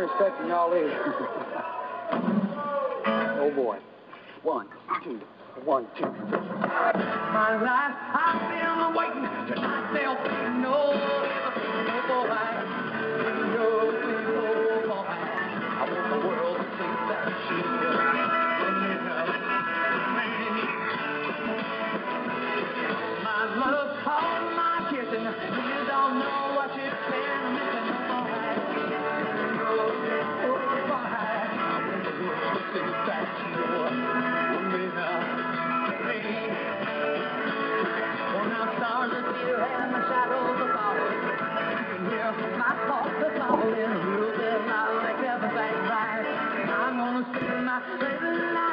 [0.00, 1.14] Weren't expecting y'all either.
[3.40, 3.78] oh boy.
[4.42, 4.66] One,
[5.04, 5.20] two,
[5.64, 6.06] one, two.
[6.06, 9.28] My life, I've been waiting.
[9.54, 10.94] Tonight they'll be no,
[11.86, 12.28] no boy.
[13.54, 15.04] No, no boy.
[15.76, 17.79] I want the world to see that she
[39.62, 41.20] and the shadows are falling.
[42.10, 42.72] Hear my
[43.20, 43.40] little
[45.88, 46.24] right.
[46.70, 48.69] I'm gonna spend my living life,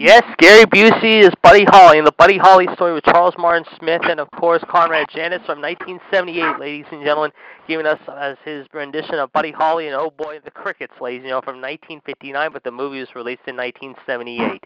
[0.00, 4.02] Yes, Gary Busey is Buddy Holly, in the Buddy Holly story with Charles Martin Smith
[4.04, 7.32] and, of course, Conrad Janis from 1978, ladies and gentlemen,
[7.66, 11.30] giving us as his rendition of Buddy Holly and Oh Boy, the Crickets, ladies and
[11.30, 14.62] gentlemen, from 1959, but the movie was released in 1978.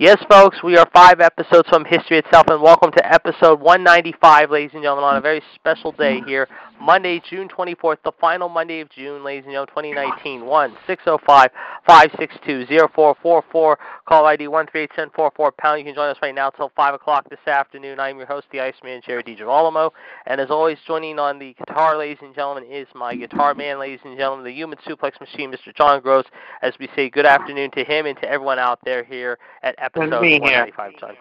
[0.00, 4.70] Yes, folks, we are five episodes from history itself, and welcome to episode 195, ladies
[4.72, 6.46] and gentlemen, on a very special day here,
[6.80, 10.46] Monday, June 24th, the final Monday of June, ladies and gentlemen, 2019.
[10.46, 11.50] 1 605
[11.84, 13.78] 562 0444.
[14.06, 15.78] Call ID 138 pound.
[15.78, 17.98] You can join us right now till 5 o'clock this afternoon.
[17.98, 19.90] I'm your host, the Iceman, Jerry DiGirolamo.
[20.26, 24.00] And as always, joining on the guitar, ladies and gentlemen, is my guitar man, ladies
[24.04, 25.74] and gentlemen, the human suplex machine, Mr.
[25.74, 26.26] John Gross,
[26.62, 30.10] as we say good afternoon to him and to everyone out there here at episode
[30.10, 30.66] Good to here.
[30.66, 31.16] 195, John.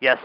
[0.00, 0.18] Yes.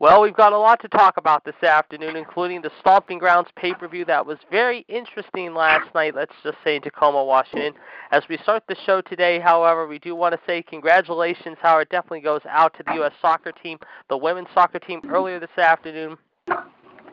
[0.00, 3.72] Well, we've got a lot to talk about this afternoon, including the Stomping Grounds pay
[3.72, 7.74] per view that was very interesting last night, let's just say in Tacoma, Washington.
[8.10, 11.88] As we start the show today, however, we do want to say congratulations, how it
[11.90, 13.12] definitely goes out to the U.S.
[13.22, 13.78] soccer team.
[14.08, 16.18] The women's soccer team earlier this afternoon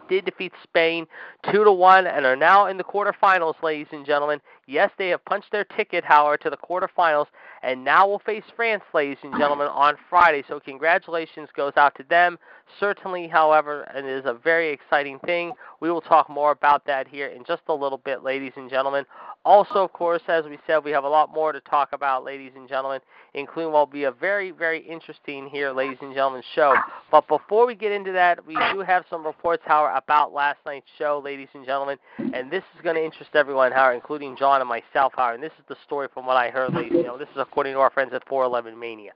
[0.10, 1.08] did defeat Spain
[1.52, 4.42] two to one and are now in the quarterfinals, ladies and gentlemen.
[4.66, 7.28] Yes, they have punched their ticket, however, to the quarterfinals,
[7.64, 10.44] and now will face France, ladies and gentlemen, on Friday.
[10.48, 12.38] So congratulations goes out to them.
[12.80, 15.54] Certainly, however, it is a very exciting thing.
[15.80, 19.06] We will talk more about that here in just a little bit, ladies and gentlemen.
[19.46, 22.52] Also, of course, as we said, we have a lot more to talk about, ladies
[22.56, 23.00] and gentlemen,
[23.34, 26.76] including what will be a very, very interesting here, ladies and gentlemen, show.
[27.12, 30.88] But before we get into that, we do have some reports, however, about last night's
[30.98, 34.68] show, ladies and gentlemen, and this is going to interest everyone, however, including John and
[34.68, 37.26] myself, however, and this is the story from what I heard, ladies and gentlemen.
[37.26, 39.12] This is according to our friends at 411 Mania.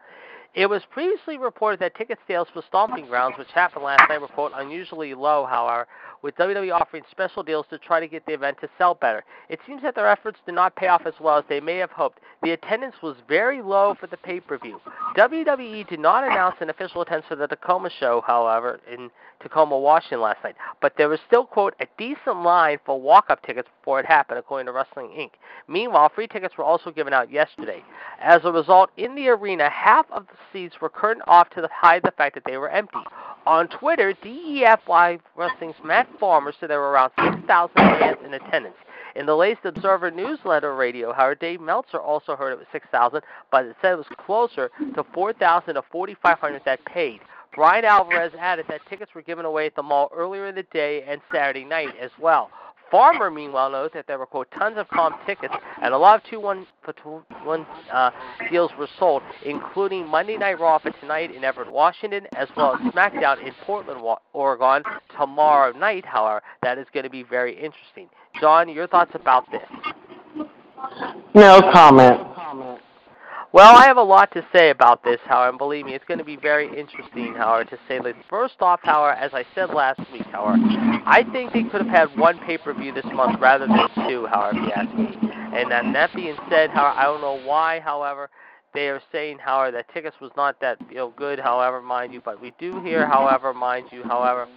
[0.53, 4.27] It was previously reported that ticket sales for Stomping Grounds, which happened last night, were
[4.27, 5.88] quote unusually low, however,
[6.21, 9.23] with WWE offering special deals to try to get the event to sell better.
[9.50, 11.91] It seems that their efforts did not pay off as well as they may have
[11.91, 12.19] hoped.
[12.44, 14.79] The attendance was very low for the pay-per-view.
[15.18, 19.09] WWE did not announce an official attendance for the Tacoma show, however, in
[19.41, 23.67] Tacoma, Washington last night, but there was still, quote, a decent line for walk-up tickets
[23.79, 25.31] before it happened, according to Wrestling Inc.
[25.67, 27.83] Meanwhile, free tickets were also given out yesterday.
[28.21, 32.03] As a result, in the arena, half of the seats were curtained off to hide
[32.03, 32.99] the fact that they were empty.
[33.45, 38.75] On Twitter, DEFY Wrestling's Matt Farmer said there were around 6,000 fans in attendance.
[39.15, 43.21] In the latest Observer newsletter radio, Howard Dave Meltzer also heard it was 6,000,
[43.51, 47.19] but it said it was closer to 4,000 to 4,500 that paid.
[47.53, 51.03] Bryan Alvarez added that tickets were given away at the mall earlier in the day
[51.07, 52.50] and Saturday night as well.
[52.89, 56.30] Farmer, meanwhile, noted that there were, quote, tons of comp tickets, and a lot of
[56.30, 58.12] 2 1 for two, one uh,
[58.50, 62.81] deals were sold, including Monday Night Raw for tonight in Everett, Washington, as well as
[62.92, 64.01] SmackDown in Portland,
[64.33, 64.83] Oregon
[65.18, 66.42] tomorrow night, however.
[66.63, 68.09] That is going to be very interesting.
[68.42, 69.69] John, your thoughts about this?
[71.33, 72.81] No comment.
[73.53, 76.19] Well, I have a lot to say about this, however, and believe me, it's going
[76.19, 78.15] to be very interesting, however, to say that.
[78.30, 80.57] First off, however, as I said last week, however,
[81.06, 84.63] I think they could have had one pay-per-view this month rather than two, however, if
[84.63, 85.30] you ask me.
[85.53, 88.30] And then that being said, however, I don't know why, however,
[88.74, 92.21] they are saying, however, that tickets was not that you know good, however, mind you,
[92.24, 94.47] but we do hear, however, mind you, however,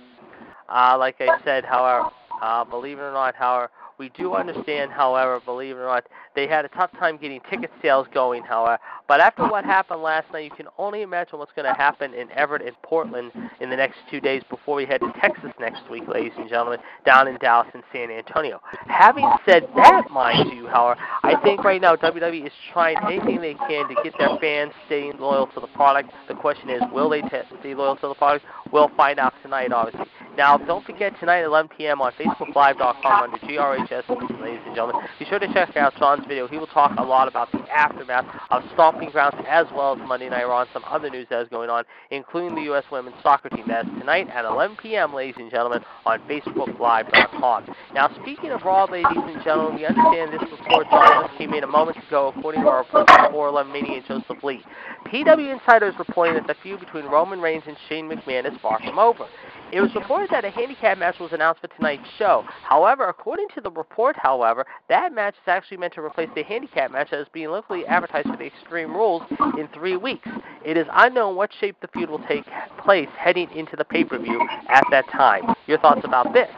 [0.68, 5.40] uh, like I said, however, uh, believe it or not, however, we do understand, however,
[5.44, 8.78] believe it or not, they had a tough time getting ticket sales going, however.
[9.06, 12.30] But after what happened last night, you can only imagine what's going to happen in
[12.32, 13.30] Everett and Portland
[13.60, 16.80] in the next two days before we head to Texas next week, ladies and gentlemen,
[17.04, 18.60] down in Dallas and San Antonio.
[18.86, 23.54] Having said that, mind you, however, I think right now WWE is trying anything they
[23.54, 26.10] can to get their fans staying loyal to the product.
[26.28, 27.28] The question is, will they t-
[27.60, 28.44] stay loyal to the product?
[28.72, 30.06] We'll find out tonight, obviously.
[30.36, 32.00] Now, don't forget tonight at 11 p.m.
[32.00, 33.38] on FacebookLive.com under
[33.86, 35.06] GRHS, ladies and gentlemen.
[35.18, 36.48] Be sure to check out John's video.
[36.48, 40.28] He will talk a lot about the aftermath of Stomping Grounds as well as Monday
[40.28, 42.84] Night Raw and some other news that is going on, including the U.S.
[42.90, 43.64] women's soccer team.
[43.68, 47.74] That's tonight at 11 p.m., ladies and gentlemen, on FacebookLive.com.
[47.94, 51.64] Now, speaking of Raw, ladies and gentlemen, we understand this report John just came in
[51.64, 54.62] a moment ago, according to our report from 411 Mania and Joseph Lee.
[55.06, 58.78] PW Insider is reporting that the feud between Roman Reigns and Shane McMahon is far
[58.80, 59.26] from over.
[59.74, 62.44] It was reported that a handicap match was announced for tonight's show.
[62.62, 66.92] However, according to the report, however, that match is actually meant to replace the handicap
[66.92, 69.22] match that is being locally advertised for the Extreme Rules
[69.58, 70.28] in three weeks.
[70.64, 72.44] It is unknown what shape the feud will take
[72.84, 75.56] place heading into the pay-per-view at that time.
[75.66, 76.50] Your thoughts about this?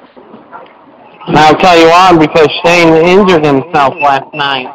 [1.29, 4.69] I'll tell you why, because Shane injured himself last night.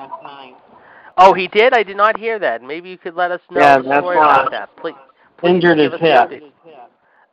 [1.15, 1.73] Oh, he did?
[1.73, 2.63] I did not hear that.
[2.63, 4.75] Maybe you could let us know Yeah, the story about that.
[4.77, 4.95] Please,
[5.37, 6.41] please Injured his hip.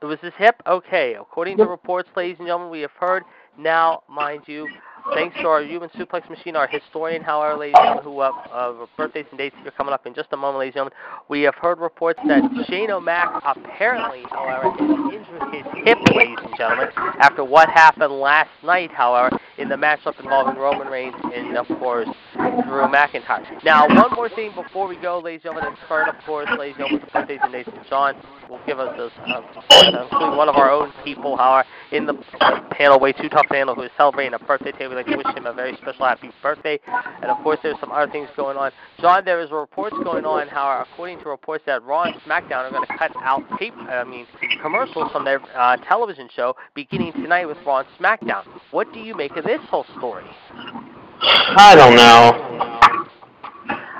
[0.00, 0.62] It was his hip?
[0.66, 1.14] Okay.
[1.14, 3.24] According to reports, ladies and gentlemen, we have heard
[3.56, 4.68] now, mind you,
[5.14, 8.86] thanks to our human suplex machine, our historian, however, ladies and gentlemen, who uh, uh,
[8.96, 11.54] birthdays and dates here coming up in just a moment, ladies and gentlemen, we have
[11.54, 16.88] heard reports that Shane O'Mac apparently, however, injured his hip, ladies and gentlemen,
[17.20, 22.08] after what happened last night, however, in the matchup involving Roman Reigns and, of course,
[22.34, 23.64] Drew McIntyre.
[23.64, 26.88] Now, one more thing before we go, ladies and gentlemen, and of course, ladies and
[26.88, 27.70] gentlemen, birthdays and dates.
[27.88, 28.14] John
[28.48, 29.42] will give us this, uh,
[30.02, 32.14] including one of our own people, however, in the
[32.70, 34.97] panel, way too tough panel, who is celebrating a birthday today.
[34.98, 36.80] Like to wish him a very special happy birthday.
[37.22, 38.72] And of course, there's some other things going on.
[39.00, 42.70] John, there is reports going on how, according to reports, that Raw and SmackDown are
[42.70, 44.26] going to cut out tape, I mean,
[44.60, 48.42] commercials from their uh, television show beginning tonight with Raw and SmackDown.
[48.72, 50.24] What do you make of this whole story?
[51.22, 52.58] I don't know.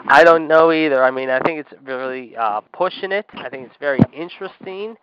[0.08, 1.04] I don't know either.
[1.04, 3.26] I mean, I think it's really uh, pushing it.
[3.34, 4.96] I think it's very interesting.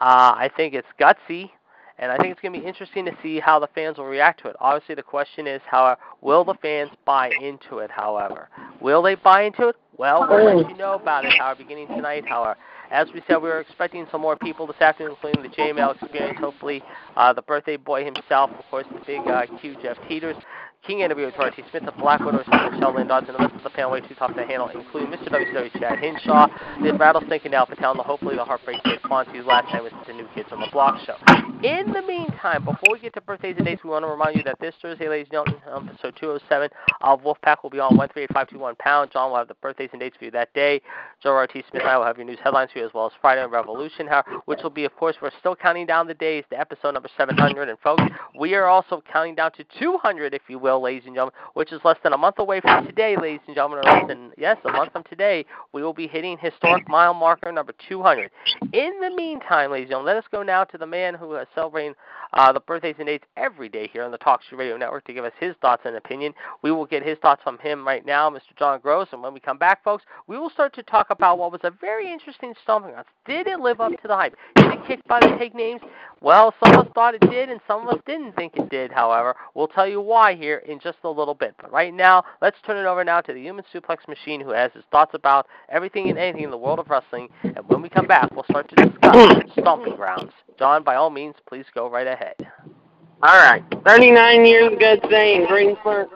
[0.00, 1.50] Uh, I think it's gutsy,
[1.98, 4.42] and I think it's going to be interesting to see how the fans will react
[4.42, 4.56] to it.
[4.60, 7.90] Obviously, the question is, how will the fans buy into it?
[7.90, 8.48] However,
[8.80, 9.76] will they buy into it?
[9.98, 11.32] Well, we'll let you know about it.
[11.38, 12.24] However, beginning tonight.
[12.26, 12.56] However,
[12.90, 16.38] as we said, we were expecting some more people this afternoon, including the JML experience.
[16.40, 16.82] Hopefully,
[17.16, 20.36] uh, the birthday boy himself, of course, the big uh, Q Jeff Teeters.
[20.86, 21.62] King interview with T.
[21.70, 24.34] Smith, the Black Widow, Michelle Lynn Dodson, the rest of the panel way too tough
[24.34, 25.28] to handle, including Mr.
[25.28, 26.48] WCW Chad Hinshaw,
[26.82, 30.12] the Rattlesnake and Alpha Town, the hopefully the Heartbreak Kid Fonzie's last night with the
[30.12, 31.14] New Kids on the Block show.
[31.62, 34.42] In the meantime, before we get to birthdays and dates, we want to remind you
[34.42, 36.68] that this Thursday, ladies and gentlemen, um, episode 207
[37.02, 39.12] of Wolfpack will be on 138521 pound.
[39.12, 40.82] John will have the birthdays and dates for you that day.
[41.22, 41.62] Joe R.T.
[41.70, 44.08] Smith and I will have your news headlines for you as well as Friday Revolution,
[44.08, 47.08] Hour, which will be, of course, we're still counting down the days to episode number
[47.16, 47.68] 700.
[47.68, 48.02] And folks,
[48.36, 51.80] we are also counting down to 200, if you will, ladies and gentlemen, which is
[51.84, 54.72] less than a month away from today, ladies and gentlemen, or less than, yes, a
[54.72, 58.30] month from today, we will be hitting historic mile marker number 200.
[58.72, 61.46] In the meantime, ladies and gentlemen, let us go now to the man who is
[61.54, 61.94] celebrating
[62.34, 65.12] uh, the birthdays and dates every day here on the Talk Show Radio Network to
[65.12, 66.32] give us his thoughts and opinion.
[66.62, 68.56] We will get his thoughts from him right now, Mr.
[68.58, 71.52] John Gross, and when we come back, folks, we will start to talk about what
[71.52, 73.08] was a very interesting stomping grounds.
[73.26, 74.34] Did it live up to the hype?
[74.56, 75.80] Did it kick by the take names?
[76.20, 78.92] Well, some of us thought it did, and some of us didn't think it did,
[78.92, 79.34] however.
[79.54, 81.54] We'll tell you why here in just a little bit.
[81.60, 84.72] But right now, let's turn it over now to the Human Suplex Machine, who has
[84.72, 87.28] his thoughts about everything and anything in the world of wrestling.
[87.42, 90.32] And when we come back, we'll start to discuss stomping grounds.
[90.58, 92.36] John, by all means, please go right ahead.
[93.24, 93.62] All right.
[93.86, 96.08] 39 years ago today in Greensboro,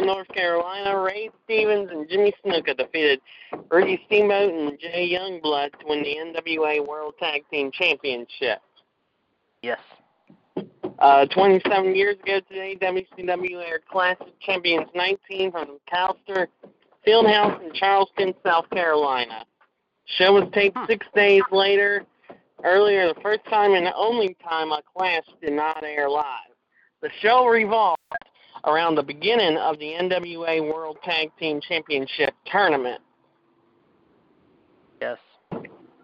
[0.00, 3.20] North Carolina, Ray Stevens and Jimmy Snuka defeated
[3.68, 8.60] Ricky Steamboat and Jay Youngblood to win the NWA World Tag Team Championship.
[9.62, 9.80] Yes.
[10.98, 16.46] Uh, 27 years ago today, WCW Air Classic Champions 19 from McAllister
[17.06, 19.44] Fieldhouse in Charleston, South Carolina.
[20.18, 22.04] Show was taped six days later
[22.64, 26.24] earlier, the first time and the only time a clash did not air live.
[27.02, 28.00] The show revolved
[28.64, 33.02] around the beginning of the NWA World Tag Team Championship tournament.
[35.00, 35.18] Yes.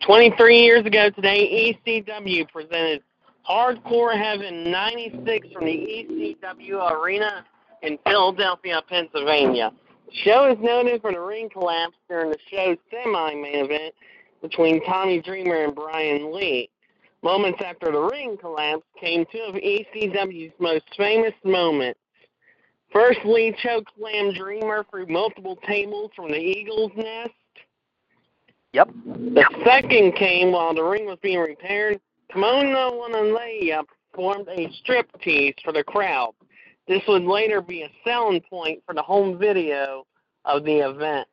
[0.05, 3.03] 23 years ago today, ECW presented
[3.49, 7.45] Hardcore Heaven 96 from the ECW Arena
[7.83, 9.73] in Philadelphia, Pennsylvania.
[10.07, 13.95] The show is noted for the ring collapse during the show's semi-main event
[14.41, 16.69] between Tommy Dreamer and Brian Lee.
[17.23, 21.99] Moments after the ring collapse came two of ECW's most famous moments.
[22.93, 27.31] First, Lee chokeslammed Dreamer through multiple tables from the Eagle's Nest.
[28.73, 28.91] Yep.
[29.07, 32.01] The second came while the ring was being repaired.
[32.33, 36.33] Kimona Wanalaya performed a striptease for the crowd.
[36.89, 40.07] This would later be a selling point for the home video
[40.45, 41.29] of the event.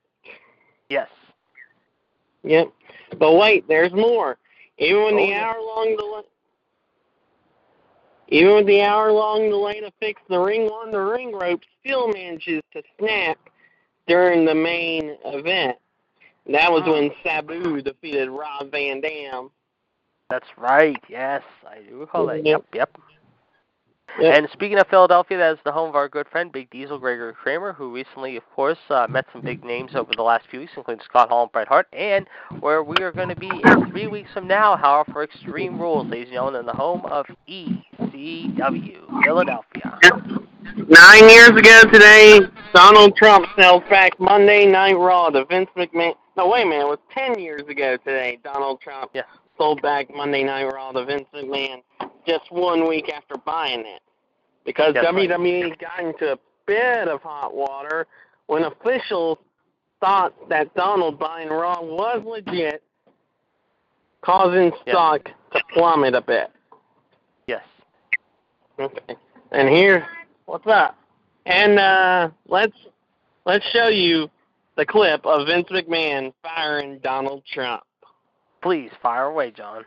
[0.90, 1.08] Yes.
[2.44, 2.72] Yep.
[3.18, 4.38] But wait, there's more.
[4.78, 6.22] Even with Oh, the hour long delay
[8.32, 12.08] even with the hour long delay to fix the ring on the ring rope still
[12.10, 13.40] manages to snap
[14.08, 15.78] during the main event.
[16.46, 19.50] That was when Sabu defeated Rob Van Dam.
[20.30, 21.02] That's right.
[21.10, 22.46] Yes, I do recall that.
[22.46, 22.90] Yep, Yep.
[22.98, 23.02] yep.
[24.20, 24.36] Yep.
[24.36, 27.34] And speaking of Philadelphia, that is the home of our good friend Big Diesel Gregory
[27.34, 30.74] Kramer, who recently, of course, uh, met some big names over the last few weeks,
[30.76, 32.28] including Scott Hall and Bret Hart, and
[32.60, 36.08] where we are going to be in three weeks from now, however, for Extreme Rules,
[36.08, 40.00] ladies and gentlemen, in the home of ECW, Philadelphia.
[40.76, 42.40] Nine years ago today,
[42.74, 46.14] Donald Trump sells back Monday Night Raw to Vince McMahon.
[46.36, 46.82] No, wait a minute.
[46.84, 48.40] It was ten years ago today.
[48.44, 49.22] Donald Trump Yeah.
[49.60, 51.84] Sold back Monday Night Raw to Vince McMahon
[52.26, 54.02] just one week after buying it.
[54.66, 55.30] Because That's right.
[55.30, 58.08] WWE got into a bit of hot water
[58.48, 59.38] when officials
[60.00, 62.82] thought that Donald buying Raw was legit,
[64.22, 66.52] causing stock to plummet a bit.
[67.48, 67.64] Yes.
[68.80, 69.16] Okay.
[69.52, 70.08] And here,
[70.46, 70.98] what's up?
[71.46, 72.76] And uh, let's
[73.46, 74.30] let's show you
[74.78, 77.84] the clip of Vince McMahon firing Donald Trump.
[78.62, 79.86] Please fire away, John.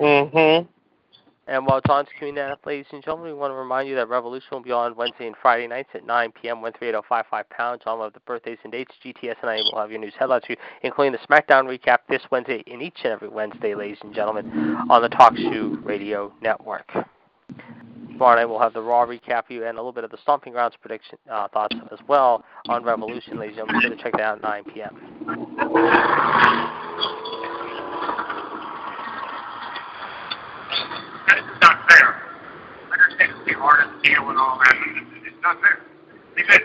[0.00, 0.66] Mm-hmm.
[1.48, 4.48] And while John's that up, ladies and gentlemen, we want to remind you that Revolution
[4.52, 6.58] will be on Wednesday and Friday nights at 9 p.m.
[6.58, 7.80] 13855 pounds.
[7.84, 8.94] John will have the birthdays and dates.
[9.02, 12.20] GTS and I will have your news headlines for you, including the SmackDown recap this
[12.30, 16.92] Wednesday and each and every Wednesday, ladies and gentlemen, on the Talk Shoe Radio Network.
[18.18, 20.18] Tomorrow night we'll have the Raw recap for you and a little bit of the
[20.20, 23.80] Stomping Grounds prediction uh, thoughts as well on Revolution, ladies and gentlemen.
[23.80, 25.98] Be sure to check that out at 9 p.m.
[31.28, 32.16] It's not fair.
[32.90, 34.76] I understand it's deal and all that,
[35.26, 35.82] it's not fair.
[36.34, 36.62] Because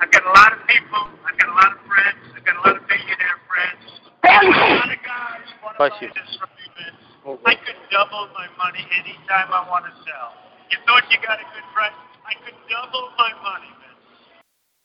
[0.00, 2.62] I've got a lot of people, I've got a lot of friends, I've got a
[2.66, 3.84] lot of billionaire friends.
[4.24, 6.08] A lot of guys want to buy you.
[6.10, 6.98] this from me, Vince.
[7.26, 10.34] Oh, I could double my money anytime I want to sell.
[10.70, 11.94] You thought you got a good price?
[12.26, 14.02] I could double my money, Vince.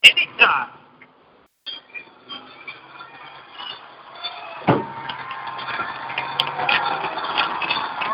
[0.05, 0.69] Anytime.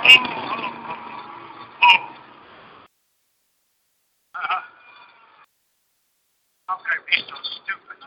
[0.08, 0.22] Oh, oh,
[0.56, 0.72] oh,
[1.82, 2.00] oh.
[4.36, 4.62] Uh,
[6.68, 7.98] how could I be so stupid?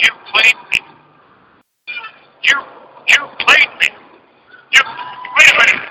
[0.00, 0.78] You played me.
[2.44, 2.56] You,
[3.08, 3.88] you played me.
[4.72, 4.82] You,
[5.36, 5.82] wait a minute.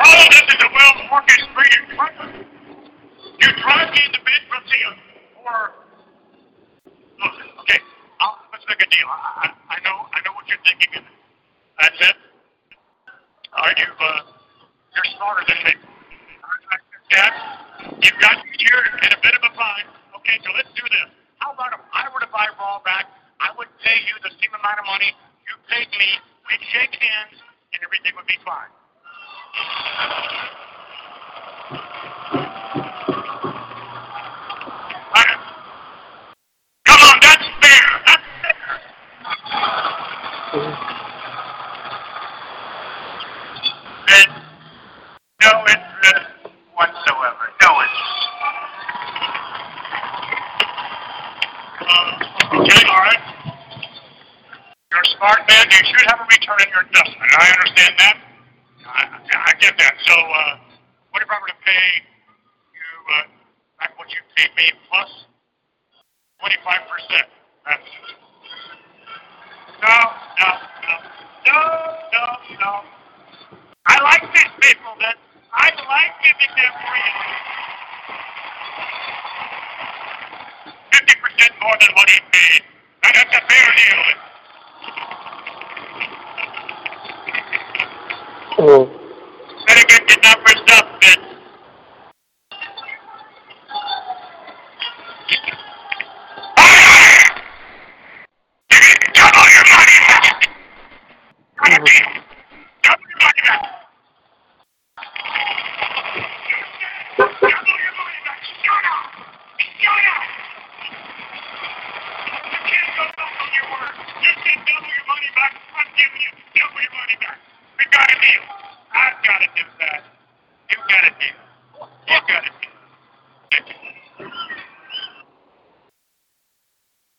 [0.00, 2.46] All of this is a well-orchestrated plan.
[3.40, 4.80] You drive me into bankruptcy
[7.62, 7.78] okay,
[8.20, 9.06] I'll, let's make a deal.
[9.06, 10.90] I, I, know, I know what you're thinking.
[10.96, 11.04] and
[11.80, 12.16] That's it.
[13.54, 14.20] Are you, uh,
[14.94, 15.72] you're smarter than me.
[17.10, 17.32] Dad,
[18.02, 19.86] you've got me here in a bit of a bind.
[20.18, 21.08] Okay, so let's do this.
[21.38, 23.06] How about if I were to buy Raw back,
[23.40, 25.14] I would pay you the same amount of money
[25.46, 26.10] you paid me.
[26.50, 27.38] We'd shake hands,
[27.72, 28.70] and everything would be fine.
[35.14, 35.40] Alright.
[36.84, 37.86] Come on, that's fair.
[38.06, 38.56] That's fair.
[44.08, 44.28] Then,
[45.42, 45.64] no,
[55.48, 57.30] and you should have a return on your investment.
[57.38, 58.16] I understand that.
[58.86, 59.02] I,
[59.50, 59.94] I get that.
[60.06, 60.58] So, uh,
[61.12, 61.86] what if I were to pay
[62.74, 63.22] you uh,
[63.80, 65.10] back what you paid me plus
[66.42, 66.50] 25%?
[67.66, 67.82] That's
[69.82, 69.98] no,
[70.40, 70.50] no,
[70.86, 70.94] no,
[71.46, 71.60] no,
[72.12, 72.24] no,
[72.60, 72.72] no.
[73.86, 75.16] I like these people, that
[75.52, 77.12] I like giving them free.
[80.92, 82.62] Fifty percent more than what he paid.
[83.04, 84.25] Now, That's a fair deal.
[88.66, 88.95] Better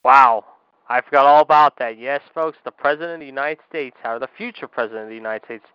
[0.08, 0.46] Wow.
[0.88, 2.00] I forgot all about that.
[2.00, 5.44] Yes, folks, the President of the United States, or the future President of the United
[5.44, 5.66] States,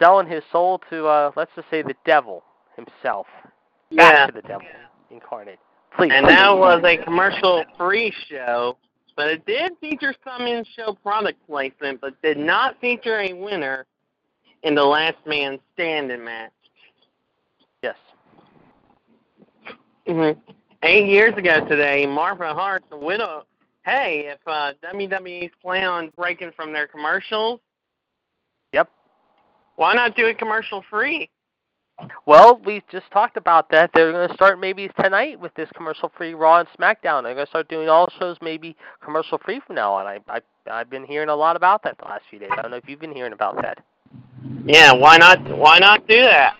[0.00, 2.42] selling his soul to, uh, let's just say, the devil
[2.74, 3.28] himself.
[3.92, 4.26] Back Yeah.
[4.26, 4.66] to the devil
[5.10, 5.60] incarnate.
[5.96, 6.10] Please.
[6.12, 8.78] And that was a commercial-free show,
[9.14, 13.86] but it did feature some in-show product placement, but did not feature a winner
[14.64, 16.50] in the last man standing match.
[17.80, 17.96] Yes.
[20.04, 20.32] hmm
[20.84, 23.44] Eight years ago today, Martha Hart, the widow.
[23.84, 27.60] Hey, if uh, WWE's plan on breaking from their commercials,
[28.72, 28.88] Yep.
[29.76, 31.28] why not do it commercial-free?
[32.26, 33.90] Well, we just talked about that.
[33.92, 37.22] They're going to start maybe tonight with this commercial-free Raw and SmackDown.
[37.22, 40.06] They're going to start doing all shows maybe commercial-free from now on.
[40.06, 42.50] I, I, I've been hearing a lot about that the last few days.
[42.56, 43.78] I don't know if you've been hearing about that.
[44.64, 45.56] Yeah, why not?
[45.56, 46.56] Why not do that?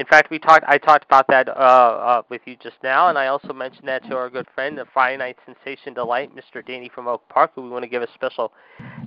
[0.00, 0.64] In fact, we talked.
[0.66, 4.02] I talked about that uh, uh, with you just now, and I also mentioned that
[4.08, 6.66] to our good friend, the Friday Night Sensation Delight, Mr.
[6.66, 8.50] Danny from Oak Park, who we want to give a special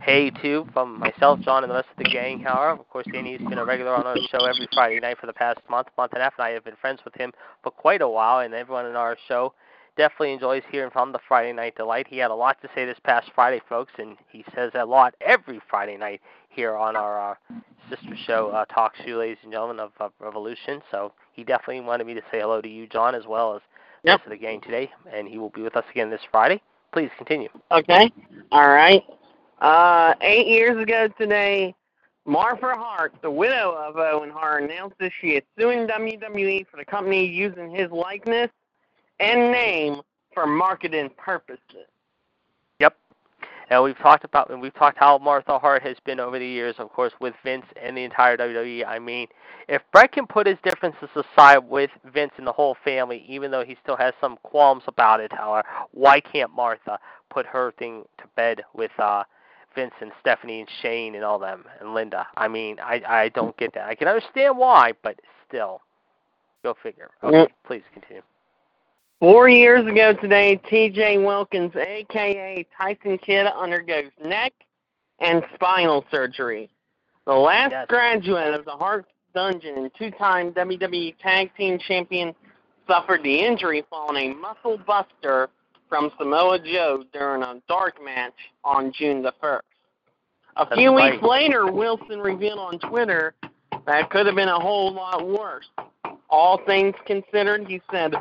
[0.03, 2.41] hey to from myself, John, and the rest of the gang.
[2.41, 5.33] However, of course, Danny's been a regular on our show every Friday night for the
[5.33, 8.03] past month, month and a half, and I have been friends with him for quite
[8.03, 9.51] a while, and everyone in our show
[9.97, 12.05] definitely enjoys hearing from the Friday Night Delight.
[12.07, 15.15] He had a lot to say this past Friday, folks, and he says a lot
[15.21, 17.35] every Friday night here on our uh,
[17.95, 20.81] sister show, uh, Talk Shoe, ladies and gentlemen, of, of Revolution.
[20.91, 23.61] So he definitely wanted me to say hello to you, John, as well as
[24.03, 26.61] the rest of the gang today, and he will be with us again this Friday.
[26.91, 27.49] Please continue.
[27.71, 28.11] Okay.
[28.51, 29.03] All right.
[29.59, 31.73] Uh, eight years ago today,
[32.25, 36.85] Martha Hart, the widow of Owen Hart, announced that she is suing WWE for the
[36.85, 38.49] company using his likeness
[39.19, 40.01] and name
[40.33, 41.87] for marketing purposes.
[43.73, 46.75] And we've talked about and we've talked how Martha Hart has been over the years,
[46.77, 48.85] of course, with Vince and the entire WWE.
[48.85, 49.27] I mean,
[49.67, 53.63] if Bret can put his differences aside with Vince and the whole family, even though
[53.65, 56.99] he still has some qualms about it, however, why can't Martha
[57.31, 59.23] put her thing to bed with uh
[59.73, 62.27] Vince and Stephanie and Shane and all them and Linda?
[62.37, 63.87] I mean, I I don't get that.
[63.87, 65.81] I can understand why, but still.
[66.61, 67.09] Go figure.
[67.23, 68.21] Okay, please continue.
[69.23, 71.19] Four years ago today, T.J.
[71.19, 72.67] Wilson, a.k.a.
[72.77, 74.51] Tyson Kidd, undergoes neck
[75.21, 76.69] and spinal surgery.
[77.25, 77.85] The last Yes.
[77.87, 82.35] graduate of the Hart Dungeon and two-time WWE Tag Team Champion
[82.85, 85.49] suffered the injury following a muscle buster
[85.87, 89.61] from Samoa Joe during a dark match on June the 1st.
[90.57, 91.13] A That's few right.
[91.13, 93.35] weeks later, Wilson revealed on Twitter
[93.85, 95.69] that could have been a whole lot worse.
[96.29, 98.15] All things considered, he said,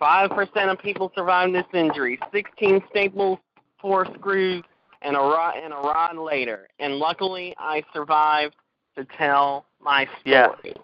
[0.00, 3.38] 5% of people survive this injury, 16 staples,
[3.80, 4.62] 4 screws,
[5.02, 6.68] and a rod, and a rod later.
[6.78, 8.56] And luckily, I survived
[8.96, 10.46] to tell my Yeah.
[10.48, 10.74] story.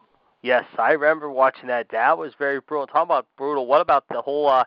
[0.43, 1.89] Yes, I remember watching that.
[1.91, 2.87] That was very brutal.
[2.89, 3.67] Talking about brutal.
[3.67, 4.65] What about the whole uh,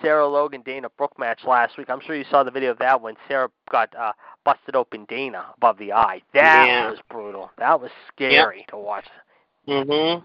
[0.00, 1.90] Sarah Logan Dana Brooke match last week?
[1.90, 4.12] I'm sure you saw the video of that when Sarah got uh,
[4.44, 6.22] busted open Dana above the eye.
[6.32, 6.90] That Yeah.
[6.90, 7.50] was brutal.
[7.58, 9.06] That was scary to watch.
[9.66, 10.20] hmm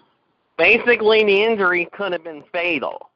[0.57, 3.09] Basically, the injury could have been fatal.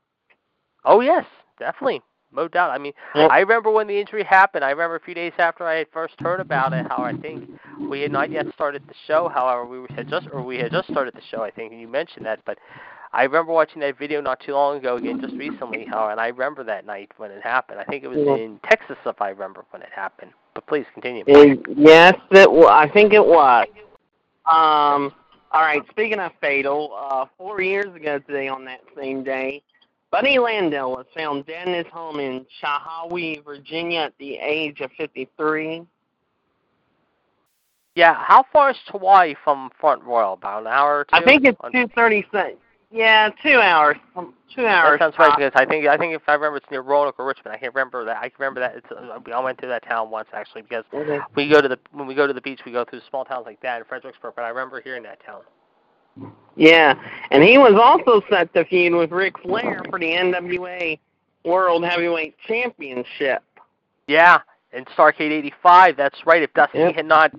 [0.86, 1.26] Oh yes,
[1.60, 2.72] definitely, no doubt.
[2.72, 3.32] I mean, Yep.
[3.32, 4.64] I remember when the injury happened.
[4.64, 6.86] I remember a few days after I had first heard about it.
[6.90, 7.42] How I think
[7.90, 9.30] we had not yet started the show.
[9.30, 11.44] However, we had just or we had just started the show.
[11.44, 12.58] I think, and you mentioned that, but.
[13.14, 16.28] I remember watching that video not too long ago again, just recently, how and I
[16.28, 17.80] remember that night when it happened.
[17.80, 18.36] I think it was Yeah.
[18.36, 20.32] in Texas, if I remember when it happened.
[20.54, 21.24] But please continue.
[21.78, 23.68] Yes, it wa I think it was.
[24.46, 25.14] Um.
[25.52, 25.82] All right.
[25.92, 29.64] Speaking of fatal, uh, four years ago today, on that same day,
[30.16, 34.90] Buddy Landel was found dead in his home in Chilhowie, Virginia, at the age of
[34.98, 35.86] 53.
[37.96, 40.32] Yeah, how far is Hawaii from Front Royal?
[40.36, 41.10] About an hour or two?
[41.18, 42.56] I think it's On- two thirty six.
[42.92, 43.98] Yeah, two hours.
[44.16, 45.00] Um, Two That hours.
[45.00, 47.54] sounds right because I think I think if I remember it's near Roanoke or Richmond.
[47.54, 48.16] I can't remember that.
[48.18, 48.90] I can remember that it's.
[48.90, 51.26] Uh, I went through that town once actually because Mhm.
[51.36, 53.46] we go to the when we go to the beach we go through small towns
[53.46, 54.32] like that in Fredericksburg.
[54.38, 55.42] But I remember hearing that town.
[56.56, 56.94] Yeah,
[57.32, 60.98] and he was also set to feud with Ric Flair for the NWA
[61.44, 63.44] World Heavyweight Championship.
[64.08, 64.40] Yeah,
[64.72, 65.98] in Starcade '85.
[65.98, 66.42] That's right.
[66.42, 66.96] If Dusty Yep.
[66.96, 67.32] had not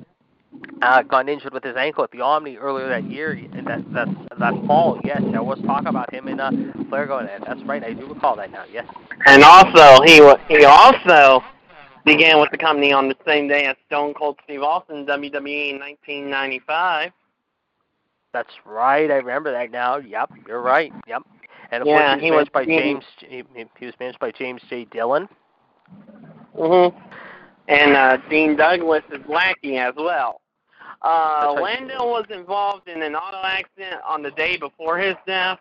[0.83, 4.09] uh, gone injured with his ankle at the Omni earlier that year, and that that
[4.39, 6.51] that fall, yes, there was talk about him and uh,
[6.89, 7.45] Flair going at.
[7.47, 7.83] That's right.
[7.83, 8.65] I do recall that now.
[8.71, 8.87] Yes.
[9.27, 11.43] And also, he he also
[12.05, 15.81] began with the company on the same day as Stone Cold Steve Austin, WWE in
[15.81, 17.13] 1995.
[18.37, 19.11] That's right.
[19.11, 19.97] I remember that now.
[19.97, 20.93] Yep, you're right.
[21.09, 21.23] Yep.
[21.71, 23.05] And of Yeah, course, he was managed by James.
[23.19, 23.45] He,
[23.79, 24.85] he was managed by James J.
[24.91, 25.27] Dillon.
[26.55, 26.89] hmm
[27.67, 30.43] And uh, Dean Douglas is lackey as well.
[31.01, 35.59] Uh, Landel was involved in an auto accident on the day before his death.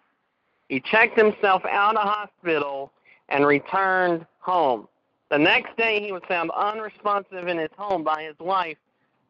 [0.67, 2.91] He checked himself out of hospital
[3.29, 4.89] and returned home.
[5.31, 8.77] The next day, he was found unresponsive in his home by his wife,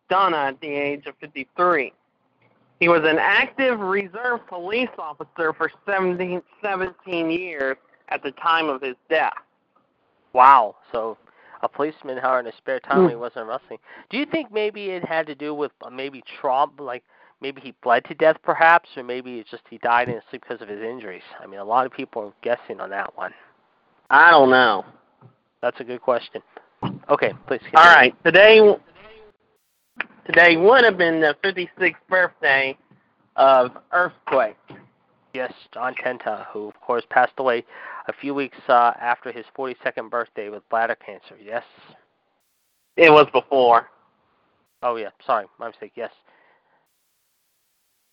[0.09, 1.93] Donna, at the age of 53.
[2.79, 7.77] He was an active reserve police officer for 17, 17 years
[8.09, 9.33] at the time of his death.
[10.33, 10.75] Wow.
[10.91, 11.17] So
[11.61, 13.21] a policeman, how in his spare time when he Hmm.
[13.21, 13.79] wasn't wrestling.
[14.09, 17.03] Do you think maybe it had to do with uh, maybe trauma, like
[17.41, 20.43] maybe he bled to death, perhaps, or maybe it's just he died in his sleep
[20.47, 21.23] because of his injuries?
[21.41, 23.33] I mean, a lot of people are guessing on that one.
[24.09, 24.85] I don't know.
[25.61, 26.41] That's a good question.
[27.09, 27.61] Okay, please.
[27.75, 27.95] All continue.
[27.95, 28.75] right, today
[30.25, 32.77] today would have been the 56th birthday
[33.35, 34.57] of Earthquake.
[35.33, 37.65] Yes, John Tenta, who of course passed away
[38.07, 41.35] a few weeks uh, after his 42nd birthday with bladder cancer.
[41.43, 41.63] Yes.
[42.95, 43.89] It was before.
[44.81, 45.93] Oh yeah, sorry, my mistake.
[45.95, 46.11] Yes.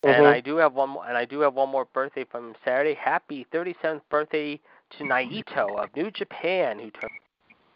[0.04, 0.32] And Mhm.
[0.32, 2.94] I do have one more, and I do have one more birthday from Saturday.
[2.94, 4.58] Happy 37th birthday
[4.90, 7.12] to Naito of New Japan, who turned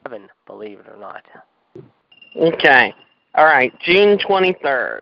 [0.02, 1.24] seven, believe it or not.
[2.34, 2.92] Okay.
[3.36, 5.00] All right, June 23rd,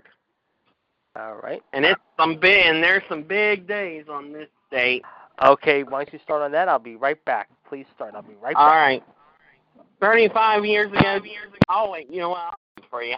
[1.16, 1.62] All right.
[1.72, 2.66] and it's some big.
[2.66, 5.04] And there's some big days on this date.
[5.42, 6.68] Okay, why don't you start on that?
[6.68, 7.48] I'll be right back.
[7.68, 8.14] Please start.
[8.14, 8.74] I'll be right All back.
[8.74, 9.04] right.
[10.00, 11.14] 35 years ago.
[11.24, 11.58] years ago.
[11.68, 12.38] Oh wait, you know what?
[12.40, 12.54] I'll
[12.90, 13.16] for you.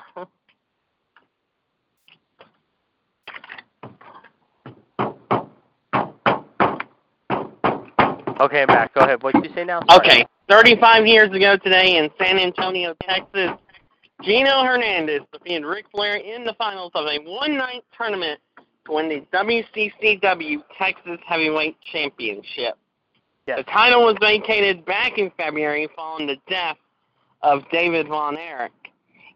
[8.39, 8.93] Okay, I'm back.
[8.95, 9.23] Go ahead.
[9.23, 9.81] What did you say now?
[9.95, 13.51] Okay, 35 years ago today in San Antonio, Texas,
[14.23, 18.41] Gino Hernandez defeated Ric Flair in the finals of a one-night tournament
[18.87, 22.77] to win the WCCW Texas Heavyweight Championship.
[23.47, 23.59] Yes.
[23.59, 26.79] The title was vacated back in February following the death
[27.43, 28.73] of David Von Erich.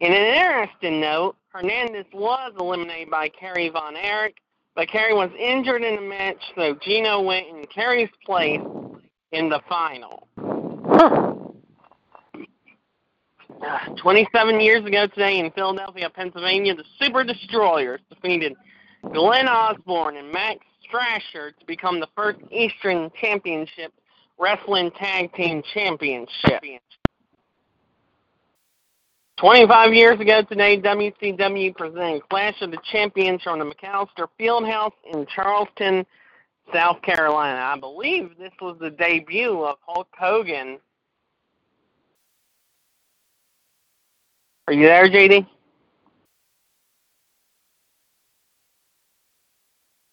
[0.01, 4.37] In an interesting note, Hernandez was eliminated by Kerry Von Erich,
[4.75, 8.61] but Kerry was injured in the match, so Gino went in Kerry's place
[9.33, 10.27] in the final.
[10.87, 11.30] Huh.
[13.63, 18.55] Uh, 27 years ago today in Philadelphia, Pennsylvania, the Super Destroyers defeated
[19.13, 23.93] Glenn Osborne and Max Thrasher to become the first Eastern Championship
[24.39, 26.63] Wrestling Tag Team Championship.
[29.37, 35.27] 25 years ago today, WCW presented Clash of the Champions from the McAllister Fieldhouse in
[35.35, 36.05] Charleston,
[36.75, 37.59] South Carolina.
[37.59, 40.79] I believe this was the debut of Hulk Hogan.
[44.71, 45.49] Are you there, JD?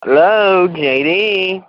[0.04, 1.64] Hello, JD.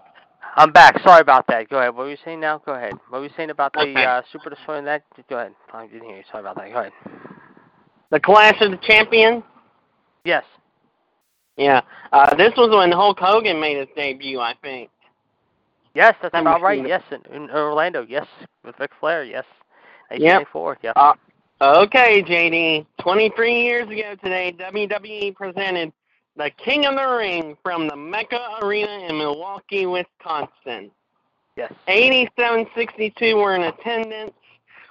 [0.57, 0.98] I'm back.
[1.05, 1.68] Sorry about that.
[1.68, 1.94] Go ahead.
[1.94, 2.62] What were you saying now?
[2.64, 2.94] Go ahead.
[3.11, 5.03] What were you saying about the uh, Super Destroyer and that?
[5.29, 5.53] Go ahead.
[5.70, 6.22] I didn't hear you.
[6.31, 6.72] Sorry about that.
[6.72, 6.92] Go ahead.
[8.11, 9.42] The Clash of the Champions?
[10.24, 10.44] Yes.
[11.59, 11.83] Yeah.
[12.11, 14.88] Uh, this was when Hulk Hogan made his debut, I think.
[15.94, 16.88] Yes, that's about right.
[16.88, 18.07] Yes, in, in Orlando.
[18.09, 18.27] Yes,
[18.64, 19.24] with Ric Flair.
[19.24, 19.44] Yes.
[20.11, 20.48] Yep.
[20.55, 20.79] 1994.
[20.83, 20.92] Yeah.
[20.96, 21.12] Uh,
[21.61, 22.87] okay, JD.
[23.01, 25.92] 23 years ago today, WWE presented
[26.37, 30.90] the King of the Ring from the Mecca Arena in Milwaukee, Wisconsin.
[31.57, 31.73] yes.
[31.88, 34.33] 8762 were in attendance,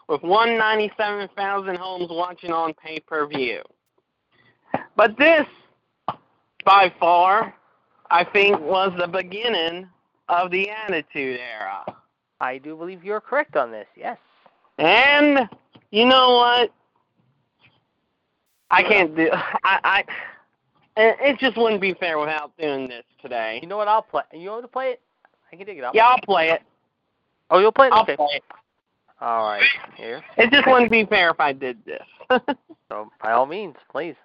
[0.10, 3.62] with 197,000 homes watching on pay-per-view.
[4.95, 5.45] But this,
[6.65, 7.53] by far,
[8.10, 9.88] I think, was the beginning
[10.30, 11.84] of the Attitude Era.
[12.39, 13.88] I do believe you're correct on this.
[13.95, 14.17] Yes.
[14.77, 15.49] And
[15.91, 16.71] you know what?
[18.69, 19.30] I can't do.
[19.63, 19.80] I.
[19.84, 20.04] I
[21.00, 23.60] it it just wouldn't be fair without doing this today.
[23.62, 23.88] You know what?
[23.88, 24.23] I'll play.
[24.34, 25.02] You want to play it?
[25.52, 25.93] I can dig it up.
[25.93, 26.62] Yeah, I'll play it.
[27.52, 27.93] Oh, you'll play it.
[27.93, 28.15] I'll okay.
[28.15, 28.43] play it.
[29.21, 29.63] All right.
[29.95, 30.23] Here.
[30.38, 32.04] It just wouldn't be fair if I did this.
[32.89, 34.15] So by all means, please.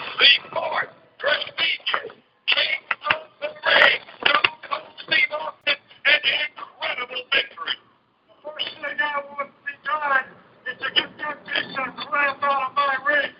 [0.00, 0.88] Lead forward,
[1.20, 2.10] prestigious,
[2.48, 7.78] King of the Ring, Stone Cold Steve Austin, an incredible victory.
[8.26, 9.53] The first thing I want
[9.94, 13.32] be is to get that piece of crap out of my ring.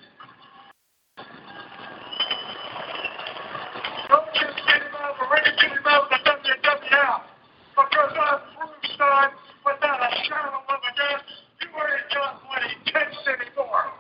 [4.09, 7.23] Don't just get him out of the ring, get him out of the WWF.
[7.75, 9.29] Because I've proved, son,
[9.65, 11.25] without a shadow of a doubt,
[11.61, 13.93] you ain't got what it takes anymore.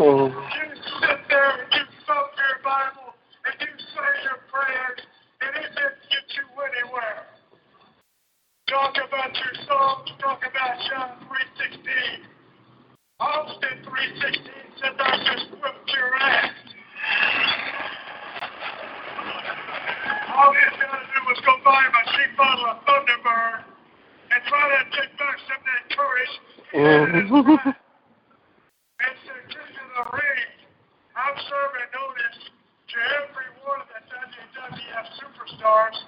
[0.00, 0.30] Mhm.
[0.54, 5.00] You sit there and you soak your Bible and you say your prayers,
[5.40, 7.26] and it didn't get you anywhere.
[8.68, 11.17] Talk about your songs, talk about John 3.16.
[11.17, 11.17] Austin
[13.98, 14.46] 3.16
[14.80, 16.54] said I just whipped your ass.
[20.36, 23.64] All you gotta do was go buy a cheap bottle of Thunderbird
[24.30, 26.34] and try to take back some of that courage.
[26.72, 27.74] Mhm.
[29.00, 30.46] It's the king of the ring.
[31.16, 32.50] I'm serving notice
[32.88, 35.98] to every one of the WWF superstars.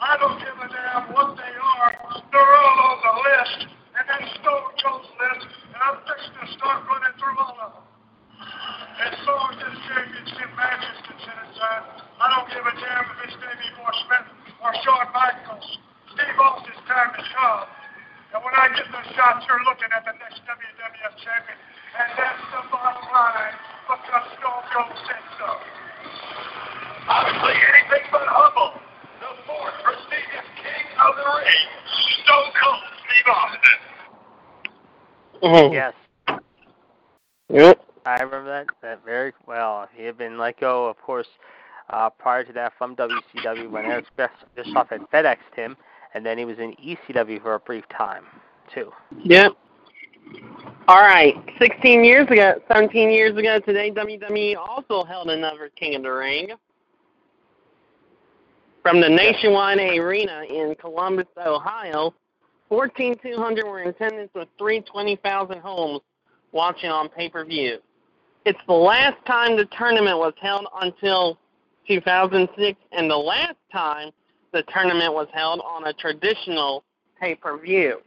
[0.00, 2.22] I don't give a damn what they are.
[2.30, 3.66] They're all on the list,
[3.98, 7.82] and that's Stone Cold's list, and I'm fixing to start running through all of them.
[8.98, 11.82] As far as this championship match is considered, son,
[12.20, 14.26] I don't give a damn if it's Davey Boy Smith
[14.62, 15.78] or Shawn Michaels.
[16.14, 17.66] Steve Austin's time has come.
[18.34, 21.58] And when I get the shots, you're looking at the next WWF champion.
[21.92, 23.54] And that's the bottom line
[23.86, 25.60] because Stone Cold said so.
[27.08, 28.80] Obviously, anything but humble.
[29.20, 31.68] The fourth prestigious king of the ring,
[32.24, 33.80] Stone Cold Steve Austin.
[35.42, 35.72] Mhm.
[35.72, 35.94] Yes,
[37.48, 37.84] Yep.
[38.06, 39.86] I remember that that very well.
[39.94, 41.28] He had been let go, of course,
[41.90, 45.76] uh, prior to that from WCW when Eric Bis- Bischoff had FedExed him,
[46.14, 48.24] and then he was in ECW for a brief time
[48.74, 48.90] too.
[49.24, 49.52] Yep.
[50.88, 51.34] All right.
[51.60, 56.48] 16 years ago, 17 years ago today, WWE also held another King of the Ring.
[58.82, 62.12] From the Nationwide Arena in Columbus, Ohio,
[62.68, 66.00] 14,200 were in attendance with 320,000 homes
[66.50, 67.78] watching on pay-per-view.
[68.44, 71.38] It's the last time the tournament was held until
[71.86, 74.10] 2006, and the last time
[74.52, 76.84] the tournament was held on a traditional
[77.20, 78.00] pay-per-view.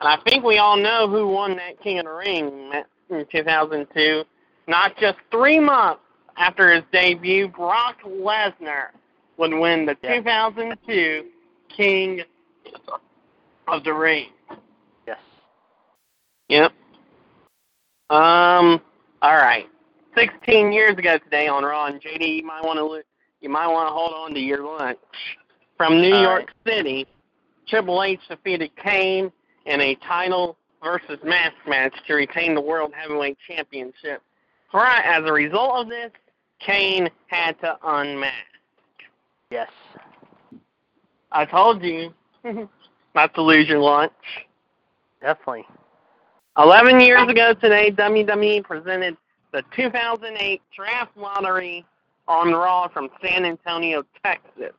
[0.00, 2.72] And I think we all know who won that King of the Ring
[3.10, 4.24] in 2002.
[4.66, 6.02] Not just three months
[6.36, 8.88] after his debut, Brock Lesnar
[9.36, 10.16] would win the Yeah.
[10.16, 11.30] 2002
[11.68, 12.22] King
[13.68, 14.32] of the Ring.
[15.06, 15.18] Yes.
[16.48, 16.72] Yep.
[18.10, 18.80] Um.
[19.22, 19.68] All right.
[20.16, 22.84] 16 years ago today on Raw, and JD, you might want to
[23.42, 24.98] you might want to hold on to your lunch.
[25.76, 27.06] From New All York City,
[27.68, 29.30] Triple H defeated Kane
[29.66, 34.22] in a title versus mask match to retain the World Heavyweight Championship.
[34.72, 35.02] Right.
[35.04, 36.10] As a result of this,
[36.60, 38.34] Kane had to unmask.
[39.50, 39.70] Yes.
[41.32, 42.14] I told you
[43.14, 44.12] not to lose your lunch.
[45.20, 45.66] Definitely.
[46.58, 49.16] 11 years ago today, WWE presented
[49.52, 51.84] the 2008 Draft Lottery
[52.32, 54.72] on Raw from San Antonio, Texas.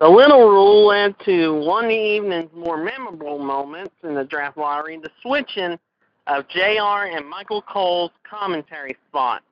[0.00, 4.56] The little rule led to one of the evening's more memorable moments in the draft
[4.56, 5.78] lottery, the switching
[6.26, 9.42] of JR and Michael Cole's commentary spot.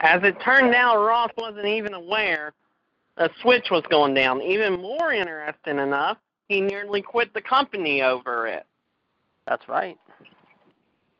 [0.00, 2.52] As it turned out, Ross wasn't even aware
[3.16, 4.40] a switch was going down.
[4.42, 8.64] Even more interesting enough, he nearly quit the company over it.
[9.46, 9.98] That's right.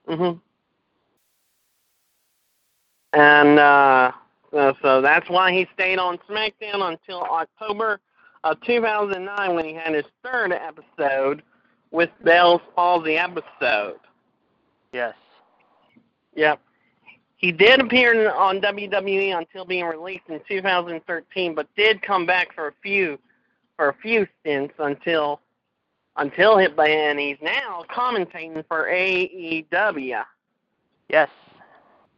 [0.07, 0.41] Mhm.
[3.13, 4.13] And uh,
[4.51, 8.01] so, so that's why he stayed on SmackDown until October
[8.45, 11.43] of 2009 when he had his third episode
[11.91, 13.99] with Bell's Palsy episode.
[14.93, 15.15] Yes.
[16.35, 16.61] Yep.
[17.37, 22.69] He did appear on WWE until being released in 2013, but did come back for
[22.69, 23.19] a few
[23.77, 25.41] for a few stints until
[26.17, 30.25] until hit by and he's now commentating for AEW.
[31.09, 31.29] Yes.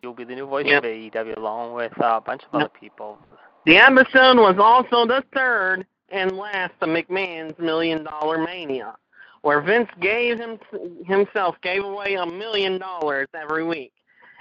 [0.02, 0.84] You'll be the new voice Yep.
[0.84, 3.18] of AEW along with uh, a bunch of other people.
[3.66, 8.96] The episode was also the third and last of McMahon's Million Dollar Mania,
[9.42, 10.58] where Vince gave him,
[11.04, 13.92] himself gave away a million dollars every week.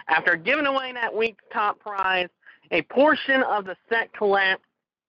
[0.07, 2.29] After giving away that week's top prize,
[2.71, 4.63] a portion of the set collapsed,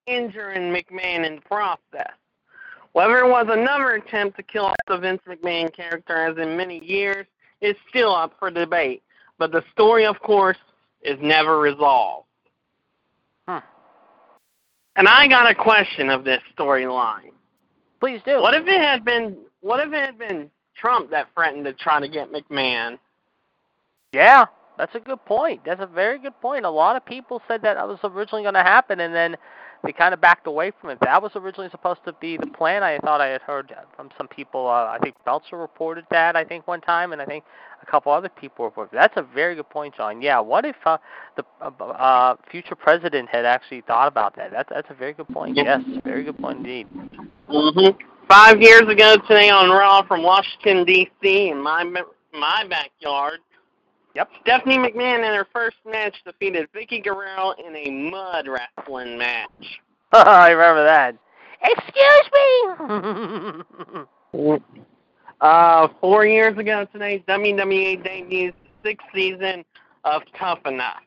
[0.06, 2.12] injuring McMahon in the process.
[2.92, 6.84] Whether it was another attempt to kill off the Vince McMahon character as in many
[6.84, 7.26] years
[7.60, 9.02] is still up for debate,
[9.40, 10.58] but the story, of course,
[11.02, 12.26] is never resolved.
[13.48, 13.58] Hmm.
[14.94, 17.32] And I got a question of this storyline.
[17.98, 18.40] Please do.
[18.40, 22.00] What if it had been what if it had been Trump that threatened to try
[22.00, 22.98] to get McMahon
[24.12, 24.44] Yeah,
[24.78, 25.62] that's a good point.
[25.64, 26.64] That's a very good point.
[26.64, 29.36] A lot of people said that that was originally going to happen, and then
[29.82, 30.98] they kind of backed away from it.
[31.00, 32.82] That was originally supposed to be the plan.
[32.82, 34.66] I thought I had heard from some people.
[34.66, 36.36] Uh, I think Meltzer reported that.
[36.36, 37.44] I think one time, and I think
[37.82, 38.94] a couple other people reported.
[38.94, 40.20] That's a very good point, John.
[40.20, 40.40] Yeah.
[40.40, 40.98] What if uh,
[41.36, 44.50] the uh, uh, future president had actually thought about that?
[44.50, 45.56] That's that's a very good point.
[45.56, 46.86] Yes, very good point indeed.
[47.48, 47.90] hmm
[48.28, 51.48] Five years ago today on Raw from Washington D.C.
[51.48, 51.82] in my
[52.32, 53.40] my backyard.
[54.14, 54.28] Yep.
[54.42, 59.80] Stephanie McMahon in her first match defeated Vickie Guerrero in a mud wrestling match.
[60.12, 61.16] I remember that.
[61.62, 62.30] Excuse
[64.34, 64.56] me.
[65.40, 69.64] Uh, four years ago today, WWE debuts the sixth season
[70.04, 71.00] of Tough Enough.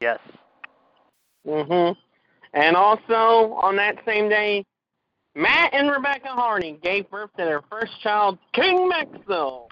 [0.00, 0.18] yes.
[1.46, 1.96] Mhm.
[2.52, 4.66] And also on that same day,
[5.34, 9.68] Matt and Rebecca Hardy gave birth to their first child, King Maxel.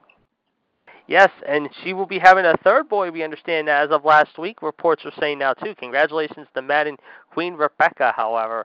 [1.10, 4.62] Yes, and she will be having a third boy, we understand, as of last week.
[4.62, 5.74] Reports are saying now, too.
[5.74, 7.00] Congratulations to and
[7.32, 8.64] Queen Rebecca, however.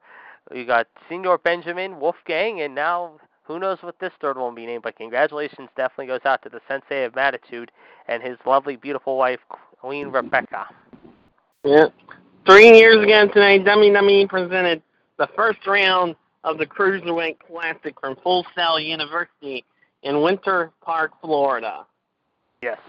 [0.53, 3.13] You got Senior Benjamin, Wolfgang, and now
[3.45, 6.49] who knows what this third one will be named, but congratulations definitely goes out to
[6.49, 7.69] the Sensei of Matitude
[8.07, 9.39] and his lovely, beautiful wife,
[9.81, 10.67] Queen Rebecca.
[11.63, 11.87] Yeah.
[12.45, 14.83] Three years ago today, WWE presented
[15.17, 19.65] the first round of the Cruiserweight Classic from Full Sail University
[20.03, 21.87] in Winter Park, Florida.
[22.61, 22.79] Yes.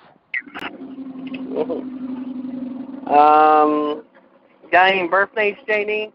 [3.07, 4.03] Um,
[4.73, 6.13] got any birthdays, JD?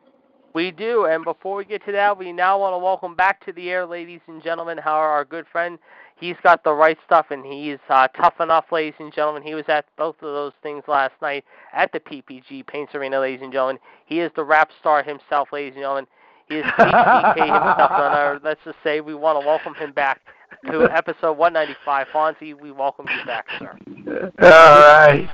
[0.53, 3.53] We do, and before we get to that, we now want to welcome back to
[3.53, 5.79] the air, ladies and gentlemen, how our good friend,
[6.17, 9.43] he's got the right stuff, and he's uh, tough enough, ladies and gentlemen.
[9.43, 13.41] He was at both of those things last night at the PPG Paints Arena, ladies
[13.41, 13.79] and gentlemen.
[14.05, 16.07] He is the rap star himself, ladies and gentlemen.
[16.49, 20.19] He is HBK himself, let's just say we want to welcome him back
[20.65, 22.07] to episode 195.
[22.13, 23.77] Fonzie, we welcome you back, sir.
[23.87, 25.29] All right.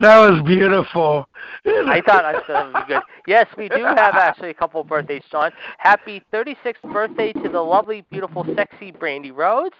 [0.00, 1.28] That was beautiful.
[1.64, 3.02] I thought I said it would be good.
[3.26, 5.50] Yes, we do have actually a couple of birthdays, John.
[5.78, 9.76] Happy 36th birthday to the lovely, beautiful, sexy Brandi Rhodes.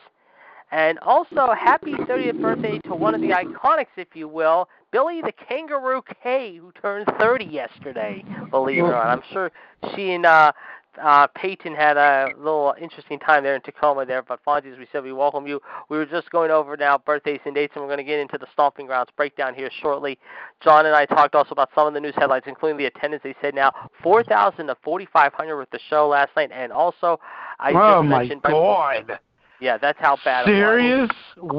[0.72, 5.32] And also, happy 30th birthday to one of the iconics, if you will, Billie the
[5.32, 9.06] Kangaroo Kay, who turned 30 yesterday, believe it or not.
[9.06, 9.52] I'm sure
[9.94, 10.52] she and uh,
[11.00, 14.22] uh, Peyton had a little interesting time there in Tacoma there.
[14.22, 15.60] But Fonzie, as we said, we welcome you.
[15.88, 18.38] We were just going over now birthdays and dates, and we're going to get into
[18.38, 20.18] the Stomping Grounds breakdown here shortly.
[20.62, 23.22] John and I talked also about some of the news headlines, including the attendance.
[23.22, 27.18] They said now 4,000 to 4,500 with the show last night, and also
[27.58, 28.42] I oh just my mentioned.
[28.42, 29.18] God.
[29.60, 30.58] Yeah, that's how bad it was.
[30.58, 31.10] Serious?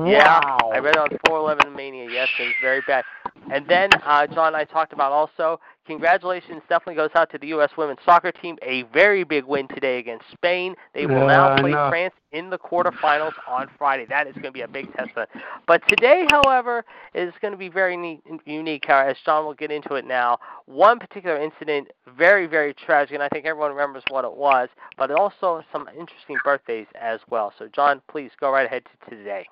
[0.06, 0.72] Yeah, Wow.
[0.74, 2.12] I read it on 411 Mania.
[2.12, 3.06] Yes, it was very bad.
[3.50, 7.48] And then uh, John and I talked about also congratulations definitely goes out to the
[7.48, 7.72] U.S.
[7.78, 8.58] women's soccer team.
[8.62, 10.76] A very big win today against Spain.
[10.94, 11.90] They will Yeah, now play know.
[11.90, 14.06] France in the quarterfinals on Friday.
[14.08, 15.12] That is going to be a big test.
[15.14, 15.28] for.
[15.68, 18.86] But today, however, is going to be very neat, unique.
[18.90, 20.38] uh, As John will get into it now.
[20.66, 24.70] One particular incident, very very tragic, and I think everyone remembers what it was.
[24.98, 27.54] But also some interesting birthdays as well.
[27.60, 29.46] So John, please go right ahead to today.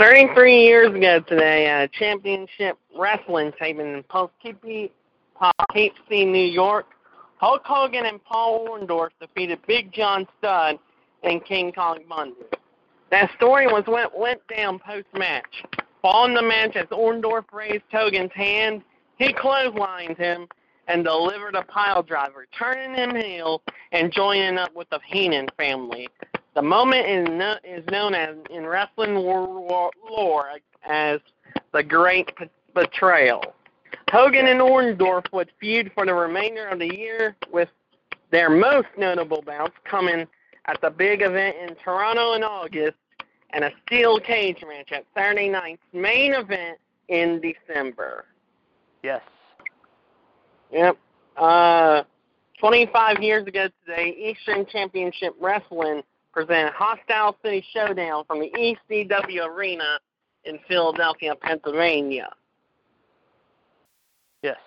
[0.00, 4.92] 33 years ago today, at a championship wrestling taping in Poughkeepsie,
[5.38, 6.86] Poughkeepsie, New York,
[7.36, 10.78] Hulk Hogan and Paul Orndorff defeated Big John Studd
[11.22, 12.34] and King Kong Bundy.
[13.10, 15.64] That story was what went down post-match.
[16.02, 18.82] Following the match, as Orndorff raised Hogan's hand,
[19.18, 20.46] he clotheslined him
[20.88, 26.08] and delivered a pile driver, turning him heel and joining up with the Heenan family.
[26.54, 31.20] The moment is, no, is known as in wrestling lore as
[31.72, 32.32] the Great
[32.74, 33.54] Betrayal.
[34.10, 37.68] Hogan and Orndorff would feud for the remainder of the year, with
[38.30, 40.26] their most notable bouts coming
[40.66, 42.96] at the big event in Toronto in August
[43.50, 48.26] and a steel cage match at Saturday night's main event in December.
[49.02, 49.22] Yes.
[50.70, 50.98] Yep.
[51.36, 52.02] Uh,
[52.60, 59.98] 25 years ago today, Eastern Championship Wrestling presented Hostile City Showdown from the ECW Arena
[60.44, 62.28] in Philadelphia, Pennsylvania.
[64.42, 64.58] Yes.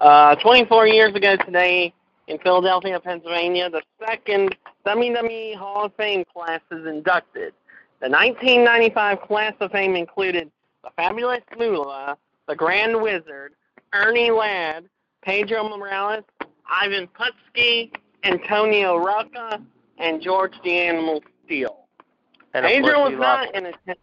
[0.00, 1.92] Uh, 24 years ago today,
[2.26, 7.52] in Philadelphia, Pennsylvania, the second WWE Hall of Fame class is inducted.
[8.00, 10.50] The 1995 class of fame included
[10.82, 12.16] the Fabulous Moolah,
[12.48, 13.54] the Grand Wizard,
[13.92, 14.84] Ernie Ladd,
[15.22, 16.24] Pedro Morales,
[16.70, 17.92] Ivan Putski,
[18.24, 19.60] Antonio Rocca,
[19.98, 21.86] and George the Animal Steele.
[22.52, 24.00] And Pedro was not in attendance.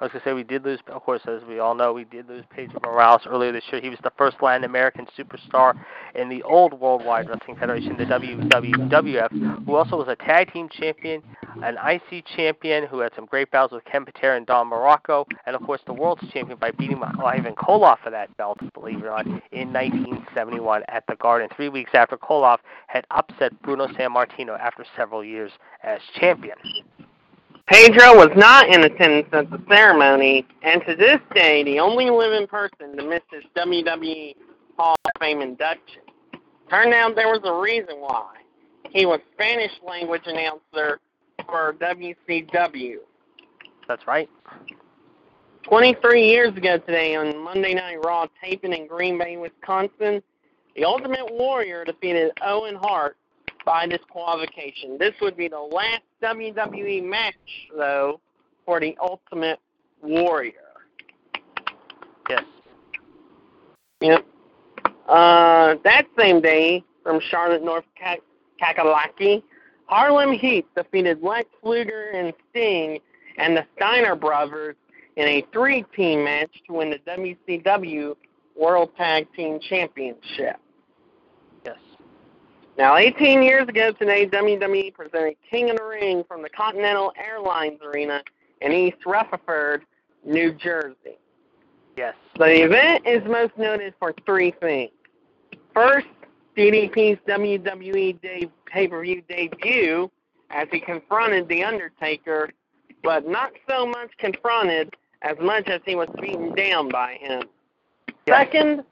[0.00, 2.26] I was to say we did lose, of course, as we all know, we did
[2.26, 3.82] lose Pedro Morales earlier this year.
[3.82, 5.74] He was the first Latin American superstar
[6.14, 11.22] in the old Worldwide Wrestling Federation, the WWF, who also was a tag team champion
[11.62, 15.56] an IC champion who had some great battles with Ken Patera and Don Muraco, and
[15.56, 19.10] of course the world's champion by beating Ivan Koloff for that belt, believe it or
[19.10, 24.84] not, in 1971 at the Garden, three weeks after Koloff had upset Bruno Sammartino after
[24.96, 26.56] several years as champion.
[27.70, 32.48] Pedro was not in attendance at the ceremony, and to this day, the only living
[32.48, 34.34] person to miss his WWE
[34.76, 36.02] Hall of Fame induction.
[36.68, 38.38] Turned out there was a reason why.
[38.90, 40.98] He was Spanish language announcer
[41.46, 42.96] for WCW.
[43.86, 44.28] That's right.
[45.62, 50.20] 23 years ago today on Monday Night Raw, taping in Green Bay, Wisconsin,
[50.74, 53.16] the Ultimate Warrior defeated Owen Hart
[53.64, 54.96] by disqualification.
[54.98, 57.34] This would be the last WWE match,
[57.76, 58.20] though,
[58.64, 59.58] for the Ultimate
[60.02, 60.52] Warrior.
[62.28, 62.44] Yes.
[64.00, 64.26] Yep.
[65.08, 67.84] Uh, that same day, from Charlotte, North
[68.62, 69.42] Kakalaki,
[69.86, 73.00] Harlem Heat defeated Lex Luger and Sting
[73.38, 74.76] and the Steiner brothers
[75.16, 78.14] in a three-team match to win the WCW
[78.56, 80.56] World Tag Team Championship.
[82.80, 87.78] Now, 18 years ago today, WWE presented King of the Ring from the Continental Airlines
[87.82, 88.22] Arena
[88.62, 89.82] in East Rutherford,
[90.24, 91.18] New Jersey.
[91.94, 92.14] Yes.
[92.38, 94.92] The event is most noted for three things.
[95.74, 96.06] First,
[96.56, 100.10] DDP's WWE de- pay-per-view debut
[100.48, 102.48] as he confronted The Undertaker,
[103.02, 107.42] but not so much confronted as much as he was beaten down by him.
[108.26, 108.38] Yes.
[108.38, 108.84] Second,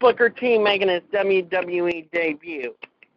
[0.00, 2.74] Booker T making his WWE debut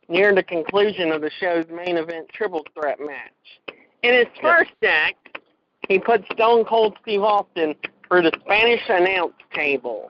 [0.07, 3.77] near the conclusion of the show's main event triple threat match.
[4.03, 5.39] In his first act,
[5.87, 7.75] he put Stone Cold Steve Austin
[8.07, 10.09] through the Spanish announce table.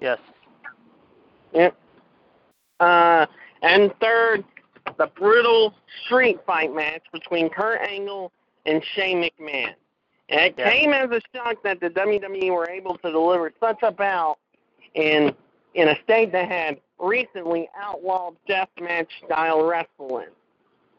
[0.00, 0.18] Yes.
[1.52, 1.76] Yep.
[2.80, 3.26] Uh,
[3.62, 4.44] and third,
[4.98, 5.74] the brutal
[6.04, 8.30] street fight match between Kurt Angle
[8.66, 9.74] and Shane McMahon.
[10.28, 10.70] And it Yeah.
[10.70, 14.38] came as a shock that the WWE were able to deliver such a bout
[14.94, 15.34] in
[15.76, 20.28] in a state that had recently outlawed deathmatch style wrestling.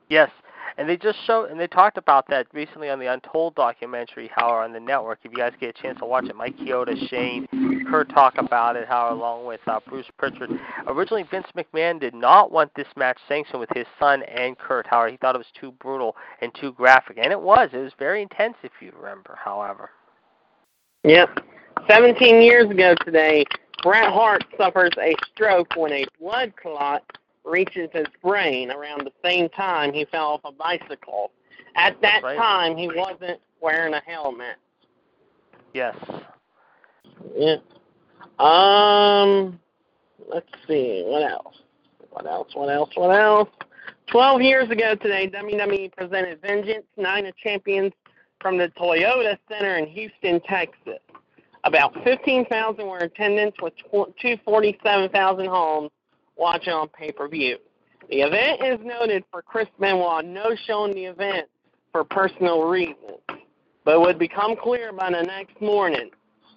[0.09, 0.29] Yes,
[0.77, 4.49] and they just showed and they talked about that recently on the Untold documentary, how
[4.49, 5.19] on the network.
[5.23, 7.47] If you guys get a chance to watch it, Mike Chioda, Shane,
[7.89, 10.51] Kurt talk about it, how along with uh, Bruce Pritchard.
[10.85, 14.85] Originally, Vince McMahon did not want this match sanctioned with his son and Kurt.
[14.87, 17.69] However, he thought it was too brutal and too graphic, and it was.
[17.73, 19.37] It was very intense, if you remember.
[19.43, 19.89] However,
[21.03, 21.39] Yep.
[21.89, 23.45] 17 years ago today,
[23.87, 27.03] Bret Hart suffers a stroke when a blood clot
[27.45, 31.31] reaches his brain around the same time he fell off a bicycle.
[31.77, 32.35] At that Right.
[32.37, 34.57] time, he wasn't wearing a helmet.
[35.73, 35.95] yes,
[37.33, 37.57] Yeah.
[38.39, 39.57] Um,
[40.27, 41.03] let's see.
[41.05, 41.61] What else?
[42.09, 42.55] What else?
[42.55, 42.89] What else?
[42.95, 43.49] What else?
[44.07, 47.93] Twelve years ago today, WWE presented Vengeance Night of Champions
[48.41, 50.99] from the Toyota Center in Houston, Texas.
[51.67, 55.91] About 15,000 were in attendance with 247,000 homes
[56.37, 57.57] watching on pay-per-view.
[58.09, 61.49] The event is noted for Chris Benoit no-showing the event
[61.91, 63.19] for personal reasons,
[63.83, 66.09] but would become clear by the next morning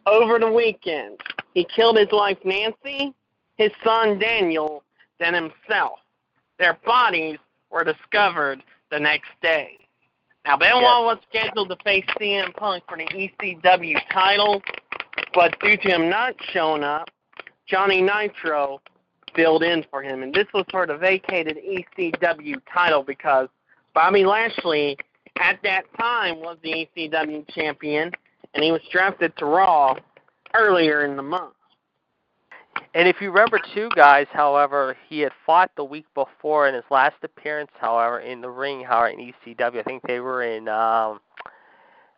[0.07, 1.19] over the weekend.
[1.55, 3.13] He killed his wife Nancy,
[3.57, 4.85] his son Daniel,
[5.19, 5.99] then himself.
[6.61, 7.39] Their bodies
[7.69, 9.77] were discovered the next day.
[10.45, 14.63] Now Benoit was scheduled to face CM Punk for the ECW title,
[15.35, 17.09] but due to him not showing up,
[17.67, 18.81] Johnny Nitro
[19.35, 23.49] filled in for him, and this was for the vacated ECW title because
[23.95, 24.97] Bobby Lashley
[25.39, 28.11] at that time was the ECW champion,
[28.55, 29.97] and he was drafted to Raw
[30.55, 31.55] earlier in the month.
[32.95, 36.85] And if you remember, too, guys, however, he had fought the week before in his
[36.91, 39.79] last appearance, however, in the ring, however, in ECW.
[39.79, 41.21] I think they were in, um,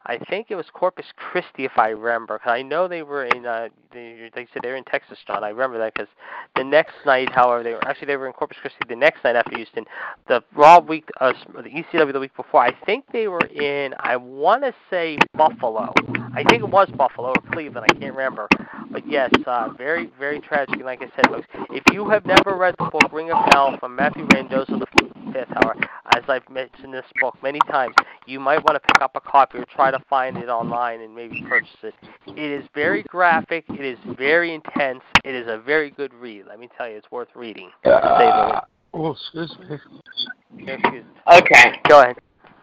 [0.07, 2.39] I think it was Corpus Christi, if I remember.
[2.39, 5.45] 'cause I know they were in, uh, they, they said they were in Texas, John.
[5.45, 6.09] I remember that because
[6.57, 9.37] the next night, however, they were actually they were in Corpus Christi the next night
[9.37, 9.85] after Houston.
[10.29, 14.17] The Raw week, uh, the ECW the week before, I think they were in, I
[14.17, 15.93] want to say Buffalo.
[16.35, 17.87] I think it was Buffalo or Cleveland.
[17.89, 18.49] I can't remember.
[18.91, 20.75] But yes, uh, very, very tragic.
[20.77, 23.77] And like I said, folks, if you have never read the book Ring of Hell
[23.79, 24.87] from Matthew Randazzo the
[25.33, 25.75] Fifth, hour,
[26.15, 27.95] as I've mentioned this book many times,
[28.27, 31.15] you might want to pick up a copy or try to find it online and
[31.15, 31.95] maybe purchase it.
[32.27, 33.65] It is very graphic.
[33.69, 35.01] It is very intense.
[35.25, 36.45] It is a very good read.
[36.49, 37.71] Let me tell you, it's worth reading.
[37.85, 38.61] to say the Uh,
[38.95, 39.67] oh, excuse me.
[39.71, 40.69] least.
[40.69, 41.81] Excuse- Okay.
[41.89, 42.19] Go ahead.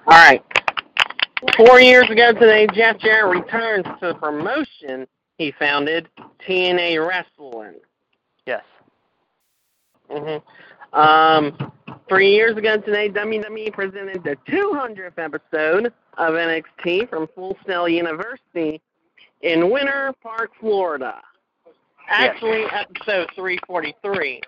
[0.08, 0.44] All right.
[1.58, 5.08] Four years ago today, Jeff Jarrett returns to the promotion
[5.38, 6.10] he founded,
[6.46, 7.76] TNA Wrestling.
[8.46, 8.64] Yes.
[10.10, 10.38] hmm
[10.98, 11.72] Um,
[12.10, 18.82] Three years ago today, WWE presented the 200th episode of NXT from Full Sail University
[19.42, 21.22] in Winter Park, Florida.
[22.10, 24.42] Actually, episode 343.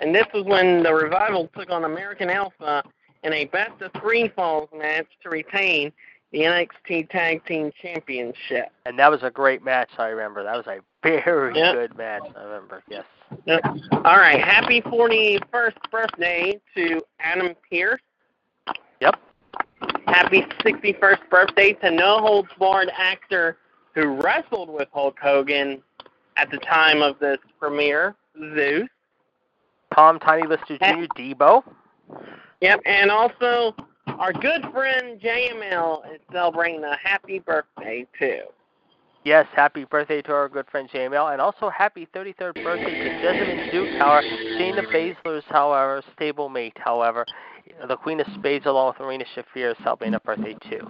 [0.00, 2.84] And this was when the Revival took on American Alpha
[3.24, 5.92] in a best of three falls match to retain
[6.32, 8.70] the NXT Tag Team Championship.
[8.86, 9.90] And that was a great match.
[9.98, 11.74] I remember that was a very Yep.
[11.74, 12.22] good match.
[12.36, 12.82] I remember.
[12.88, 13.04] Yes.
[13.44, 13.60] Yep.
[14.04, 18.00] All right, happy 41st birthday to Adam Pearce.
[19.00, 19.18] Yep.
[20.06, 23.58] Happy 61st birthday to No Holds Barred actor
[23.94, 25.82] who wrestled with Hulk Hogan
[26.36, 28.14] at the time of this premiere,
[28.54, 28.88] Zeus.
[29.94, 31.06] Tom Tiny Lister Jr.
[31.16, 31.62] Debo.
[32.60, 33.74] Yep, and also
[34.18, 38.42] our good friend JML is celebrating a happy birthday too.
[39.24, 43.70] Yes, happy birthday to our good friend JML, and also happy 33rd birthday to Jessamyn
[43.72, 47.26] Duke, however, Shayna Baszler's, however, stablemate, however,
[47.88, 50.88] the Queen of Spades along with Marina Shafir is celebrating a birthday too.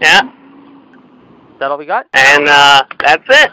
[0.00, 2.06] Yeah, Is that all we got?
[2.14, 3.50] and uh, that's it.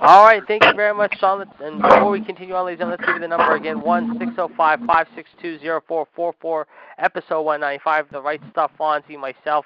[0.00, 1.44] All right, thank you very much, Sean.
[1.60, 4.34] And before we continue on, ladies and let's give you the number again: one six
[4.34, 6.66] zero five five six two zero four four four.
[6.98, 8.06] Episode one ninety five.
[8.12, 9.64] The right stuff, Fonzie, myself,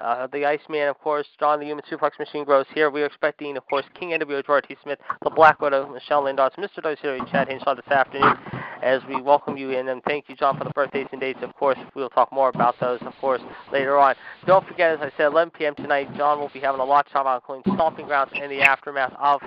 [0.00, 2.90] uh, the Iceman, of course, John, the Human Suplex Machine grows here.
[2.90, 4.76] We are expecting, of course, King NWO George T.
[4.82, 6.82] Smith, the Black Widow, Michelle Lindarts, Mr.
[6.82, 8.36] WCW, Chad Hinshaw this afternoon.
[8.80, 11.40] As we welcome you in, and thank you, John, for the birthdays and dates.
[11.42, 13.42] Of course, we'll talk more about those, of course,
[13.72, 14.14] later on.
[14.46, 15.74] Don't forget, as I said, 11 p.m.
[15.74, 18.60] tonight, John will be having a lot of time about, including Stomping Grounds and the
[18.60, 19.40] aftermath of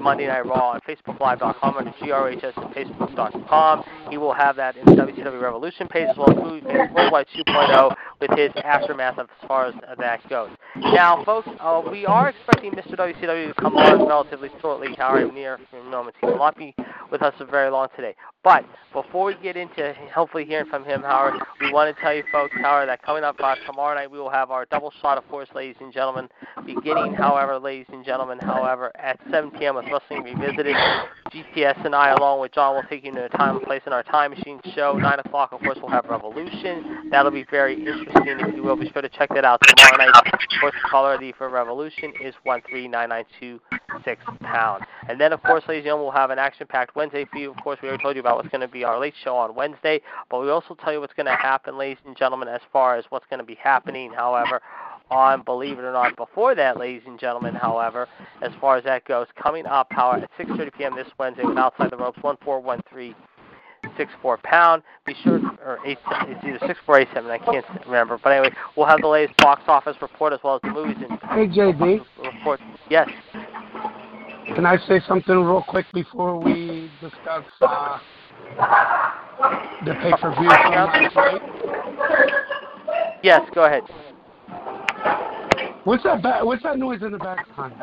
[0.00, 3.84] Monday Night Raw on FacebookLive.com under GRHS and Facebook.com.
[4.10, 7.94] He will have that in the WCW Revolution page as well as Fans Worldwide 2.0
[8.20, 10.50] with his aftermath as far as that goes.
[10.76, 12.96] Now, folks, uh, we are expecting Mr.
[12.96, 14.94] WCW to come on relatively shortly.
[14.96, 16.74] However, near moments, he will not be
[17.10, 18.14] with us for very long today.
[18.42, 22.22] But before we get into hopefully hearing from him, Howard, we want to tell you
[22.32, 25.28] folks, Howard, that coming up uh, tomorrow night we will have our double shot, of
[25.28, 26.28] course, ladies and gentlemen,
[26.64, 29.76] beginning, however, ladies and gentlemen, however, at 7 p.m.
[29.76, 30.76] with Wrestling Revisited.
[31.32, 33.92] GPS and I, along with John, will take you to a time and place in
[33.92, 34.94] our Time Machine show.
[34.94, 37.08] 9 o'clock, of course, we'll have Revolution.
[37.10, 38.76] That'll be very interesting, if you will.
[38.76, 40.08] Be sure to check that out tomorrow night.
[40.14, 43.60] Of course, the caller ID for Revolution is 13992
[44.40, 44.84] pound.
[45.08, 47.50] And then, of course, ladies and gentlemen, we'll have an action-packed Wednesday for you.
[47.50, 49.54] Of course, we already told you about what's going to be our late show on
[49.54, 52.96] Wednesday, but we also tell you what's going to happen, ladies and gentlemen, as far
[52.96, 54.60] as what's going to be happening, however,
[55.10, 56.16] on Believe It or Not.
[56.16, 58.08] Before that, ladies and gentlemen, however,
[58.42, 60.96] as far as that goes, coming up, however, at 6.30 p.m.
[60.96, 63.14] this Wednesday with Outside the Ropes, 1413
[63.96, 64.82] six four pound.
[65.06, 67.30] Be sure, or eight, it's either six four eight seven.
[67.30, 68.18] I can't remember.
[68.22, 71.18] But anyway, we'll have the latest box office report as well as the movies and
[71.30, 72.60] Hey, JD, report.
[72.88, 73.08] Yes.
[74.54, 77.98] can I say something real quick before we discuss uh,
[79.84, 81.42] the pay-per-view from last night?
[83.22, 83.42] Yes.
[83.54, 83.82] Go ahead.
[85.84, 86.22] What's that?
[86.22, 87.74] Ba- what's that noise in the background?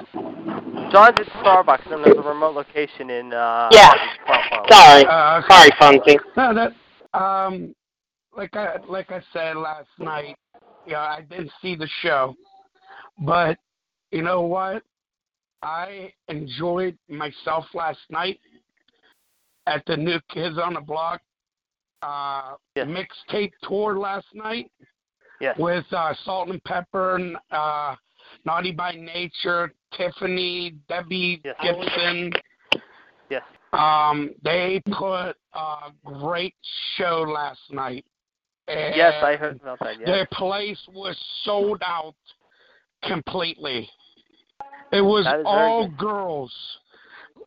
[0.92, 3.34] John's at Starbucks, and there's a remote location in.
[3.34, 3.92] Uh, Yeah.
[4.70, 5.48] Sorry, Uh, okay.
[5.50, 6.20] sorry, Fonzie.
[6.36, 6.74] No, that
[7.20, 7.74] um,
[8.36, 10.38] like I like I said last night,
[10.86, 12.36] yeah, I didn't see the show,
[13.20, 13.58] but
[14.12, 14.84] you know what?
[15.64, 18.40] I enjoyed myself last night
[19.66, 21.20] at the New Kids on the Block
[22.04, 22.88] uh, Yes.
[22.88, 24.72] mixtape tour last night
[25.40, 25.58] Yes.
[25.58, 27.96] with uh, Salt-N-Pepa, and, uh,
[28.46, 31.56] Naughty by Nature, Tiffany, Debbie Yes.
[31.62, 32.34] Gibson.
[33.30, 33.44] Yes.
[33.74, 36.56] Um, they put a great
[36.96, 38.06] show last night.
[38.68, 40.00] And Yes, I heard about that.
[40.00, 40.06] Yes.
[40.08, 42.16] Their place was sold out
[43.04, 43.90] completely.
[44.92, 46.54] It was That is very all girls.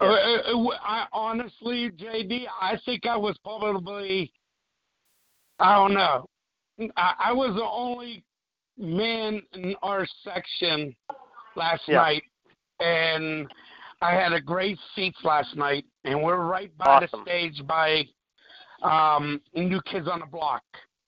[0.01, 0.11] Yes.
[0.11, 4.33] Uh, it- it I honestly, JD, I think I was probably,
[5.59, 6.30] I don't know,
[6.97, 8.25] I, I was the only
[8.79, 10.95] man in our section
[11.57, 11.97] last Yeah.
[11.97, 12.23] night,
[12.81, 13.47] and
[14.01, 17.25] I had a great seats last night, and we're right by Awesome.
[17.25, 18.05] the stage by
[18.83, 20.63] um, New Kids on the Block.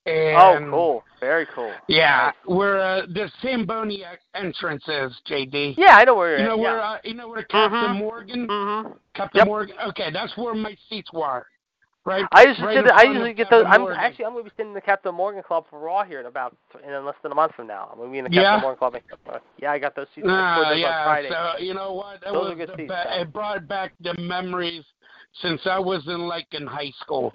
[0.05, 1.05] Oh, cool.
[1.21, 1.73] Very cool.
[1.87, 4.03] Yeah, where uh, the Zamboni
[4.35, 5.77] entrance is, JD.
[5.79, 6.59] Yeah, I know where you're You know at.
[6.59, 6.91] where yeah.
[6.91, 7.99] uh, you know where Captain Mhm.
[7.99, 8.93] Morgan, Mm-hmm.
[9.15, 9.47] Captain Yep.
[9.47, 9.77] Morgan.
[9.91, 11.47] Okay, that's where my seats were.
[12.05, 12.25] Right.
[12.33, 12.93] I usually right sit.
[12.93, 13.65] I usually get those.
[13.69, 16.19] I'm actually I'm going to be sitting in the Captain Morgan Club for Raw here
[16.19, 17.91] in about in less than a month from now.
[17.93, 18.43] I'm going to be in the Yeah?
[18.43, 18.97] Captain Morgan Club.
[19.33, 20.27] uh, Yeah, I got those seats.
[20.29, 21.05] I scored those on yeah.
[21.05, 21.29] Friday.
[21.31, 22.21] So you know what?
[22.23, 24.83] That Those are was good the seats, it brought back the memories
[25.43, 27.33] since I was in like in high school.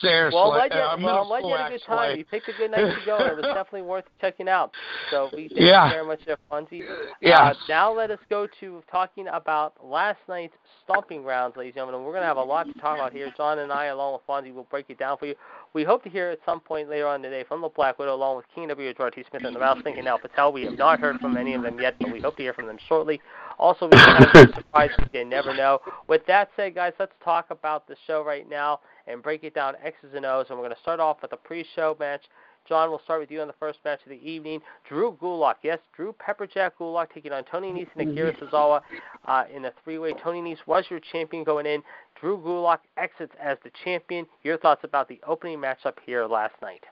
[0.00, 1.98] Seriously, Well, I'm uh, well, I'm school, had a good time.
[1.98, 2.18] actually.
[2.18, 4.72] You picked a good night to go, and it was definitely worth checking out.
[5.10, 5.86] So we thank Yeah.
[5.86, 6.82] you very much, Jeff Fonzie.
[7.20, 7.42] Yeah.
[7.50, 12.04] Uh, now let us go to talking about last night's stomping grounds, ladies and gentlemen.
[12.04, 13.32] We're going to have a lot to talk about here.
[13.36, 15.34] John and I, along with Fonzie, will break it down for you.
[15.72, 18.36] We hope to hear at some point later on today from the Black Widow, along
[18.36, 18.92] with King W.
[18.94, 19.24] George T.
[19.30, 20.52] Smith and the Mouse Thinking Now Patel.
[20.52, 22.66] We have not heard from any of them yet, but we hope to hear from
[22.66, 23.20] them shortly.
[23.58, 24.92] Also, we kind of surprised.
[25.12, 25.80] You never know.
[26.08, 29.74] With that said, guys, let's talk about the show right now and break it down
[29.82, 30.46] X's and O's.
[30.48, 32.22] And we're going to start off with a pre-show match.
[32.66, 34.60] John, we'll start with you on the first match of the evening.
[34.88, 38.80] Drew Gulak, yes, Drew Pepperjack Gulak taking on Tony Nese and Akira Tozawa
[39.26, 40.14] uh, in a three-way.
[40.22, 41.82] Tony Nese was your champion going in.
[42.18, 44.24] Drew Gulak exits as the champion.
[44.44, 46.82] Your thoughts about the opening matchup here last night?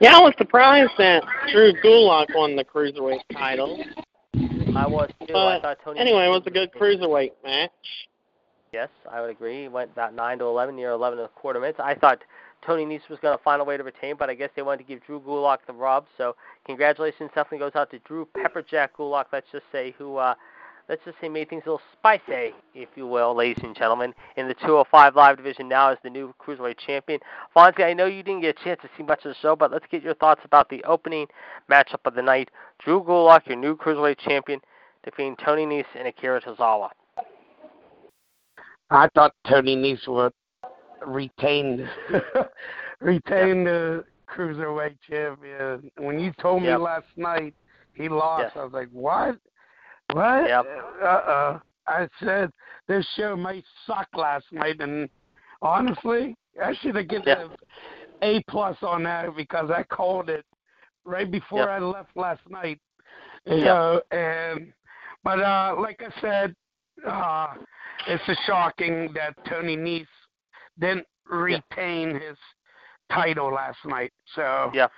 [0.00, 1.22] Yeah, I was surprised that
[1.52, 3.78] Drew Gulak won the cruiserweight title.
[4.76, 5.32] I was too.
[5.32, 6.00] But I thought Tony.
[6.00, 7.70] anyway, it was a good cruiserweight match.
[8.72, 9.62] Yes, I would agree.
[9.62, 11.78] He went about nine to eleven, near eleven and a quarter minutes.
[11.82, 12.18] I thought
[12.66, 14.78] Tony Nese was going to find a way to retain, but I guess they wanted
[14.78, 16.06] to give Drew Gulak the rub.
[16.18, 19.26] So congratulations definitely goes out to Drew Pepperjack Gulak.
[19.32, 20.16] Let's just say who.
[20.16, 20.34] uh
[20.88, 24.46] Let's just say made things a little spicy, if you will, ladies and gentlemen, in
[24.46, 27.18] the 205 Live division now is the new cruiserweight champion.
[27.56, 29.72] Fonzie, I know you didn't get a chance to see much of the show, but
[29.72, 31.26] let's get your thoughts about the opening
[31.68, 32.50] matchup of the night.
[32.78, 34.60] Drew Gulak, your new cruiserweight champion,
[35.04, 36.90] defeating Tony Nese and Akira Tozawa.
[38.90, 40.32] I thought Tony Nese would
[41.04, 41.88] retain
[43.00, 45.90] retain the cruiserweight champion.
[45.98, 46.80] When you told me Yep.
[46.80, 47.54] last night
[47.94, 48.52] he lost, Yes.
[48.54, 49.36] I was like, "What?
[50.12, 50.48] What?
[50.48, 50.66] Yep.
[51.02, 52.50] Uh uh." I said
[52.88, 55.08] this show might suck last night, and
[55.62, 57.48] honestly, I should have given Yeah.
[58.22, 60.44] a plus on that because I called it
[61.04, 61.68] right before Yep.
[61.68, 62.80] I left last night.
[63.44, 63.64] You Yep.
[63.64, 64.72] know, and
[65.22, 66.56] but uh, like I said,
[67.06, 67.54] uh,
[68.08, 70.06] it's a shocking that Tony Nese
[70.78, 72.36] didn't retain his
[73.10, 74.12] title last night.
[74.34, 74.88] So Yeah.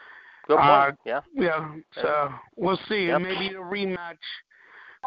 [0.47, 0.71] Good point.
[0.71, 1.21] Uh, yeah.
[1.35, 3.09] yeah, so we'll see.
[3.09, 3.21] Yep.
[3.21, 4.17] Maybe a rematch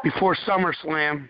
[0.04, 1.30] before SummerSlam.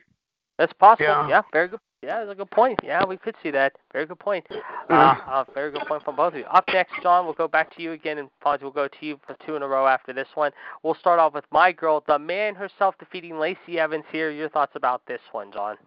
[0.57, 1.05] That's possible.
[1.07, 1.27] Yeah.
[1.27, 1.41] Yeah.
[1.51, 1.79] very good.
[2.03, 2.79] Yeah, that's a good point.
[2.83, 3.73] Yeah, we could see that.
[3.93, 4.47] Very good point.
[4.89, 6.45] Uh, uh, very good point from both of you.
[6.45, 9.19] Up next, John, we'll go back to you again, and Fonzie will go to you
[9.27, 10.51] for two in a row after this one.
[10.81, 14.31] We'll start off with my girl, the man herself, defeating Lacey Evans here.
[14.31, 15.77] Your thoughts about this one, John?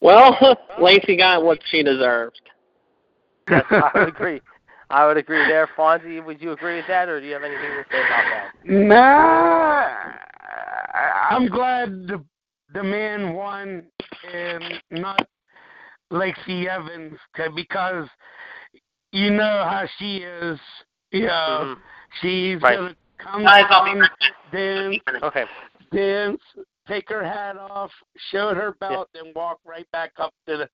[0.00, 0.36] Well,
[0.80, 2.40] Lacey got what she deserved.
[3.48, 4.40] Yes, I would agree.
[4.94, 5.68] I would agree there.
[5.76, 8.54] Fonzie, would you agree with that, or do you have anything to say about that?
[8.64, 9.88] Nah,
[10.94, 12.24] I- I'm glad the
[12.72, 13.90] the man won
[14.32, 15.26] and not
[16.10, 17.18] Lacey Evans
[17.56, 18.08] because
[19.10, 20.60] you know how she is.
[21.10, 21.82] You know, Mhm.
[22.20, 22.78] she's Right.
[22.78, 24.08] gonna come Guys, down,
[24.52, 25.46] dance, Okay.
[25.90, 26.42] dance,
[26.86, 27.92] take her hat off,
[28.30, 30.70] show her belt, and walk right back up to the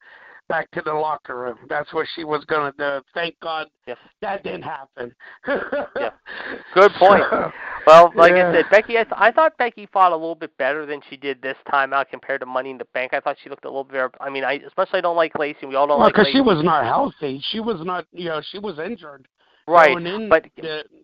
[0.50, 1.56] back to the locker room.
[1.68, 3.00] That's what she was gonna do.
[3.14, 3.96] Thank God Yes.
[4.20, 5.14] that didn't happen.
[5.46, 6.10] Yeah.
[6.74, 7.22] Good point.
[7.86, 8.50] Well, like Yeah.
[8.50, 11.16] I said, Becky, I, th- I thought Becky fought a little bit better than she
[11.16, 13.14] did this time out compared to Money in the Bank.
[13.14, 14.10] I thought she looked a little bit.
[14.20, 15.66] I mean, I especially I don't like Lacey.
[15.66, 17.40] We all don't well, like because she was not healthy.
[17.50, 19.28] She was not, you know, she was injured
[19.70, 20.46] right, going in but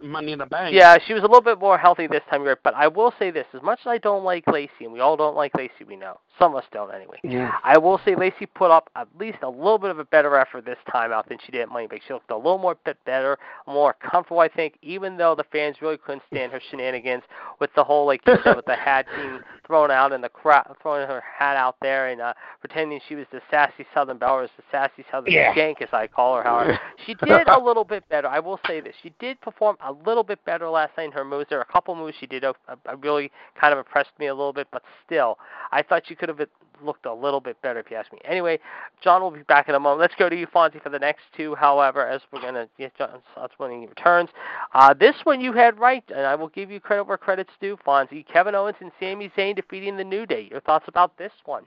[0.02, 0.74] Money in the Bank.
[0.74, 2.44] yeah, she was a little bit more healthy this time.
[2.44, 2.58] you're.
[2.62, 5.16] But I will say this: as much as I don't like Lacey, and we all
[5.16, 7.18] don't like Lacey, we know some of us don't anyway.
[7.24, 7.52] Yeah.
[7.64, 10.66] I will say Lacey put up at least a little bit of a better effort
[10.66, 12.02] this time out than she did at Money in Bank.
[12.06, 15.76] She looked a little more bit better, more comfortable, I think, even though the fans
[15.80, 17.22] really couldn't stand her shenanigans
[17.58, 20.66] with the whole, like you said, with the hat being thrown out and the crowd
[20.82, 24.42] throwing her hat out there and uh, pretending she was the sassy Southern Belle or
[24.42, 25.54] the sassy Southern Yeah.
[25.54, 26.42] Skank, as I call her.
[26.42, 28.28] However, she did a little bit better.
[28.28, 31.24] I will say this: she did perform a little bit better last night in her
[31.24, 31.46] moves.
[31.48, 33.30] There are a couple moves she did uh, uh, really
[33.60, 35.38] kind of impressed me a little bit, but still,
[35.72, 36.40] I thought she could have
[36.82, 38.18] looked a little bit better if you ask me.
[38.24, 38.58] Anyway,
[39.02, 40.00] John will be back in a moment.
[40.00, 41.54] Let's go to you, Fonzie, for the next two.
[41.54, 44.30] However, as we're gonna get John's thoughts when he returns,
[44.74, 47.78] uh, this one you had right, and I will give you credit where credit's due,
[47.86, 48.26] Fonzie.
[48.26, 50.48] Kevin Owens and Sami Zayn defeating the New Day.
[50.50, 51.64] Your thoughts about this one?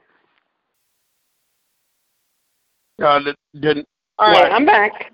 [3.01, 3.85] Uh, the, the,
[4.17, 4.43] All What?
[4.43, 5.11] right, I'm back.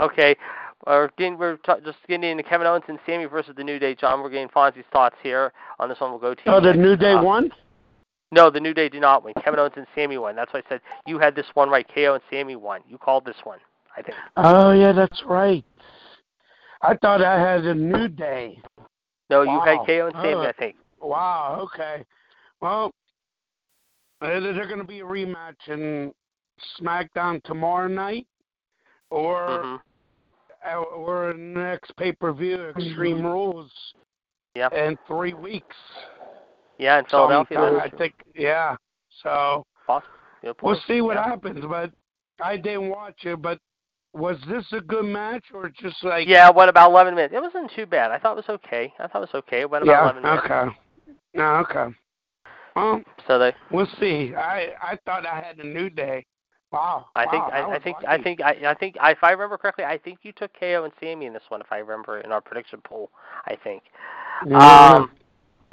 [0.00, 0.36] Okay.
[0.86, 3.94] We're, getting, we're t- just getting into Kevin Owens and Sami versus the New Day.
[3.94, 6.10] John, we're getting Fonzie's thoughts here on this one.
[6.10, 6.74] We'll go to oh, the.
[6.74, 7.50] New Day Uh, won?
[8.32, 9.34] No, the New Day did not win.
[9.44, 10.34] Kevin Owens and Sami won.
[10.34, 11.86] That's why I said you had this one right.
[11.94, 12.80] KO and Sami won.
[12.88, 13.58] You called this one,
[13.96, 14.16] I think.
[14.36, 15.64] Oh, yeah, that's right.
[16.80, 18.60] I thought I had a New Day.
[19.30, 19.84] No, you had Wow.
[19.86, 20.40] KO and Sami, Oh.
[20.40, 20.76] I think.
[21.00, 22.04] Wow, okay.
[22.60, 22.90] Well,
[24.22, 26.12] is there going to be a rematch in
[26.80, 28.26] SmackDown tomorrow night?
[29.10, 29.76] Or hmm
[30.70, 33.70] uh, or in the next pay per view, Extreme Rules,
[34.54, 34.68] Yeah.
[34.74, 35.76] in three weeks.
[36.78, 37.58] Yeah, in Philadelphia.
[37.58, 38.76] Sometime, that's I think, yeah.
[39.22, 39.64] So
[40.42, 41.24] Good we'll see what yeah.
[41.24, 41.64] happens.
[41.68, 41.92] But
[42.40, 43.40] I didn't watch it.
[43.40, 43.58] But
[44.12, 46.26] was this a good match or just like?
[46.26, 47.34] Yeah, what about 11 minutes?
[47.34, 48.10] It wasn't too bad.
[48.10, 48.92] I thought it was okay.
[48.98, 49.60] I thought it was okay.
[49.60, 50.02] It went about Yeah.
[50.02, 50.42] 11 minutes.
[50.44, 50.76] Okay.
[51.34, 51.94] No, okay.
[52.74, 54.34] Well, So they we'll see.
[54.34, 56.24] I I thought I had a new day.
[56.72, 57.06] Wow.
[57.14, 59.58] I think wow, I, I was think I think I, I think if I remember
[59.58, 61.60] correctly, I think you took KO and Sami in this one.
[61.60, 63.10] If I remember in our prediction poll.
[63.46, 63.82] I think.
[64.46, 64.94] Yeah.
[64.94, 65.10] Um,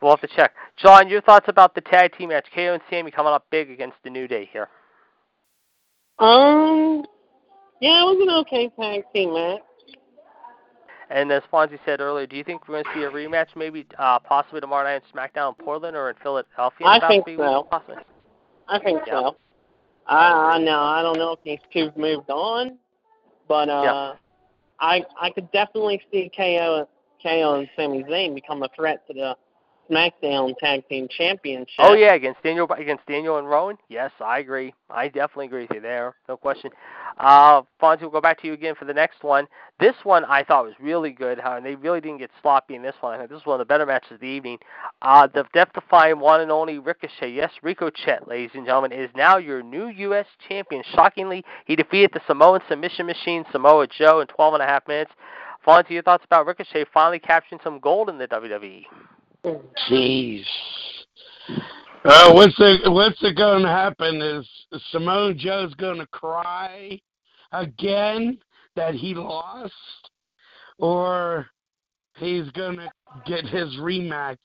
[0.02, 0.54] we'll have to check.
[0.76, 2.47] John, your thoughts about the tag team match?
[2.54, 4.68] KO and Sami coming up big against the New Day here.
[6.20, 7.06] Um,
[7.80, 9.62] yeah, it was an okay tag team match.
[11.10, 13.88] And as Fonzie said earlier, do you think we're going to see a rematch, maybe
[13.97, 16.86] uh, possibly tomorrow night in SmackDown in Portland or in Philadelphia?
[16.86, 17.68] I think so.
[17.72, 17.95] Possibly.
[18.68, 19.14] I think Yeah.
[19.14, 19.36] so.
[20.10, 20.80] I, I know.
[20.80, 22.78] I don't know if these two've moved on,
[23.47, 24.14] but uh, Yeah.
[24.80, 26.88] I I could definitely see KO
[27.22, 29.36] KO and Sami Zayn become a threat to the
[29.90, 31.76] SmackDown Tag Team Championship.
[31.80, 33.78] Oh yeah, against Daniel against Daniel and Rowan.
[33.90, 34.74] Yes, I agree.
[34.90, 36.16] I definitely agree with you there.
[36.28, 36.72] No question.
[37.18, 39.48] Uh, Fonzie, we'll go back to you again for the next one.
[39.80, 41.40] This one I thought was really good.
[41.40, 43.14] How and they really didn't get sloppy in this one.
[43.14, 44.58] I think this is one of the better matches of the evening.
[45.02, 49.62] Uh, the death-defying one and only Ricochet, yes, Ricochet, ladies and gentlemen, is now your
[49.62, 50.28] new U.S.
[50.48, 50.84] champion.
[50.94, 55.12] Shockingly, he defeated the Samoan submission machine Samoa Joe in 12 and a half minutes.
[55.66, 58.30] Fonzie, your thoughts about Ricochet finally capturing some gold in the?
[58.30, 58.86] WWE?
[59.46, 60.44] Jeez.
[62.06, 64.48] Uh, what's it, what's it going to happen is
[64.92, 67.00] Samoa Joe's going to cry
[67.52, 68.38] again
[68.76, 69.74] that he lost,
[70.78, 71.48] or
[72.18, 72.90] he's going to
[73.26, 74.38] get his rematch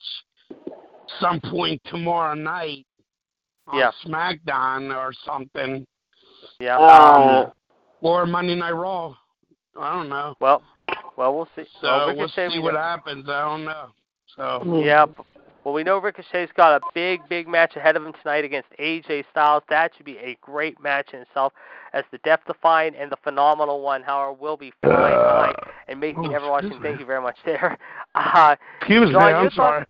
[1.19, 2.85] some point tomorrow night
[3.67, 3.91] on Yeah.
[4.05, 5.85] SmackDown or something,
[6.59, 6.77] Yeah.
[6.77, 7.51] Uh,
[8.01, 9.15] or Monday Night Raw.
[9.79, 10.35] I don't know.
[10.39, 10.63] well,
[11.17, 11.65] well, we'll see.
[11.81, 13.27] So well, we'll see we what happens.
[13.29, 13.89] I don't know.
[14.35, 15.05] So Yeah.
[15.63, 19.25] Well, we know Ricochet's got a big, big match ahead of him tonight against AJ
[19.31, 19.63] Styles.
[19.67, 21.53] That should be a great match in itself,
[21.93, 25.55] as the death-defying and the phenomenal one, Howard, will be flying high
[25.87, 26.69] and making oh, everyone watching.
[26.69, 26.87] me.
[26.87, 27.77] Thank you very much there.
[28.13, 29.11] Uh, excuse me.
[29.11, 29.85] John, your I'm thoughts- sorry.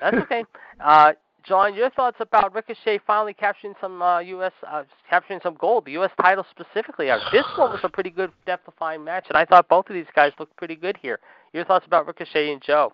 [0.00, 0.44] that's okay.
[0.80, 1.12] Uh,
[1.44, 4.52] John, your thoughts about Ricochet finally capturing some uh, U.S.
[4.66, 6.10] Uh, capturing some gold, the U.S.
[6.20, 7.10] title specifically.
[7.10, 10.06] Uh, this one was a pretty good death-defying match, and I thought both of these
[10.16, 11.20] guys looked pretty good here.
[11.52, 12.92] Your thoughts about Ricochet and Joe?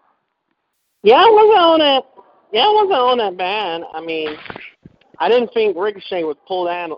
[1.02, 2.04] Yeah, it wasn't on that.
[2.52, 3.82] Yeah, it wasn't on that bad.
[3.94, 4.36] I mean,
[5.18, 6.90] I didn't think Ricochet would pull that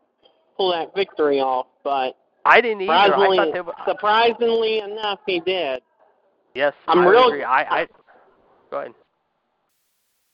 [0.56, 2.92] pull that victory off, but I didn't either.
[2.92, 3.74] I surprisingly, thought they were.
[3.86, 5.82] surprisingly enough, he did.
[6.54, 7.44] Yes, I'm I real- agree.
[7.44, 7.86] I, I
[8.70, 8.92] go ahead.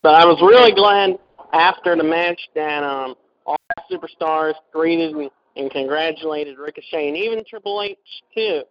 [0.02, 1.18] But I was really glad
[1.52, 3.14] after the match that um,
[3.46, 3.56] all
[3.90, 7.96] superstars greeted and, and congratulated Ricochet, and even Triple H
[8.34, 8.62] too.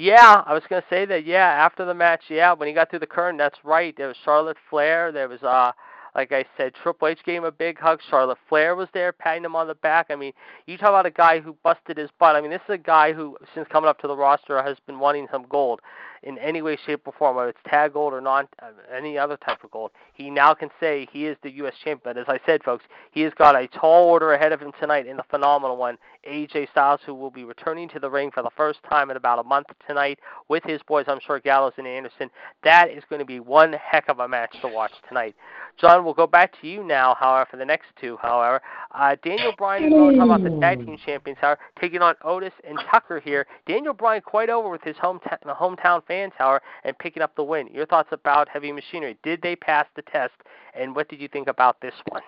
[0.00, 1.26] Yeah, I was gonna say that.
[1.26, 3.94] Yeah, after the match, yeah, when he got through the curtain, that's right.
[3.94, 5.12] There was Charlotte Flair.
[5.12, 5.72] There was uh,
[6.14, 8.00] like I said, Triple H gave him a big hug.
[8.08, 10.06] Charlotte Flair was there, patting him on the back.
[10.08, 10.32] I mean,
[10.66, 12.34] you talk about a guy who busted his butt.
[12.34, 14.98] I mean, this is a guy who, since coming up to the roster, has been
[14.98, 15.80] wanting some gold
[16.22, 19.36] in any way, shape, or form, whether it's tag gold or non uh, any other
[19.38, 19.90] type of gold.
[20.14, 21.74] He now can say he is the U.S.
[21.82, 22.00] champion.
[22.04, 25.06] But as I said, folks, he has got a tall order ahead of him tonight
[25.06, 25.96] in the phenomenal one,
[26.28, 29.38] AJ Styles, who will be returning to the ring for the first time in about
[29.38, 30.18] a month tonight
[30.48, 32.30] with his boys, I'm sure, Gallows and Anderson.
[32.64, 35.34] That is going to be one heck of a match to watch tonight.
[35.80, 38.60] John, we'll go back to you now, however, for the next two, however.
[38.90, 42.52] Uh, Daniel Bryan is going to about the tag team champions, however, taking on Otis
[42.68, 43.46] and Tucker here.
[43.66, 47.68] Daniel Bryan quite over with his hometown, hometown fans, however, and picking up the win.
[47.68, 49.16] Your thoughts about Heavy Machinery?
[49.22, 50.34] Did they pass the test,
[50.74, 52.22] and what did you think about this one?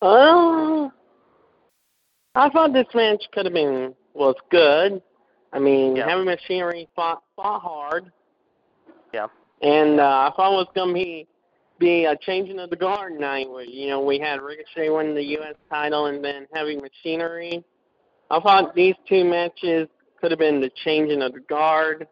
[0.00, 0.88] Uh,
[2.34, 5.02] I thought this match could have been was good.
[5.52, 6.08] I mean, Yeah.
[6.08, 8.10] Heavy Machinery fought fought hard.
[9.12, 9.26] Yeah.
[9.62, 11.26] And uh, I thought it was gonna be
[11.78, 13.48] be a changing of the guard night.
[13.48, 15.54] Where you know we had Ricochet win the U.S.
[15.70, 17.64] title and then Heavy Machinery.
[18.30, 19.88] I thought these two matches
[20.20, 22.06] could have been the changing of the guard.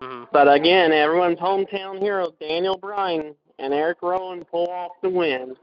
[0.00, 5.54] hmm But again, everyone's hometown hero Daniel Bryan and Eric Rowan pull off the win.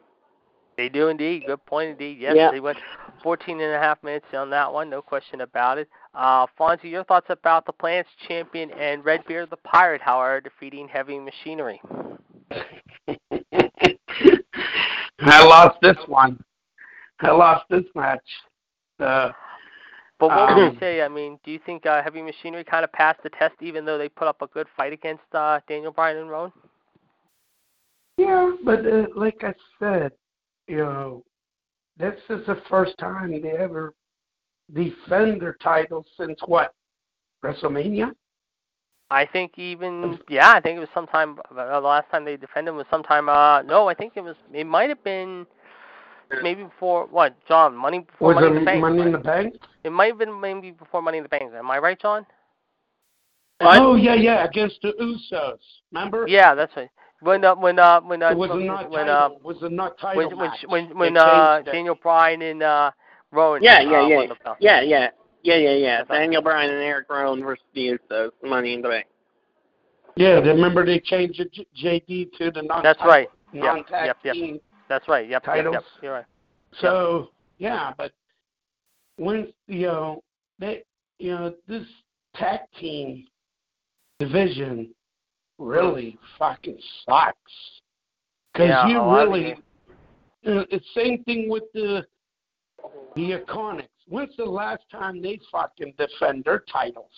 [0.78, 1.44] They do indeed.
[1.48, 2.20] Good point indeed.
[2.20, 2.52] Yes, Yeah.
[2.52, 2.78] they went
[3.24, 4.92] 14 and a half minutes on that one.
[4.92, 5.90] No question about it.
[6.14, 11.18] Uh, Fonzie, your thoughts about the Planet's champion and Redbeard the Pirate, however, defeating Heavy
[11.20, 11.82] Machinery?
[15.20, 16.40] I lost this one.
[17.22, 18.22] I lost this match.
[19.00, 19.32] Uh,
[20.20, 21.02] But what would you Um, say?
[21.04, 23.98] I mean, do you think uh, Heavy Machinery kind of passed the test, even though
[24.00, 26.52] they put up a good fight against uh, Daniel Bryan and Rowan?
[28.18, 30.12] yeah, but uh, like I said,
[30.68, 31.24] you know,
[31.98, 33.94] this is the first time they ever
[34.74, 36.74] defend their title since what?
[37.44, 38.12] WrestleMania?
[39.10, 41.40] I think even yeah, I think it was sometime.
[41.56, 43.30] Uh, the last time they defended was sometime.
[43.30, 44.36] Uh, no, I think it was.
[44.52, 45.46] It might have been
[46.44, 47.36] maybe before what?
[47.48, 48.82] John, money before Was Money in the Bank.
[48.82, 49.56] Money in the Bank?
[49.84, 51.52] It might have been maybe before Money in the Bank.
[51.54, 52.26] Am I right, John?
[53.60, 53.82] What?
[53.82, 55.58] Oh yeah, yeah, against the Usos.
[55.92, 56.28] Remember?
[56.28, 56.90] Yeah, that's right.
[57.22, 59.38] When uh, when uh, when uh, It was when not when title.
[59.38, 60.66] uh, was a not title when when match.
[60.68, 61.62] when They when uh.
[61.66, 62.92] Daniel Bryan and uh,
[63.32, 63.64] Rowan.
[63.64, 64.58] Yeah, uh, yeah, yeah, won the belt.
[64.60, 65.10] yeah, yeah,
[65.44, 66.04] yeah, yeah, yeah.
[66.04, 69.06] Daniel Bryan and Eric Rowan versus the Usos, Money in the Bank.
[70.16, 71.42] Yeah, remember they changed
[71.82, 73.30] JD to the non That's right.
[73.54, 74.34] Non-tag yep, yep.
[74.34, 74.60] team.
[74.90, 75.28] That's right.
[75.28, 75.74] Yep, yep, Titles.
[75.74, 75.84] yep.
[76.02, 76.26] You're right.
[76.82, 78.12] So yeah, but
[79.18, 80.24] when you know
[80.60, 80.84] they,
[81.20, 81.86] you know, this
[82.36, 83.26] tag team
[84.20, 84.94] division
[85.58, 87.38] really fucking sucks
[88.54, 89.56] because Yeah, you really.
[90.44, 92.06] You know, it's same thing with the
[93.16, 93.88] the Iconics.
[94.08, 97.12] When's the last time they fucking defend their titles?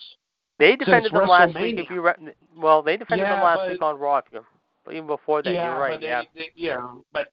[0.58, 1.78] They defended them last week.
[1.78, 4.18] If you re- well, they defended them last but- week on Raw.
[4.18, 4.44] If you,
[4.92, 6.00] even before that, yeah, you're right.
[6.00, 7.28] they, yeah, they, yeah, but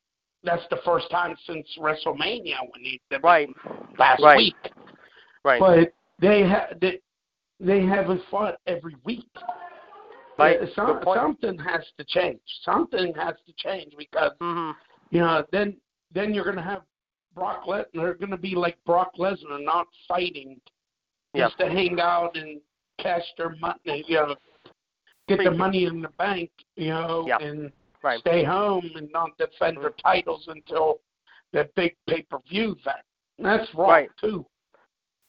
[0.47, 3.49] that's the first time since WrestleMania when they did right,
[3.99, 4.37] last Right.
[4.37, 4.55] week.
[5.43, 6.99] right, But they ha- they
[7.59, 9.29] they haven't fought every week.
[10.37, 10.59] right.
[10.59, 12.39] Good some, something has to change.
[12.63, 14.71] Something has to change because hmm
[15.11, 15.77] you know then
[16.13, 16.83] then you're gonna have
[17.35, 17.85] Brock Lesnar.
[17.93, 20.59] They're gonna be like Brock Lesnar, not fighting,
[21.33, 21.49] Yep.
[21.49, 22.61] just to hang out and
[22.99, 24.03] cash their money.
[24.07, 24.35] You know,
[25.27, 26.49] get the money in the bank.
[26.75, 27.41] You know, Yep.
[27.41, 27.71] and
[28.03, 28.19] Right.
[28.19, 30.07] stay home and not defend their mm-hmm.
[30.07, 30.99] titles until
[31.51, 33.03] the big pay per view event.
[33.39, 34.09] That's wrong Right.
[34.19, 34.45] too.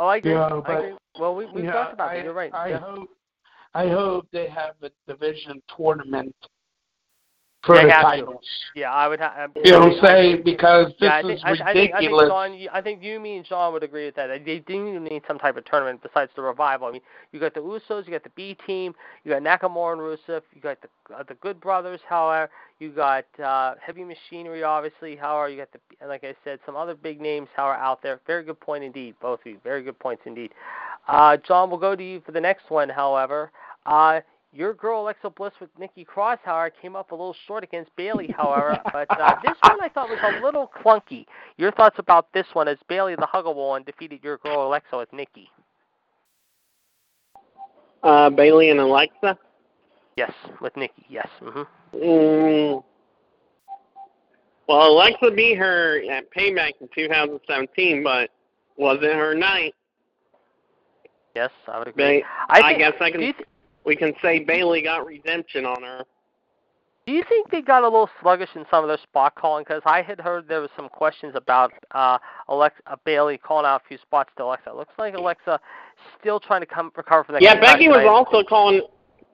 [0.01, 0.33] Oh, I agree.
[0.33, 0.97] Yeah, I but- agree.
[1.19, 2.25] Well, we we Yeah, talked about I, it.
[2.25, 2.55] You're right.
[2.55, 2.79] I yeah.
[2.79, 3.09] hope
[3.75, 7.48] I hope they have a division tournament for They the have to.
[7.65, 8.45] Titles.
[8.75, 9.51] Yeah, I would have.
[9.65, 10.43] You know what I'm saying?
[10.45, 12.61] Because this yeah, I is think, I, I think, I think ridiculous.
[12.61, 14.29] You- I think you, me, and John would agree with that.
[14.45, 16.89] They do need some type of tournament besides the revival.
[16.89, 17.01] I mean,
[17.33, 18.95] you got the Usos, you got the B team,
[19.25, 22.01] you got Nakamura and Rusev, you got the uh, the Good Brothers.
[22.09, 25.17] However, you got uh, Heavy Machinery, obviously.
[25.17, 27.49] However, you got the like I said, some other big names.
[27.57, 28.21] How are out there?
[28.27, 29.59] Very good point indeed, both of you.
[29.65, 30.53] Very good points indeed.
[31.09, 32.89] Uh, John, we'll go to you for the next one.
[32.89, 33.51] However,
[33.87, 34.21] uh,
[34.53, 38.29] your girl Alexa Bliss with Nikki Cross, however, came up a little short against Bayley,
[38.37, 38.79] however.
[38.93, 41.27] but uh, this one I thought was a little clunky.
[41.57, 45.13] Your thoughts about this one as Bayley the Huggable one defeated your girl Alexa with
[45.13, 45.51] Nikki?
[48.03, 49.37] Uh, Bayley and Alexa.
[50.17, 51.05] Yes, with Nikki.
[51.09, 51.29] Yes.
[51.41, 51.63] hmm
[51.95, 52.85] Mm.
[54.69, 58.29] Well, Alexa beat her at Payback in 2017, but
[58.77, 59.75] wasn't her night.
[61.35, 62.21] Yes, I would agree.
[62.21, 63.21] Ba- I, I think, guess I Do can.
[63.23, 63.49] you, th-
[63.89, 66.05] We can say Bayley got redemption on her.
[67.07, 69.65] do you think they got a little sluggish in some of their spot calling?
[69.67, 72.19] Because I had heard there was some questions about uh,
[72.49, 74.69] Alexa uh, Bayley calling out a few spots to Alexa.
[74.69, 75.59] It looks like Alexa
[76.21, 77.43] still trying to come recover from that.
[77.43, 78.83] Yeah, Becky was I- also calling.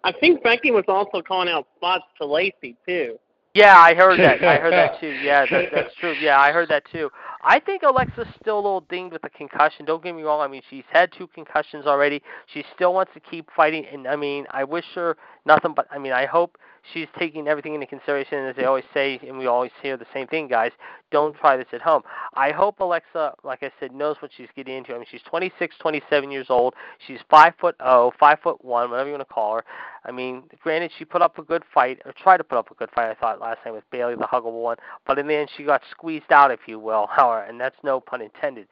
[0.04, 3.18] I think Becky was also calling out spots to Lacey too.
[3.54, 4.44] Yeah, I heard that.
[4.44, 5.08] I heard that too.
[5.22, 6.14] Yeah, that, that's true.
[6.20, 7.10] Yeah, I heard that too.
[7.46, 9.84] I think Alexa's still a little dinged with the concussion.
[9.84, 10.40] Don't get me wrong.
[10.40, 12.22] I mean, she's had two concussions already.
[12.52, 15.86] She still wants to keep fighting, and I mean, I wish her nothing but.
[15.90, 16.56] I mean, I hope
[16.92, 18.46] she's taking everything into consideration.
[18.46, 20.72] As they always say, and we always hear the same thing, guys.
[21.10, 22.02] Don't try this at home.
[22.34, 24.94] I hope Alexa, like I said, knows what she's getting into.
[24.94, 26.74] I mean, she's 26, 27 years old.
[27.06, 29.64] She's five foot oh, five foot one, whatever you want to call her.
[30.06, 32.74] I mean, granted, she put up a good fight, or tried to put up a
[32.74, 33.10] good fight.
[33.10, 34.76] I thought last night with Bayley, the huggable one,
[35.06, 37.06] but in the end, she got squeezed out, if you will.
[37.10, 38.66] However, and that's no pun intended.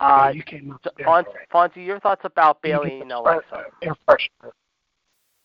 [0.00, 1.06] Uh, Oh, you came up there.
[1.06, 3.64] Font- Fonzie, your thoughts about Bayley and Alexa?
[3.82, 4.50] Air freshener.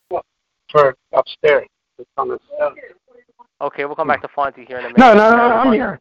[0.10, 0.26] Well,
[0.72, 1.68] For upstairs.
[1.98, 2.38] It's on.
[3.62, 4.98] Okay, we'll come back to Fonzie here in a minute.
[4.98, 6.00] No, no, no, I'm here.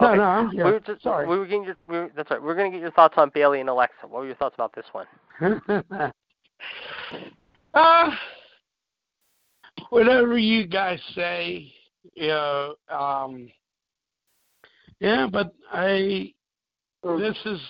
[0.00, 0.16] No, Okay.
[0.16, 0.64] no, I'm here.
[0.64, 1.26] We were just, Sorry.
[1.26, 1.76] We were getting your.
[1.88, 2.42] We were, that's right.
[2.42, 4.06] We're going to get your thoughts on Bayley and Alexa.
[4.06, 5.06] What were your thoughts about this one?
[7.74, 8.10] uh,
[9.90, 11.72] whatever you guys say,
[12.14, 13.48] you know, um,
[15.00, 16.32] yeah, but I,
[17.02, 17.60] this is,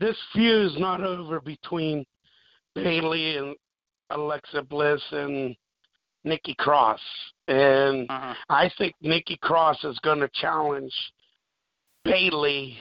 [0.00, 2.04] this feud is not over between
[2.74, 3.54] Bayley and
[4.10, 5.54] Alexa Bliss and
[6.24, 7.00] Nikki Cross.
[7.48, 8.06] And
[8.48, 10.92] I think Nikki Cross is going to challenge
[12.04, 12.78] Bayley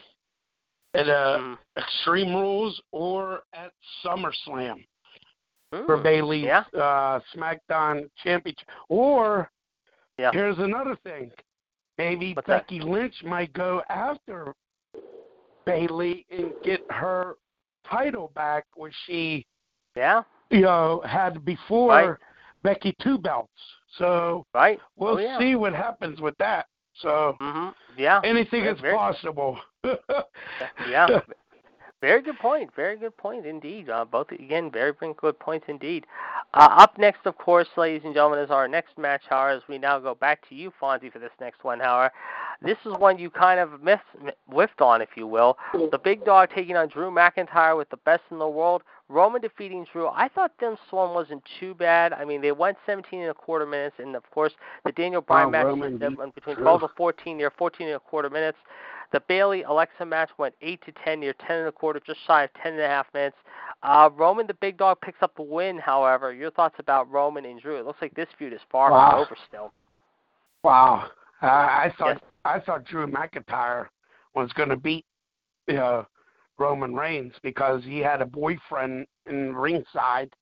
[0.93, 1.57] at uh, Mhm.
[1.77, 3.71] Extreme Rules or at
[4.05, 4.85] SummerSlam
[5.71, 6.63] for Mm, Bayley's Yeah.
[6.73, 8.67] uh, SmackDown Championship.
[8.89, 9.51] Or
[10.19, 10.31] Yeah.
[10.31, 11.31] here's another thing:
[11.97, 12.67] maybe What's that?
[12.67, 14.53] Becky Lynch might go after
[15.65, 17.35] Bayley and get her
[17.89, 19.45] title back, which she
[19.95, 20.23] Yeah.
[20.49, 22.17] you know had before Right.
[22.63, 23.51] Becky two belts.
[23.97, 24.79] So Right.
[24.95, 25.37] we'll Oh, yeah.
[25.39, 26.67] see what happens with that.
[26.95, 28.21] So hmm Yeah.
[28.23, 29.59] anything is possible.
[30.87, 31.19] Yeah.
[32.03, 32.69] Very good point.
[32.75, 33.89] Very good point indeed.
[33.89, 36.05] Uh, both again, very, very good points indeed.
[36.53, 39.21] Uh, up next, of course, ladies and gentlemen, is our next match.
[39.29, 41.79] However, as we now go back to you, Fonzie, for this next one.
[41.79, 42.11] However,
[42.61, 44.03] this is one you kind of missed,
[44.51, 45.57] whiffed on, if you will.
[45.91, 48.83] The big dog taking on Drew McIntyre with the best in the world.
[49.07, 50.09] Roman defeating Drew.
[50.09, 52.11] I thought this one wasn't too bad.
[52.11, 54.51] I mean, they went 17 and a quarter minutes, and of course,
[54.83, 56.65] the Daniel Bryan Wow, match Roman went between Drew.
[56.65, 58.57] 12 to 14 there, 14 and a quarter minutes.
[59.13, 62.43] The Bayley Alexa match went eight to ten, near ten and a quarter, just shy
[62.45, 63.37] of ten and a half minutes.
[63.83, 65.77] Uh, Roman the Big Dog picks up the win.
[65.77, 67.77] However, your thoughts about Roman and Drew?
[67.77, 69.11] It looks like this feud is far Wow.
[69.11, 69.71] from over still.
[70.63, 71.11] Wow.
[71.43, 72.19] Uh, I thought Yes.
[72.43, 73.87] I thought Drew McIntyre
[74.33, 75.05] was going to beat
[75.69, 76.03] uh,
[76.57, 80.33] Roman Reigns because he had a boyfriend in ringside,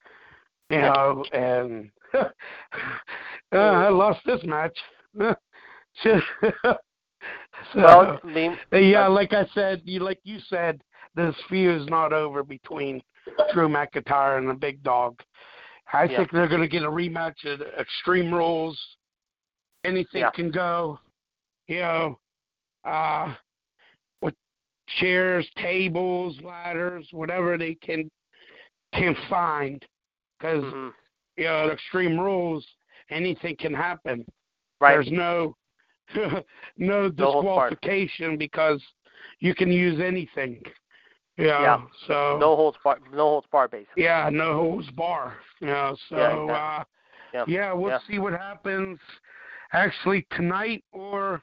[0.69, 0.93] you Yeah.
[0.93, 2.29] know, and uh,
[3.51, 4.77] I lost this match.
[7.73, 7.79] so,
[8.23, 10.81] Well, I yeah, like I said, you like you said,
[11.15, 13.01] this feud is not over between
[13.53, 15.19] Drew McIntyre and the Big Dog.
[15.93, 16.17] I Yeah.
[16.17, 18.79] think they're going to get a rematch at Extreme Rules.
[19.83, 20.31] Anything Yeah.
[20.31, 20.99] can go,
[21.67, 22.19] you know,
[22.85, 23.35] uh,
[24.21, 24.35] with
[24.99, 28.09] chairs, tables, ladders, whatever they can
[28.93, 29.85] can find,
[30.37, 30.93] because mhm.
[31.37, 32.67] you know, at Extreme Rules,
[33.09, 34.25] anything can happen.
[34.79, 34.93] right.
[34.93, 35.55] There's no
[36.77, 38.81] no disqualification because
[39.39, 40.61] you can use anything.
[41.37, 41.81] Know, Yeah.
[42.07, 42.99] So no holds bar.
[43.11, 44.03] No holds bar, basically.
[44.03, 45.37] yeah, no holds bar.
[45.61, 45.93] Yeah.
[46.09, 46.53] so Yeah, exactly.
[46.53, 46.83] uh
[47.33, 47.45] Yeah.
[47.47, 47.99] yeah, we'll Yeah.
[48.07, 48.99] see what happens
[49.73, 51.41] actually tonight or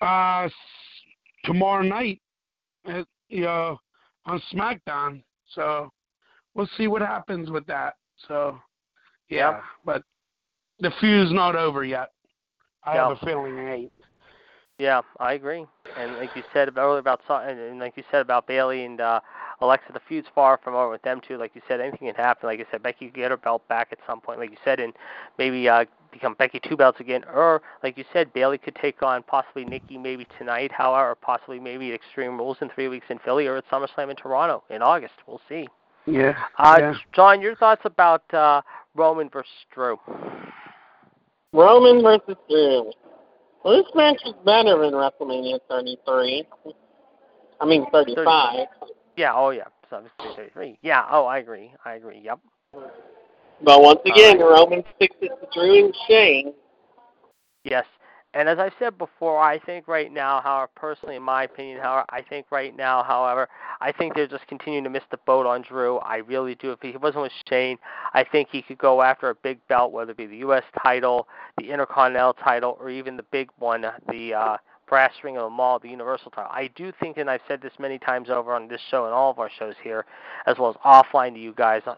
[0.00, 0.48] uh
[1.44, 2.20] tomorrow night
[2.86, 3.78] at, you know
[4.26, 5.22] on SmackDown.
[5.54, 5.90] So
[6.54, 7.94] we'll see what happens with that.
[8.26, 8.58] So
[9.28, 9.60] yeah, Yeah.
[9.84, 10.02] but
[10.80, 12.10] the feud's not over yet.
[12.86, 13.08] I No.
[13.08, 13.92] have a feeling it ain't.
[14.78, 15.66] Yeah, I agree.
[15.96, 19.00] And like you said about earlier about and, and like you said about Bayley and
[19.00, 19.20] uh
[19.60, 21.36] Alexa, the feud's far from over with them too.
[21.36, 22.48] Like you said, anything can happen.
[22.48, 24.40] Like I said, Becky could get her belt back at some point.
[24.40, 24.92] Like you said, and
[25.38, 27.24] maybe uh become Becky two belts again.
[27.32, 31.60] Or like you said, Bayley could take on possibly Nikki maybe tonight, however, or possibly
[31.60, 34.82] maybe at Extreme Rules in three weeks in Philly or at SummerSlam in Toronto in
[34.82, 35.14] August.
[35.28, 35.68] We'll see.
[36.06, 36.34] Yeah.
[36.58, 36.94] Uh yeah.
[37.12, 38.60] John, your thoughts about uh
[38.96, 39.98] Roman versus Drew?
[41.54, 42.90] Roman versus Drew.
[43.64, 46.44] Well, this match was better than WrestleMania 33.
[47.60, 48.66] I mean 35.
[49.16, 49.64] Yeah, oh yeah.
[49.88, 50.78] So it's 33.
[50.82, 51.72] Yeah, oh I agree.
[51.84, 52.20] I agree.
[52.22, 52.40] Yep.
[53.62, 56.54] But once again, Roman sticks it to Drew and Shane.
[57.62, 57.86] Yes.
[58.34, 62.04] And as I've said before, I think right now, however, personally, in my opinion, however,
[62.10, 63.48] I think right now, however,
[63.80, 65.98] I think they're just continuing to miss the boat on Drew.
[65.98, 66.72] I really do.
[66.72, 67.78] If he wasn't with Shane,
[68.12, 70.64] I think he could go after a big belt, whether it be the U.S.
[70.82, 71.28] title,
[71.58, 74.56] the Intercontinental title, or even the big one, the uh,
[74.86, 76.50] brass ring of the mall, the Universal title.
[76.52, 79.30] I do think, and I've said this many times over on this show and all
[79.30, 80.04] of our shows here,
[80.46, 81.94] as well as offline to you guys, uh,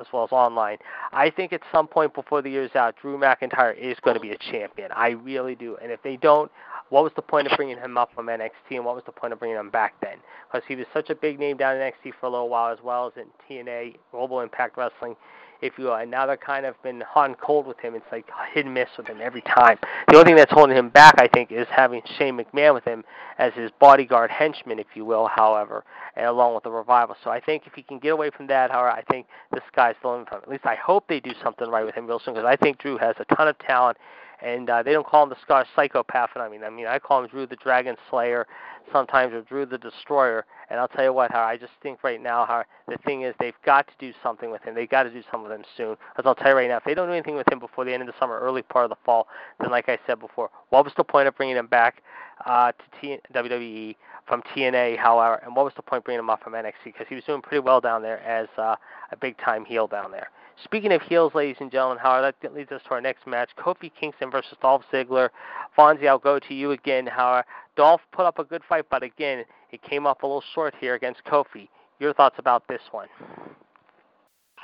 [0.00, 0.78] as well as online.
[1.12, 4.30] I think at some point before the year's out, Drew McIntyre is going to be
[4.30, 4.90] a champion.
[4.92, 5.76] I really do.
[5.82, 6.50] And if they don't,
[6.90, 9.32] what was the point of bringing him up from NXT, and what was the point
[9.32, 10.16] of bringing him back then?
[10.50, 12.78] Because he was such a big name down in NXT for a little while, as
[12.82, 15.14] well as in TNA, Global Impact Wrestling,
[15.60, 15.92] if you.
[15.92, 17.94] And now they're kind of been hot and cold with him.
[17.94, 19.78] It's like hit and miss with him every time.
[20.08, 23.04] The only thing that's holding him back, I think, is having Shane McMahon with him
[23.38, 25.84] as his bodyguard henchman, if you will, however,
[26.16, 27.16] and along with the revival.
[27.22, 29.94] So I think if he can get away from that, however, I think the sky's
[30.02, 30.26] the him.
[30.32, 32.78] At least I hope they do something right with him real soon because I think
[32.78, 33.98] Drew has a ton of talent.
[34.42, 36.30] And uh, they don't call him the Scottish psychopath.
[36.34, 38.46] And I mean, I mean, I call him Drew the Dragon Slayer,
[38.92, 40.44] sometimes or Drew the Destroyer.
[40.70, 43.34] And I'll tell you what, how I just think right now, how the thing is,
[43.40, 44.74] they've got to do something with him.
[44.74, 45.96] They've got to do something with him soon.
[46.14, 47.92] Because I'll tell you right now, if they don't do anything with him before the
[47.92, 49.26] end of the summer, early part of the fall,
[49.60, 52.02] then like I said before, what was the point of bringing him back
[52.46, 56.42] uh, to T- WWE from TNA, however, and what was the point bringing him up
[56.42, 56.84] from NXT?
[56.84, 58.76] Because he was doing pretty well down there as uh,
[59.10, 60.30] a big time heel down there.
[60.64, 63.90] Speaking of heels, ladies and gentlemen, Howard, that leads us to our next match: Kofi
[63.98, 65.30] Kingston versus Dolph Ziggler.
[65.76, 67.06] Fonzie, I'll go to you again.
[67.06, 67.44] Howard,
[67.76, 70.94] Dolph put up a good fight, but again, it came up a little short here
[70.94, 71.68] against Kofi.
[72.00, 73.08] Your thoughts about this one?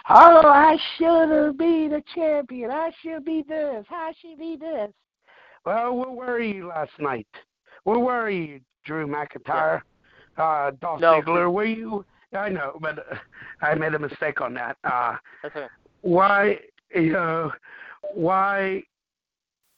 [0.08, 2.70] Oh, I should be the champion.
[2.70, 3.84] I should be this.
[3.90, 4.90] I should be this.
[5.64, 7.28] Well, where were you last night?
[7.84, 9.80] Where were you, Drew McIntyre?
[10.36, 11.22] Uh, Dolph No.
[11.22, 12.04] Ziggler, were you?
[12.34, 13.16] I know, but uh,
[13.62, 14.76] I made a mistake on that.
[14.84, 15.66] Uh, That's okay.
[16.04, 16.58] Why,
[16.94, 17.50] you know,
[18.12, 18.82] why,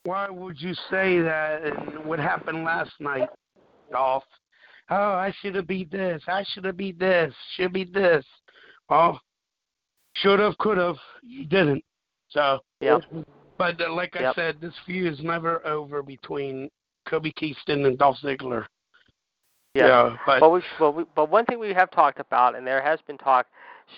[0.03, 1.63] why would you say that?
[1.63, 3.29] And what happened last night,
[3.93, 4.25] Dolph?
[4.91, 6.21] Oh, I should have beat this.
[6.27, 7.33] I should have beat this.
[7.55, 8.25] Should be this.
[8.91, 9.21] Well,
[10.15, 10.97] should have, could have.
[11.23, 11.85] You didn't.
[12.31, 13.03] So, Yep.
[13.57, 16.69] but uh, like I said, this feud is never over between
[17.09, 18.67] Kofi Kingston and Dolph Ziggler.
[19.75, 19.87] Yeah.
[19.87, 22.83] Yeah, but But we, but we, but one thing we have talked about, and there
[22.83, 23.47] has been talk,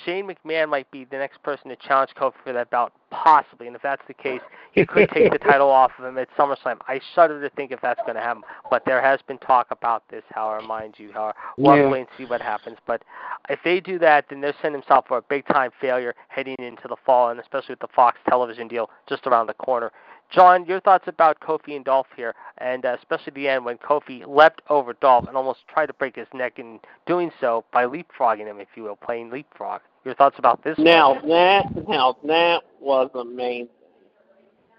[0.04, 3.66] Shane McMahon might be the next person to challenge Kofi for that belt, possibly.
[3.66, 4.40] And if that's the case,
[4.72, 6.78] he could take the title off of him at SummerSlam.
[6.86, 8.42] I shudder to think if that's going to happen.
[8.70, 10.22] But there has been talk about this.
[10.30, 11.88] However, mind you, however, we'll Yeah.
[11.88, 12.76] wait and see what happens.
[12.86, 13.02] But
[13.48, 16.86] if they do that, then they're setting themselves for a big time failure heading into
[16.86, 19.90] the fall, and especially with the Fox television deal just around the corner.
[20.30, 24.26] John, your thoughts about Kofi and Dolph here, and uh, especially the end when Kofi
[24.26, 28.46] leapt over Dolph and almost tried to break his neck in doing so by leapfrogging
[28.46, 29.80] him, if you will, playing leapfrog.
[30.04, 30.78] Your thoughts about this?
[30.78, 31.28] Now one?
[31.28, 33.68] that now that was amazing.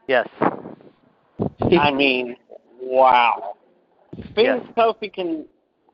[0.07, 0.27] Yes.
[1.79, 2.35] I mean,
[2.81, 3.55] wow.
[4.15, 4.61] Things Yes.
[4.77, 5.45] Kofi can,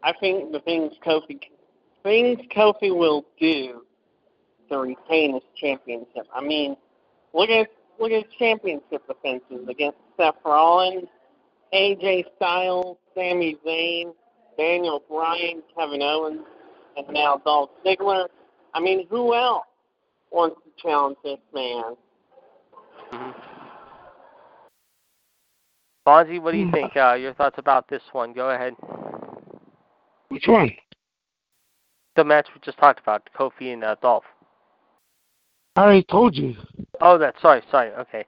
[0.03, 1.39] I think the things Kofi,
[2.03, 3.81] things Kofi will do
[4.69, 6.27] to retain his championship.
[6.33, 6.75] I mean,
[7.33, 7.67] look at
[7.99, 11.07] look at his championship defenses against Seth Rollins,
[11.73, 14.13] AJ Styles, Sami Zayn,
[14.57, 16.41] Daniel Bryan, Kevin Owens,
[16.97, 18.27] and now Dolph Ziggler.
[18.73, 19.65] I mean, who else
[20.31, 21.95] wants to challenge this man?
[23.11, 23.31] hmm
[26.07, 26.95] Fonzie, what do you think?
[26.95, 28.31] Uh, your thoughts about this one?
[28.31, 28.75] Go ahead.
[30.29, 30.71] Which one?
[32.15, 34.23] The match we just talked about, Kofi and uh, Dolph.
[35.75, 36.55] I already told you.
[37.01, 37.91] Oh, that's sorry, sorry.
[37.93, 38.25] Okay.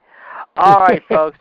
[0.56, 1.38] All right, folks.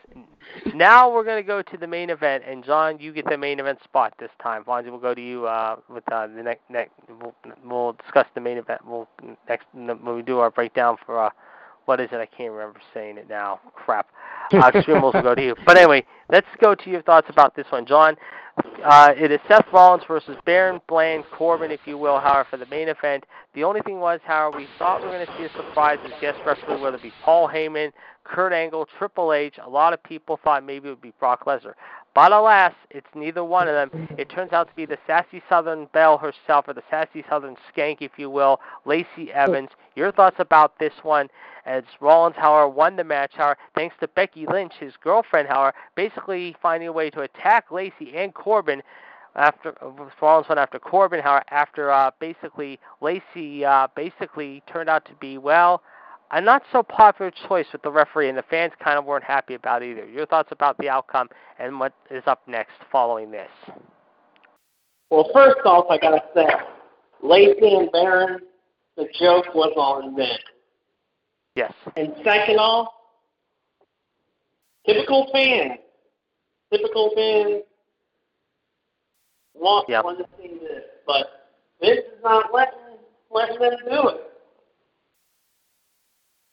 [0.74, 3.60] Now we're going to go to the main event, and John, you get the main
[3.60, 4.64] event spot this time.
[4.64, 6.62] Fonzie, we'll go to you uh, with uh, the next.
[6.70, 8.82] next we'll, we'll discuss the main event.
[8.86, 9.08] We'll
[9.48, 11.30] next when we do our breakdown for uh,
[11.88, 12.18] what is it?
[12.18, 13.62] I can't remember saying it now.
[13.74, 14.08] Crap.
[14.52, 15.56] Uh, Extreme Rules will go to you.
[15.66, 18.16] But anyway, let's go to your thoughts about this one, John.
[18.84, 22.66] Uh, it is Seth Rollins versus Baron Bland Corbin, if you will, however, for the
[22.66, 23.26] main event.
[23.56, 26.12] The only thing was, however, we thought we were going to see a surprise as
[26.20, 27.92] guest referee, whether it be Paul Heyman,
[28.26, 29.56] Kurt Angle, Triple H.
[29.64, 31.74] A lot of people thought maybe it would be Brock Lesnar.
[32.18, 34.08] But alas, it's neither one of them.
[34.18, 37.98] It turns out to be the sassy Southern Belle herself, or the sassy Southern Skank,
[38.02, 39.70] if you will, Lacey Evans.
[39.96, 41.28] Your thoughts about this one?
[41.68, 46.56] As Rollins, however, won the match, however, thanks to Becky Lynch, his girlfriend, however, basically
[46.60, 48.82] finding a way to attack Lacey and Corbin
[49.36, 49.76] after
[50.20, 55.38] Rollins went after Corbin, however, after uh, basically Lacey uh, basically turned out to be
[55.38, 55.84] well
[56.32, 59.54] a not so popular choice with the referee, and the fans kind of weren't happy
[59.54, 60.06] about it either.
[60.06, 63.50] Your thoughts about the outcome and what is up next following this?
[65.10, 66.48] Well, first off, I gotta say,
[67.24, 68.40] Lacey and Baron,
[68.98, 70.38] the joke was on them.
[71.56, 71.74] Yes.
[71.96, 72.90] And second off,
[74.86, 75.80] typical fans,
[76.72, 77.64] typical fans
[79.56, 80.04] want Yep.
[80.04, 81.50] want to see this, but
[81.80, 82.78] this is not letting
[83.30, 84.37] letting them do it.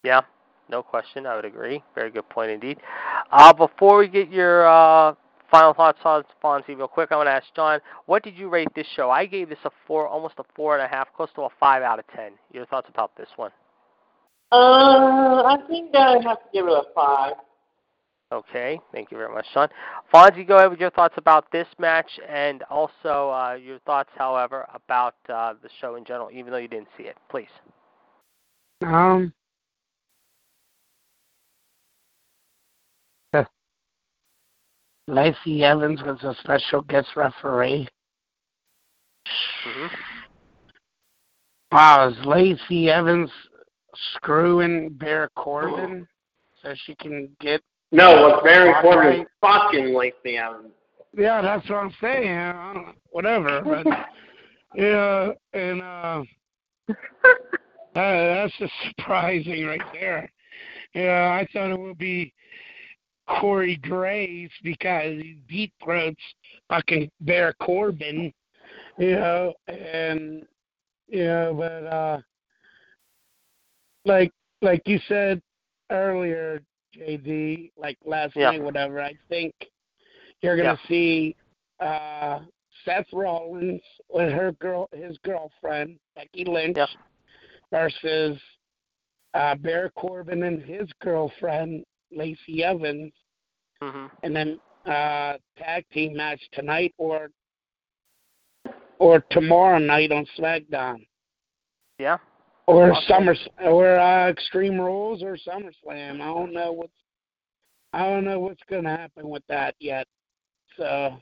[0.05, 0.20] Yeah,
[0.68, 1.26] no question.
[1.26, 1.82] I would agree.
[1.94, 2.78] Very good point indeed.
[3.32, 5.14] Uh, before we get your uh,
[5.50, 8.68] final thoughts on Fonzie real quick, I want to ask John, what did you rate
[8.76, 9.11] this show?
[9.11, 11.82] I gave this a four, almost a four and a half, close to a five
[11.82, 12.32] out of ten.
[12.52, 13.50] Your thoughts about this one?
[14.52, 17.32] Uh, I think I have to give it a five.
[18.30, 19.68] Okay, thank you very much, Sean.
[20.12, 24.66] Fonzie, go ahead with your thoughts about this match and also uh, your thoughts, however,
[24.74, 27.16] about uh, the show in general, even though you didn't see it.
[27.30, 27.48] Please.
[28.82, 29.32] Um.
[35.07, 37.88] Lacey Evans was a special guest referee.
[39.64, 39.86] hmm
[41.72, 43.30] Wow, is Lacey Evans
[44.14, 46.07] screwing Bear Corbin
[46.62, 47.61] so she can get?
[47.90, 49.26] No, what's very All important right.
[49.40, 50.72] fucking Lacey Evans.
[51.16, 52.94] Yeah, that's what I'm saying.
[53.11, 53.86] Whatever, but
[54.74, 56.22] yeah, and uh,
[56.88, 56.94] that,
[57.94, 60.30] that's just surprising right there.
[60.94, 62.32] Yeah, I thought it would be
[63.28, 66.20] Corey Graves because he deep throats
[66.68, 68.32] fucking Bear Corbin,
[68.98, 70.46] you know, and
[71.09, 72.20] you know, but uh,
[74.05, 74.32] like
[74.62, 75.40] like you said
[75.90, 76.60] earlier,
[76.96, 78.51] JD, like last Yeah.
[78.51, 79.01] night, whatever.
[79.01, 79.55] I think
[80.42, 81.36] you're gonna see
[81.80, 82.40] uh
[82.84, 83.80] Seth Rollins
[84.10, 86.86] with her girl, his girlfriend Becky Lynch, Yeah.
[87.70, 88.38] versus
[89.34, 91.84] uh Bear Corbin and his girlfriend
[92.15, 93.12] Lacey Evans,
[93.81, 97.31] hmm and then uh tag team match tonight or
[98.99, 101.07] or tomorrow night on SmackDown.
[101.99, 102.19] Yeah.
[102.66, 103.01] Or Okay.
[103.09, 106.20] Summer or uh, Extreme Rules or SummerSlam.
[106.20, 106.93] I don't know what's
[107.93, 110.07] I don't know what's gonna happen with that yet.
[110.77, 111.16] So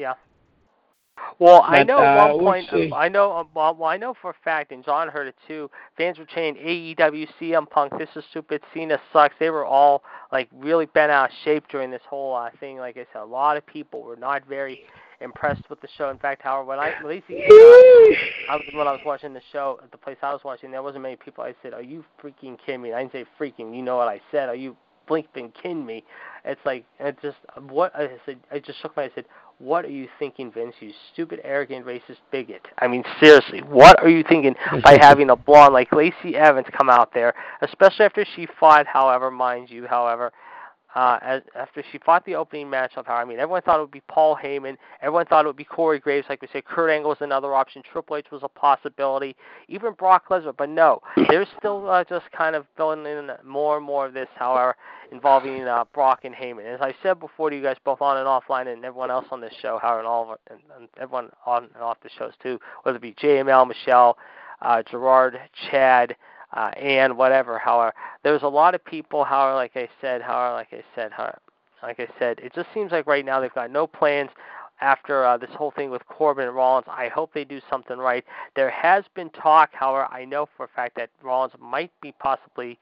[1.38, 2.92] Well, I know uh, one we'll point.
[2.94, 3.32] I know.
[3.32, 5.70] uh, Well, I know for a fact, and John heard it too.
[5.96, 7.92] Fans were chanting AEW, CM Punk.
[7.98, 8.62] This is stupid.
[8.72, 9.34] Cena sucks.
[9.38, 12.78] They were all like really bent out of shape during this whole uh, thing.
[12.78, 14.80] Like I said, a lot of people were not very
[15.20, 16.10] impressed with the show.
[16.10, 17.12] In fact, however, when I came out,
[18.50, 20.70] I was when I was watching the show at the place I was watching.
[20.70, 21.44] There wasn't many people.
[21.44, 23.74] I said, "Are you freaking kidding me?" I didn't say freaking.
[23.74, 24.48] You know what I said?
[24.48, 24.76] Are you
[25.08, 26.04] blinking kidding me?
[26.44, 27.38] It's like it just
[27.68, 28.38] what I said.
[28.50, 29.12] I just shook my head.
[29.12, 29.24] I said,
[29.62, 30.74] "What are you thinking, Vince?
[30.80, 35.36] You stupid, arrogant, racist bigot." I mean, seriously, what are you thinking by having a
[35.36, 38.86] blonde like Lacey Evans come out there, especially after she fought?
[38.88, 40.32] However, mind you, however.
[40.94, 43.12] Uh, as, after she fought the opening match of her.
[43.12, 44.76] I mean, everyone thought it would be Paul Heyman.
[45.00, 46.26] Everyone thought it would be Corey Graves.
[46.28, 47.82] Like we said, Kurt Angle was another option.
[47.90, 49.34] Triple H was a possibility.
[49.68, 50.54] Even Brock Lesnar.
[50.56, 54.28] But no, they're still uh, just kind of filling in more and more of this,
[54.34, 54.76] however,
[55.10, 56.66] involving uh, Brock and Heyman.
[56.74, 59.40] As I said before to you guys, both on and offline, and everyone else on
[59.40, 62.58] this show, Howard, and all of, and, and everyone on and off the shows too,
[62.82, 64.18] whether it be JML, Michelle,
[64.60, 65.38] uh, Gerard,
[65.70, 66.16] Chad,
[66.52, 67.58] uh, and whatever.
[67.58, 69.24] However, there's a lot of people.
[69.24, 71.38] However, like I said, however, like I said, however,
[71.82, 74.30] like I said, it just seems like right now they've got no plans
[74.80, 76.86] after uh, this whole thing with Corbin and Rollins.
[76.88, 78.24] I hope they do something right.
[78.56, 82.78] There has been talk, however, I know for a fact that Rollins might be possibly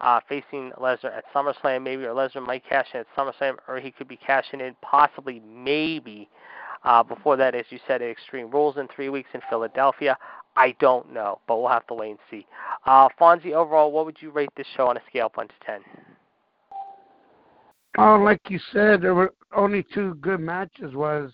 [0.00, 3.90] uh, facing Lesnar at SummerSlam, maybe, or Lesnar might cash in at SummerSlam, or he
[3.90, 6.28] could be cashing in possibly, maybe.
[6.84, 10.18] Uh, before that, as you said, Extreme Rules in three weeks in Philadelphia.
[10.56, 12.46] I don't know, but we'll have to wait and see.
[12.84, 15.54] Uh, Fonzie, overall, what would you rate this show on a scale of 1 to
[15.64, 15.80] 10?
[17.98, 20.94] Oh, like you said, there were only two good matches.
[20.94, 21.30] Was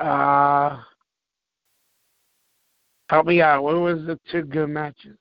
[0.00, 0.78] uh,
[3.08, 3.64] help me out.
[3.64, 5.18] What was the two good matches?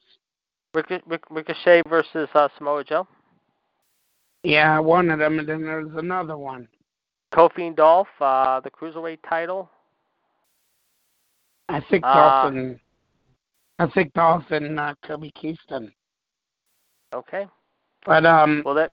[0.75, 3.07] Ric- Ric- Ricochet versus uh, Samoa Joe.
[4.43, 6.67] Yeah, one of them, and then there's another one.
[7.33, 9.69] Kofi and Dolph, uh, the cruiserweight title.
[11.73, 12.51] I think Uh.
[13.79, 15.91] I think Dolphin, uh, Kobe Keystone.
[17.13, 17.47] Okay.
[18.05, 18.91] But um, Well, that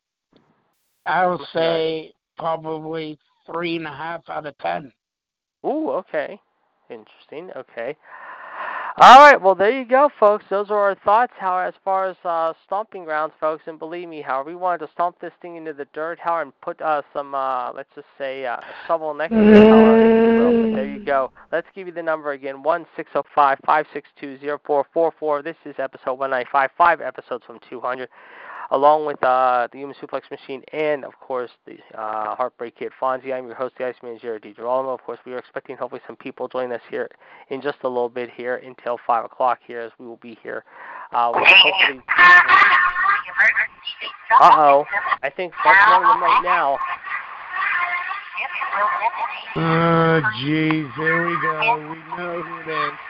[1.05, 4.91] I will say probably three and a half out of ten.
[5.65, 6.41] Ooh, okay.
[6.89, 7.51] Interesting.
[7.55, 7.95] Okay.
[9.03, 9.41] All right.
[9.41, 10.45] Well, there you go, folks.
[10.51, 11.33] Those are our thoughts.
[11.39, 14.93] How as far as uh, stomping grounds, folks, and believe me, how we wanted to
[14.93, 18.45] stomp this thing into the dirt, how and put uh, some, uh, let's just say,
[18.45, 20.75] uh, shovel next to it.
[20.75, 21.33] there you go.
[21.51, 24.85] Let's give you the number again: one six zero five five six two zero four
[24.93, 25.43] four four.
[25.43, 26.69] This is episode one ninety five.
[26.77, 28.11] Five episodes from two hundred
[28.71, 33.33] along with uh, the Human Suplex Machine and, of course, the uh, Heartbreak Kid Fonzie.
[33.33, 34.95] I'm your host, the Iceman, Jared DiGirolamo.
[34.95, 37.09] Of course, we are expecting hopefully some people join us here
[37.49, 40.65] in just a little bit here until 5 o'clock here as we will be here.
[41.13, 42.03] Uh, hopefully,
[44.41, 44.85] uh-oh.
[45.23, 46.79] I think that's one of them right now.
[49.57, 51.91] Oh, jeez, here we go.
[51.91, 53.10] We know who it is.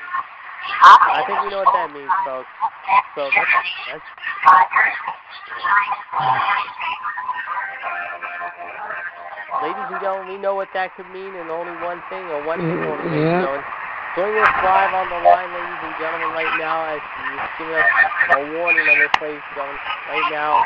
[0.82, 2.48] I think we know what that means, folks.
[3.16, 3.50] So that's,
[3.90, 4.04] that's
[9.60, 12.58] Ladies and gentlemen, we know what that could mean, and only one thing, or one
[12.60, 13.04] thing only.
[13.04, 13.40] ladies and Yeah.
[13.44, 13.64] gentlemen.
[14.16, 17.90] Joining us live on the line, ladies and gentlemen, right now, as he's giving us
[18.30, 20.64] a warning on this, place gentlemen, right now.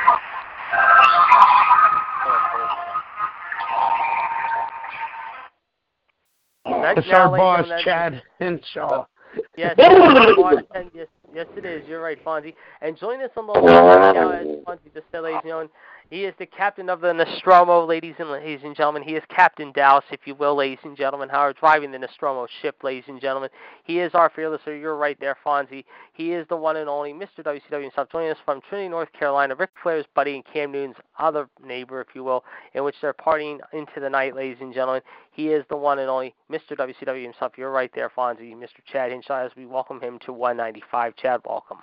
[6.83, 9.07] That's It's our boss, Chad Hinshaw.
[9.57, 11.87] Yes, yes, it is.
[11.89, 12.55] You're right, Fonzie.
[12.81, 15.71] And join us on the line now, as Fonzie just said, ladies and gentlemen.
[16.11, 19.03] He is the captain of the Nostromo, ladies and ladies and gentlemen.
[19.03, 21.31] He is Captain Dallas, if you will, ladies and gentlemen.
[21.31, 23.49] How Howard driving the Nostromo ship, ladies and gentlemen.
[23.85, 24.77] He is our fearless, sir.
[24.77, 25.85] You're right there, Fonzie.
[26.13, 27.39] He is the one and only Mr.
[27.39, 28.11] WCW himself.
[28.13, 32.09] Joining us from Trinity, North Carolina, Ric Flair's buddy and Cam Newton's other neighbor, if
[32.15, 32.45] you will,
[32.75, 35.03] in which they're partying into the night, ladies and gentlemen.
[35.33, 36.77] He is the one and only Mr.
[36.77, 37.53] WCW himself.
[37.57, 38.55] You're right there, Fonzie.
[38.55, 38.85] Mr.
[38.93, 41.17] Chad Hinshaw, as we welcome him to 195.
[41.17, 41.79] Chad, welcome.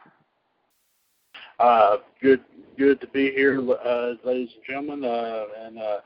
[1.61, 2.41] Uh, good,
[2.75, 5.97] good to be here, uh, ladies and gentlemen, uh, and uh,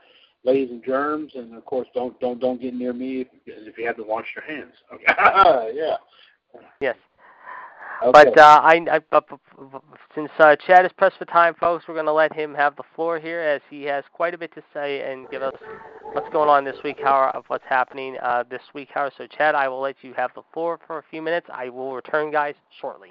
[0.44, 3.86] ladies and germs, and of course, don't don't don't get near me if, if you
[3.86, 4.74] haven't washed your hands.
[4.92, 5.04] Okay,
[5.74, 5.96] yeah.
[6.80, 6.96] Yes.
[8.02, 8.10] Okay.
[8.12, 9.20] But uh, I, I uh,
[10.14, 12.82] since uh, Chad is pressed for time, folks, we're going to let him have the
[12.94, 15.54] floor here as he has quite a bit to say and give us
[16.12, 19.10] what's going on this week, how of what's happening uh, this week, how.
[19.16, 21.46] So, Chad, I will let you have the floor for a few minutes.
[21.50, 23.08] I will return, guys, shortly.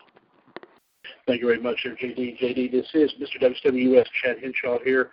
[1.28, 2.40] Thank you very much, Sir JD.
[2.40, 3.42] JD, this is Mr.
[3.42, 5.12] WWS Chad Hinshaw here,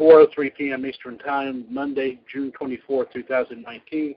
[0.00, 0.86] 4:03 p.m.
[0.86, 4.14] Eastern Time, Monday, June 24, 2019.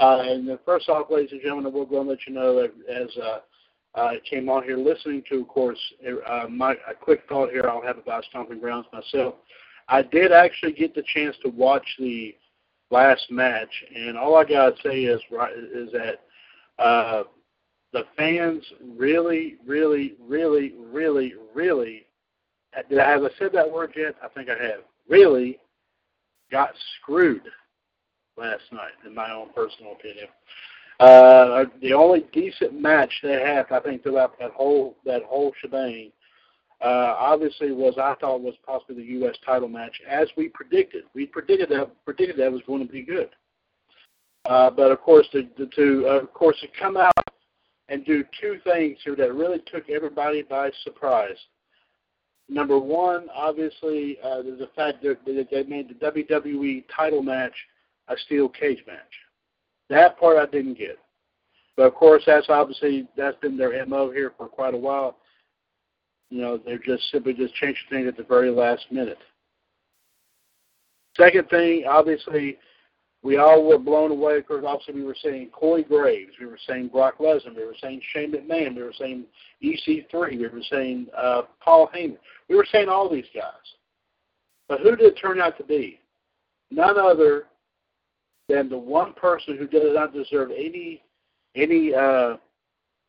[0.00, 3.08] Uh, and first off, ladies and gentlemen, we're going to let you know that as
[3.18, 3.38] uh,
[3.94, 5.78] I came on here listening to, of course,
[6.28, 9.34] uh, my a quick thought here I'll have about Stomping Grounds myself.
[9.88, 12.34] I did actually get the chance to watch the
[12.90, 15.20] last match, and all I gotta say is
[15.74, 16.20] is that
[16.82, 17.24] uh,
[17.94, 18.62] the fans
[18.98, 22.04] really, really, really, really, really
[22.88, 24.16] did I have said that word yet?
[24.22, 24.80] I think I have.
[25.08, 25.58] Really
[26.50, 27.42] got screwed
[28.36, 30.26] last night, in my own personal opinion.
[31.00, 36.12] Uh, the only decent match they had, I think, throughout that whole that whole shebang,
[36.80, 39.36] uh, obviously was I thought was possibly the U.S.
[39.44, 41.04] title match, as we predicted.
[41.14, 43.30] We predicted that predicted that was going to be good.
[44.46, 47.12] Uh, but of course, to, to, to uh, of course to come out
[47.88, 51.36] and do two things here that really took everybody by surprise.
[52.48, 57.54] number one, obviously, uh, the fact that they made the WWE title match
[58.08, 58.98] a steel cage match.
[59.88, 60.98] That part I didn't get.
[61.76, 65.16] But of course, that's obviously that's been their mo here for quite a while.
[66.30, 69.18] You know, they're just simply just changing things at the very last minute.
[71.16, 72.58] Second thing, obviously,
[73.24, 76.88] we all were blown away because obviously we were saying Corey Graves, we were saying
[76.88, 79.24] Brock Lesnar, we were saying Shane McMahon, we were saying
[79.62, 82.18] EC3, we were saying uh, Paul Heyman.
[82.50, 83.52] We were saying all these guys.
[84.68, 86.00] But who did it turn out to be?
[86.70, 87.44] None other
[88.50, 91.02] than the one person who does not deserve any
[91.56, 92.36] any uh,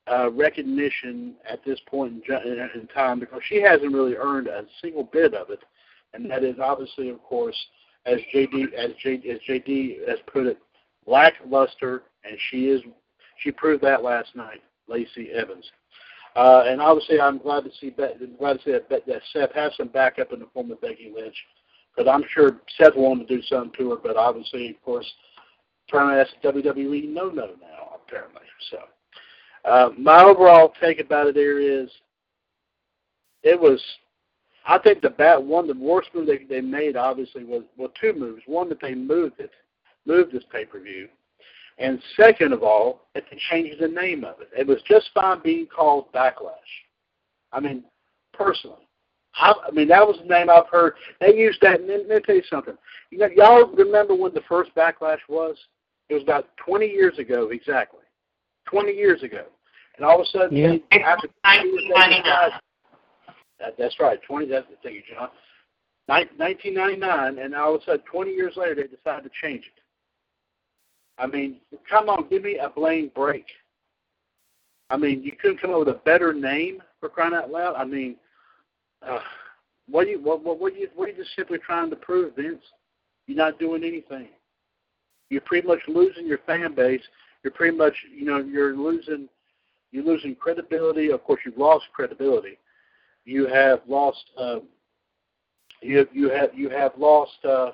[0.10, 5.04] uh, recognition at this point in, in time because she hasn't really earned a single
[5.04, 5.60] bit of it,
[6.14, 7.58] and that is obviously, of course,
[8.06, 10.58] as JD as JD, as JD has put it,
[11.06, 12.82] lackluster, and she is
[13.44, 15.70] she proved that last night, Lacey Evans.
[16.36, 19.88] Uh, and obviously, I'm glad to see glad to see that, that Seth has some
[19.88, 21.36] backup in the form of Becky Lynch,
[21.96, 25.10] because I'm sure Seth wanted to do something to her, but obviously, of course,
[25.90, 28.42] trying to ask WWE no no now apparently.
[28.70, 28.80] So,
[29.70, 31.90] uh, my overall take about it there is,
[33.44, 33.82] it was
[34.68, 38.14] I think the bat one the worst move they they made obviously was well two
[38.14, 38.42] moves.
[38.46, 39.52] One that they moved it,
[40.06, 41.08] moved this pay per view,
[41.78, 44.50] and second of all that they changed the name of it.
[44.58, 46.52] It was just fine being called Backlash.
[47.52, 47.84] I mean,
[48.34, 48.88] personally,
[49.36, 50.94] I, I mean that was the name I've heard.
[51.20, 51.80] They used that.
[51.82, 52.76] And let me tell you something.
[53.12, 55.56] You know, y'all remember when the first Backlash was?
[56.10, 58.02] It was about 20 years ago exactly.
[58.66, 59.46] 20 years ago,
[59.96, 60.76] and all of a sudden, yeah.
[60.92, 62.60] they, after 1999.
[63.66, 64.20] That, that's right.
[64.28, 64.48] Twenty.
[64.48, 65.30] That's thank you, John.
[66.08, 69.82] 1999, and all of a sudden, 20 years later, they decided to change it.
[71.18, 71.58] I mean,
[71.90, 73.46] come on, give me a blame break.
[74.92, 77.74] I mean, you couldn't come up with a better name for crying out loud.
[77.76, 78.18] I mean,
[79.02, 79.20] uh,
[79.90, 81.96] what are you what what what are you what are you just simply trying to
[81.96, 82.62] prove, Vince?
[83.26, 84.28] You're not doing anything.
[85.32, 87.02] You're pretty much losing your fan base.
[87.44, 89.28] You're pretty much you know you're losing
[89.92, 91.10] you're losing credibility.
[91.10, 92.60] Of course, you've lost credibility
[93.26, 94.60] you have lost uh,
[95.82, 97.72] you you have you have lost uh,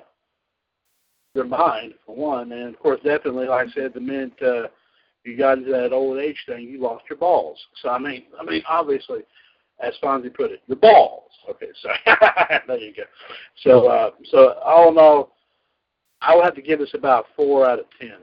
[1.34, 4.68] your mind for one, and of course, definitely, like I said, the minute uh,
[5.24, 7.58] you got into that old age thing, you lost your balls.
[7.82, 9.20] So I mean, I mean, obviously,
[9.80, 11.30] as Fonzie put it, your balls.
[11.50, 11.88] Okay, so
[12.66, 13.02] there you go.
[13.62, 15.32] So uh, so all in all,
[16.20, 18.16] I would have to give this about four out of ten.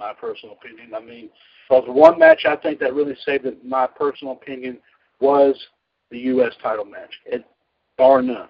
[0.00, 0.92] My personal opinion.
[0.94, 1.30] I mean,
[1.68, 3.64] because one match I think that really saved it.
[3.64, 4.78] My personal opinion
[5.20, 5.56] was
[6.14, 6.52] the U.S.
[6.62, 7.44] title match, it,
[7.98, 8.48] bar none,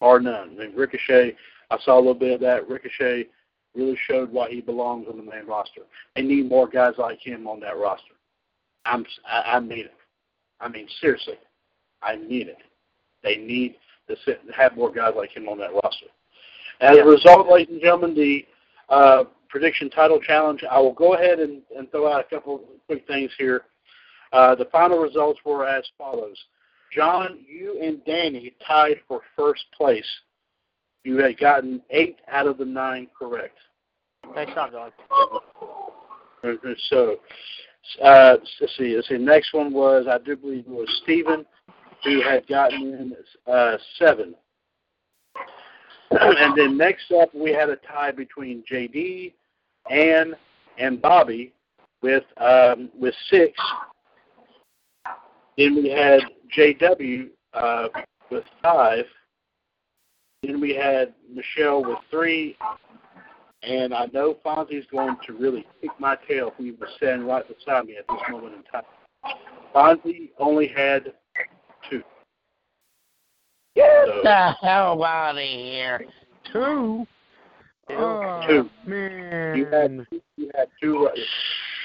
[0.00, 0.56] bar none.
[0.56, 1.36] I mean, Ricochet,
[1.70, 2.68] I saw a little bit of that.
[2.68, 3.26] Ricochet
[3.74, 5.82] really showed why he belongs on the main roster.
[6.16, 8.14] They need more guys like him on that roster.
[8.86, 9.94] I'm, I, I need it.
[10.58, 11.34] I mean, seriously,
[12.02, 12.58] I need it.
[13.22, 13.76] They need
[14.08, 16.06] to sit, have more guys like him on that roster.
[16.80, 18.46] As a result, ladies and gentlemen, the
[18.88, 23.06] uh, prediction title challenge, I will go ahead and, and throw out a couple quick
[23.06, 23.64] things here.
[24.32, 26.38] Uh, the final results were as follows.
[26.92, 30.06] John, you and Danny tied for first place.
[31.04, 33.56] You had gotten eight out of the nine correct.
[34.54, 34.92] Job, John.
[36.88, 37.16] So,
[38.02, 38.94] uh, let's see.
[38.94, 39.18] Let's see.
[39.18, 41.46] Next one was I do believe it was Stephen,
[42.04, 44.34] who had gotten in uh, seven.
[46.10, 49.32] and then next up, we had a tie between JD,
[49.90, 50.34] Ann,
[50.78, 51.52] and Bobby
[52.02, 53.58] with um, with six.
[55.56, 56.20] Then we had
[56.56, 57.88] JW uh,
[58.30, 59.04] with five.
[60.42, 62.56] Then we had Michelle with three.
[63.62, 67.44] And I know Fonzie's going to really kick my tail if he was standing right
[67.46, 68.84] beside me at this moment in time.
[69.74, 71.12] Fonzie only had
[71.88, 72.02] two.
[73.76, 76.04] Get so, the hell out of here.
[76.52, 77.06] Two?
[77.90, 78.70] Oh, two.
[78.86, 79.56] Man.
[79.58, 80.06] You had,
[80.36, 81.08] you had two.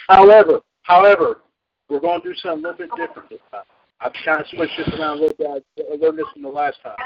[0.07, 1.41] However, however,
[1.89, 3.63] we're going to do something a little bit different this time.
[4.01, 5.65] I've kind of switched this around a little bit.
[5.79, 6.97] I learned this from the last time.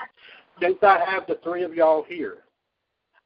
[0.61, 2.37] Since I have the three of y'all here,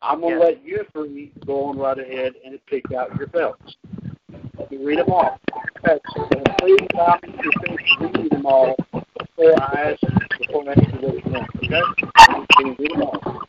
[0.02, 0.46] I'm going to yeah.
[0.46, 3.78] let you three go on right ahead and pick out your belts.
[4.60, 5.40] Let me read them all.
[5.86, 10.02] Okay, so please allow me to finish reading them all before I ask,
[10.40, 11.50] before I ask you what you want.
[11.58, 11.82] Okay?
[12.60, 13.44] You read them all?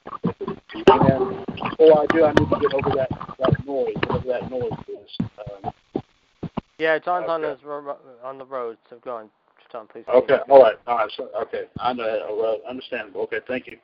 [0.86, 4.72] And before I do, I need to get over that, that noise, whatever that noise
[4.88, 5.18] is.
[5.20, 5.72] Um,
[6.78, 9.30] yeah, John's on his ro- on the road, so go on,
[9.70, 10.04] John, please.
[10.12, 11.10] Okay, all right, all right.
[11.16, 13.22] So, okay, I know, uh, understandable.
[13.22, 13.78] Okay, thank you.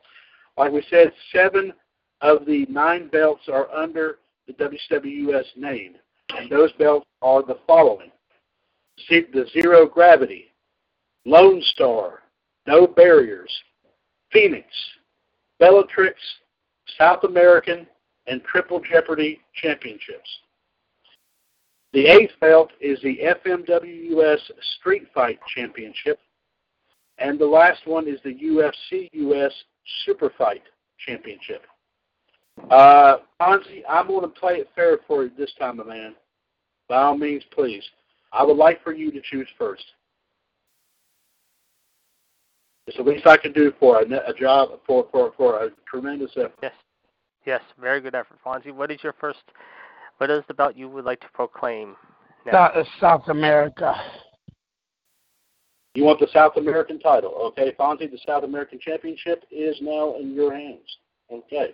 [0.57, 1.73] Like we said, seven
[2.21, 5.95] of the nine belts are under the WWS name,
[6.37, 8.11] and those belts are the following:
[9.09, 10.53] the Zero Gravity,
[11.25, 12.21] Lone Star,
[12.67, 13.51] No Barriers,
[14.33, 14.67] Phoenix,
[15.59, 16.19] Bellatrix,
[16.99, 17.87] South American,
[18.27, 20.29] and Triple Jeopardy championships.
[21.93, 24.39] The eighth belt is the FMWUS
[24.79, 26.21] Street Fight Championship.
[27.19, 29.53] And the last one is the UFC US
[30.05, 30.63] Super Fight
[31.07, 31.67] Championship.
[32.71, 36.15] Uh, I'm going to play it fair for you this time, man.
[36.89, 37.85] By all means, please.
[38.33, 39.85] I would like for you to choose first.
[42.87, 46.33] It's the least I can do for a, a job for, for, for a tremendous
[46.37, 46.55] effort.
[46.63, 46.73] Yes.
[47.47, 48.73] Yes, very good effort, Fonzie.
[48.73, 49.39] What is your first?
[50.21, 51.97] What is the belt you would like to proclaim?
[52.45, 52.71] Now?
[52.75, 53.95] South, South America.
[55.95, 58.11] You want the South American title, okay, Fonzie?
[58.11, 60.99] The South American Championship is now in your hands.
[61.33, 61.71] Okay.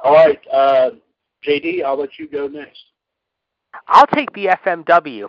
[0.00, 0.90] All right, uh,
[1.46, 2.80] JD, I'll let you go next.
[3.86, 5.28] I'll take the FMW.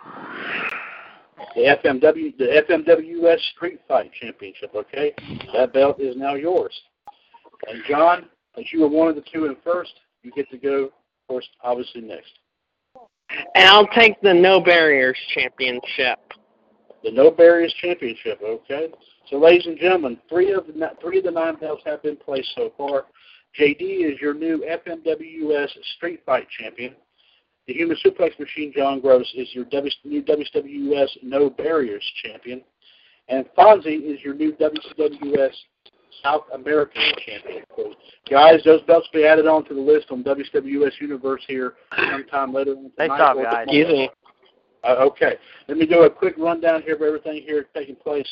[1.54, 4.72] The FMW, the FMWS Street Fight Championship.
[4.74, 5.14] Okay,
[5.54, 6.74] that belt is now yours.
[7.68, 8.26] And John,
[8.58, 9.92] as you were one of the two in first,
[10.24, 10.90] you get to go
[11.30, 12.32] first, obviously next.
[13.54, 16.18] And I'll take the No Barriers Championship.
[17.04, 18.40] The No Barriers Championship.
[18.42, 18.88] Okay.
[19.28, 22.50] So, ladies and gentlemen, three of the three of the nine belts have been placed
[22.56, 23.06] so far.
[23.58, 26.94] JD is your new FMWS Street Fight Champion.
[27.66, 32.62] The Human Suplex Machine, John Gross, is your w, new WWS No Barriers Champion.
[33.28, 35.52] And Fonzie is your new WWS
[36.22, 37.62] South American Champion.
[37.76, 37.94] So,
[38.30, 42.72] guys, those belts will be added onto the list on WWS Universe here sometime later
[42.72, 43.08] on tonight.
[43.08, 43.66] Nice job, or guys.
[43.66, 43.92] tomorrow.
[43.92, 44.10] Easy.
[44.82, 45.34] Uh, okay,
[45.68, 48.28] let me do a quick rundown here of everything here taking place.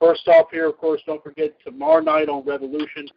[0.00, 3.08] First off, here, of course, don't forget tomorrow night on Revolution,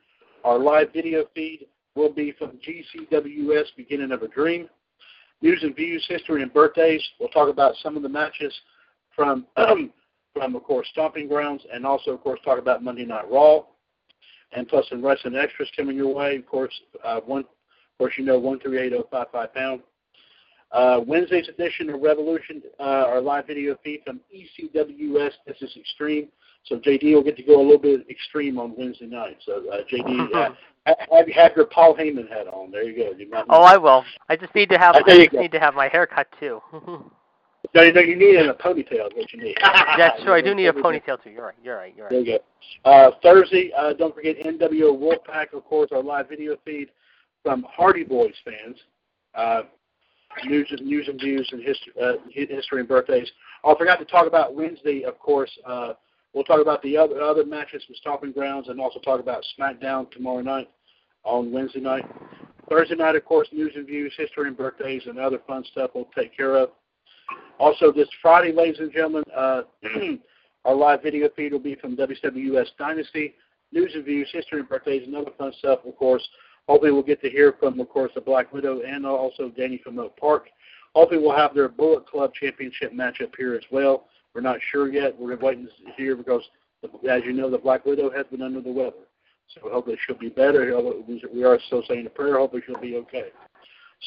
[0.44, 4.68] our live video feed will be from GCWS Beginning of a Dream.
[5.42, 7.04] News and views, history, and birthdays.
[7.20, 8.54] We'll talk about some of the matches
[9.16, 13.64] from, from of course, Stomping Grounds, and also, of course, talk about Monday Night Raw,
[14.56, 16.36] and plus some wrestling extras coming your way.
[16.38, 16.74] Of course,
[17.04, 19.82] uh, one, of course, you know, one three eight zero five five pound.
[20.72, 25.32] Uh, Wednesday's edition of Revolution, uh, our live video feed from ECWS.
[25.46, 26.30] This is Extreme.
[26.66, 29.38] So JD will get to go a little bit extreme on Wednesday night.
[29.46, 30.50] So uh, JD, uh,
[31.12, 32.72] have, have your Paul Heyman hat on.
[32.72, 33.18] There you go.
[33.18, 34.04] You might Oh, I will.
[34.30, 34.96] I just need to have.
[35.08, 35.42] I you just go.
[35.42, 36.62] need to have my hair cut too.
[37.76, 39.08] No, you need it in a ponytail.
[39.08, 39.58] Is what you need.
[39.98, 40.34] That's true.
[40.34, 41.32] I do need a ponytail too.
[41.32, 41.56] You're right.
[41.64, 41.94] You're right.
[41.96, 42.12] You're right.
[42.12, 42.40] There you
[42.84, 42.90] go.
[42.90, 46.90] Uh, Thursday, uh, don't forget NWO Wolfpack, of course, our live video feed
[47.42, 48.78] from Hardy Boys fans.
[49.34, 49.64] Uh,
[50.46, 53.30] news, news and views and history, uh, history and birthdays.
[53.64, 55.52] Oh, I forgot to talk about Wednesday, of course.
[55.66, 55.94] Uh,
[56.34, 60.10] we'll talk about the other other matches from Stomping Grounds and also talk about SmackDown
[60.12, 60.70] tomorrow night
[61.24, 62.06] on Wednesday night.
[62.70, 66.08] Thursday night, of course, news and views, history and birthdays, and other fun stuff we'll
[66.16, 66.70] take care of.
[67.60, 69.62] Also, this Friday, ladies and gentlemen, uh,
[70.66, 73.36] our live video feed will be from WWS Dynasty,
[73.72, 76.28] news and views, history and birthdays, and other fun stuff, of course.
[76.68, 80.00] Hopefully, we'll get to hear from, of course, the Black Widow and also Danny from
[80.00, 80.48] Oak Park.
[80.96, 84.06] Hopefully, we'll have their Bullet Club Championship matchup here as well.
[84.34, 85.18] We're not sure yet.
[85.18, 86.42] We're waiting to hear because,
[87.10, 89.06] as you know, the Black Widow has been under the weather.
[89.54, 90.80] So hopefully she'll be better.
[91.32, 92.38] We are still saying a prayer.
[92.38, 93.26] Hopefully she'll be okay.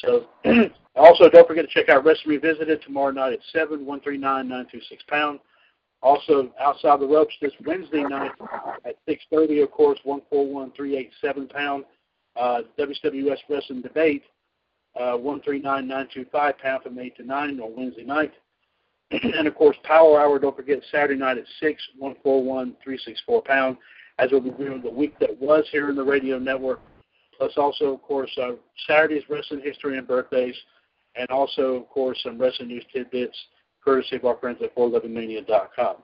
[0.05, 0.27] So
[0.97, 4.48] also don't forget to check out Wrestling Revisited tomorrow night at seven one three nine
[4.48, 5.40] nine two six pound.
[6.02, 8.32] Also outside the ropes this Wednesday night
[8.85, 11.85] at six thirty, of course, one four one three eight seven pound.
[12.36, 14.23] Uh, WWS Wrestling Debate,
[15.01, 18.32] uh, one three nine nine two five pound from eight to nine on Wednesday night.
[19.10, 20.39] and of course, Power Hour.
[20.39, 23.78] Don't forget Saturday night at six one four one three six four pound.
[24.18, 26.81] As we'll be doing the week that was here in the radio network
[27.38, 28.52] plus also, of course, uh,
[28.86, 30.54] Saturday's wrestling history and birthdays,
[31.16, 33.36] and also, of course, some wrestling news tidbits
[33.84, 35.96] courtesy of our friends at 411mania.com.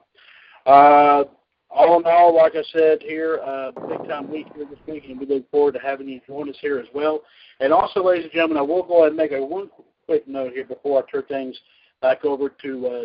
[0.65, 1.23] Uh,
[1.69, 5.19] all in all, like I said here, uh, big time week here this week, and
[5.19, 7.21] we look forward to having you join us here as well.
[7.59, 9.69] And also, ladies and gentlemen, I will go ahead and make a one
[10.05, 11.59] quick note here before I turn things
[12.01, 13.01] back over to uh,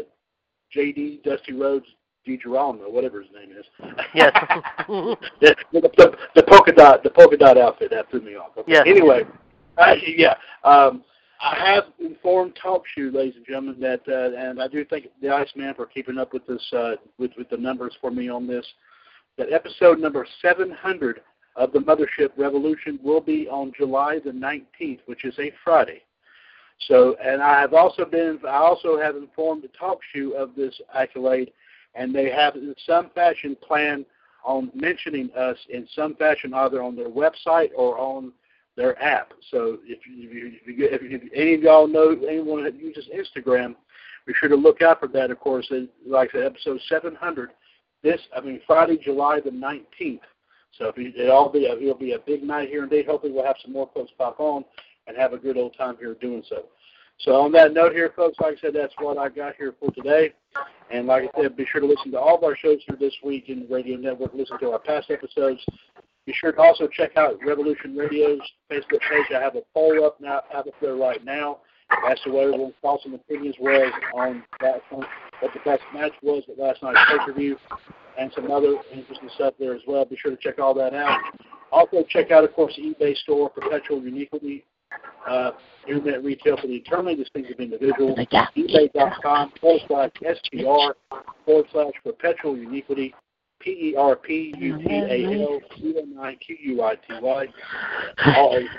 [0.76, 1.86] JD Dusty Rhodes
[2.28, 3.64] DiGirolamo, whatever his name is.
[4.14, 4.32] Yes.
[4.88, 8.50] the, the, the polka dot the polka dot outfit that threw me off.
[8.56, 8.72] Okay.
[8.72, 8.84] Yes.
[8.86, 9.22] Anyway,
[9.78, 10.34] uh, yeah.
[10.64, 11.04] Um,
[11.40, 15.30] I have informed Talk Shoe, ladies and gentlemen, that uh, and I do thank the
[15.30, 18.66] Iceman for keeping up with this uh, with with the numbers for me on this.
[19.36, 21.20] That episode number 700
[21.54, 26.02] of the Mothership Revolution will be on July the 19th, which is a Friday.
[26.86, 30.74] So, and I have also been I also have informed the Talk Shoe of this
[30.94, 31.52] accolade,
[31.98, 34.06] and they have in some fashion planned
[34.44, 38.32] on mentioning us in some fashion, either on their website or on
[38.76, 39.32] their app.
[39.50, 40.28] So if, you,
[40.64, 43.74] if, you, if, you, if any of y'all know anyone that uses Instagram,
[44.26, 45.30] be sure to look out for that.
[45.30, 45.70] Of course,
[46.06, 47.50] like I said, episode 700.
[48.02, 50.20] This, I mean, Friday, July the 19th.
[50.78, 53.06] So if you, it'll be a, it'll be a big night here indeed.
[53.06, 54.64] Hopefully we'll have some more folks pop on
[55.08, 56.66] and have a good old time here doing so.
[57.20, 59.90] So on that note here, folks, like I said, that's what I got here for
[59.90, 60.32] today.
[60.90, 63.14] And like I said, be sure to listen to all of our shows here this
[63.24, 64.32] week in the Radio Network.
[64.34, 65.60] Listen to our past episodes.
[66.26, 68.40] Be sure to also check out Revolution Radio's
[68.70, 69.26] Facebook page.
[69.34, 71.58] I have a poll up now up there right now
[72.08, 75.08] as to what everyone's thoughts and opinions was on that what
[75.54, 77.56] the best match was at last night's pay per view
[78.18, 80.04] and some other interesting stuff there as well.
[80.04, 81.18] Be sure to check all that out.
[81.72, 84.64] Also check out of course the eBay store, Perpetual Uniquity
[85.28, 85.52] uh,
[85.88, 88.14] internet retail for the eternally distinctive individual.
[88.16, 90.92] eBay.com forward slash SPR
[91.44, 93.14] forward slash perpetual uniquity.
[93.60, 97.02] P E R P U T A L U N I Q U I T
[97.20, 97.46] Y.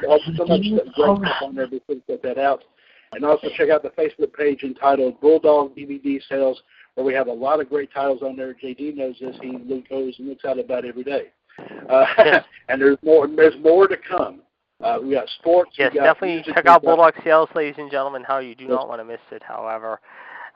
[0.07, 1.67] Also, so much great stuff on there.
[1.67, 2.63] Be sure to check that out.
[3.11, 6.61] And also check out the Facebook page entitled Bulldog DVD Sales,
[6.93, 8.53] where we have a lot of great titles on there.
[8.53, 9.35] JD knows this.
[9.41, 9.51] He
[9.89, 11.31] goes and looks out about every day.
[11.89, 12.05] Uh,
[12.69, 13.27] and there's more.
[13.27, 14.41] There's more to come.
[14.81, 15.72] Uh, we got sports.
[15.77, 18.23] Yes, got definitely music, check out Bulldog Sales, ladies and gentlemen.
[18.23, 18.72] How you do Yes.
[18.72, 19.43] not want to miss it.
[19.43, 19.99] However,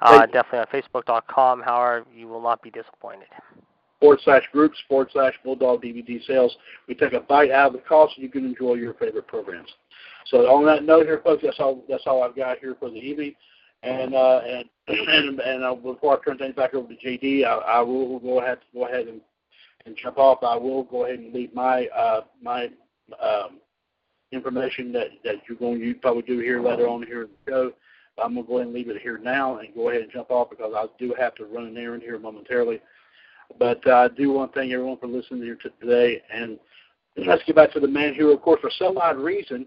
[0.01, 1.61] uh, definitely on Facebook.com.
[1.61, 3.27] However, you will not be disappointed.
[3.99, 6.53] forward slash groups forward slash Bulldog DVD sales.
[6.89, 9.69] We take a bite out of the cost so you can enjoy your favorite programs.
[10.25, 12.97] So on that note here, folks, that's all that's all I've got here for the
[12.97, 13.33] evening.
[13.81, 17.53] And uh, and and and uh, before I turn things back over to JD, I,
[17.55, 19.21] I will go ahead go ahead and,
[19.85, 20.39] and jump off.
[20.43, 22.65] I will go ahead and leave my uh, my
[23.21, 23.59] um,
[24.33, 27.71] information that that you're going to probably do here later on here in the show.
[28.21, 30.29] I'm going to go ahead and leave it here now and go ahead and jump
[30.29, 32.79] off because I do have to run an errand here momentarily.
[33.57, 36.21] But uh, I do want to thank everyone for listening here to today.
[36.31, 36.59] And
[37.25, 39.65] let's get back to the man who, of course, for some odd reason,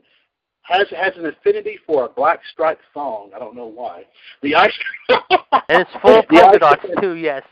[0.63, 3.31] has has an affinity for a black striped thong.
[3.35, 4.05] I don't know why.
[4.43, 4.73] The ice
[5.09, 7.15] And it's full of polka dots too.
[7.15, 7.43] Yes.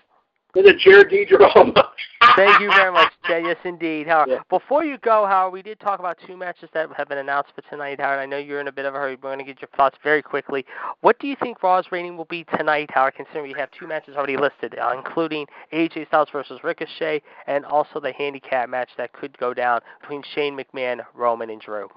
[0.54, 1.74] The Jared DiGirolamo.
[2.36, 3.42] Thank you very much, Jay.
[3.44, 4.06] Yes, indeed.
[4.06, 4.38] Howard, Yeah.
[4.48, 7.62] before you go, Howard, we did talk about two matches that have been announced for
[7.62, 8.20] tonight, Howard.
[8.20, 9.16] I know you're in a bit of a hurry.
[9.16, 10.64] We're going to get your thoughts very quickly.
[11.00, 14.16] What do you think Raw's rating will be tonight, Howard, considering we have two matches
[14.16, 19.36] already listed, uh, including AJ Styles versus Ricochet and also the handicap match that could
[19.38, 21.88] go down between Shane McMahon, Roman, and Drew?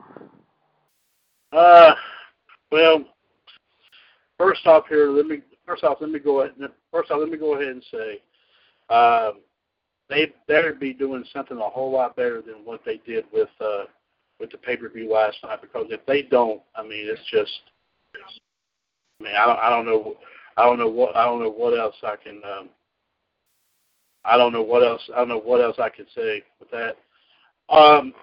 [1.53, 1.93] Uh,
[2.71, 3.03] well,
[4.37, 6.53] first off here, let me first off let me go ahead.
[6.91, 8.19] First off, let me go ahead and say,
[8.89, 9.41] um,
[10.09, 13.85] they better be doing something a whole lot better than what they did with uh,
[14.39, 15.61] with the pay per view last night.
[15.61, 17.59] Because if they don't, I mean, it's just,
[19.19, 20.15] I mean, I don't, I don't know,
[20.55, 22.41] I don't know what, I don't know what else I can.
[22.43, 22.69] Um,
[24.23, 25.01] I don't know what else.
[25.13, 26.97] I don't know what else I could say with that.
[27.69, 28.13] Um,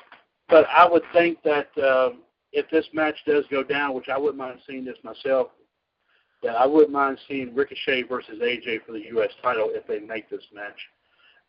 [0.49, 2.21] but I would think that um,
[2.53, 5.49] if this match does go down, which I wouldn't mind seeing this myself,
[6.45, 9.31] that I wouldn't mind seeing Ricochet versus AJ for the U.S.
[9.43, 10.79] title if they make this match.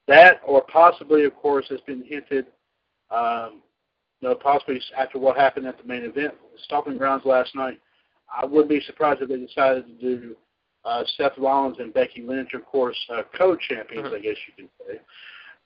[0.08, 2.48] That, or possibly, of course, has been hinted.
[3.12, 3.62] Um,
[4.22, 7.80] you know, possibly after what happened at the main event, Stomping Grounds last night.
[8.36, 10.36] I wouldn't be surprised if they decided to do
[10.86, 15.00] uh, Seth Rollins and Becky Lynch, of course, uh, co-champions, I guess you can say,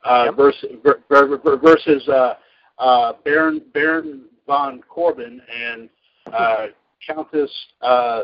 [0.04, 0.36] uh, Yep.
[0.36, 2.34] versus ver- ver- ver- versus uh,
[2.80, 5.90] uh, Baron Baron von Corbin and
[6.34, 6.68] uh,
[7.06, 7.52] Countess
[7.82, 8.24] uh,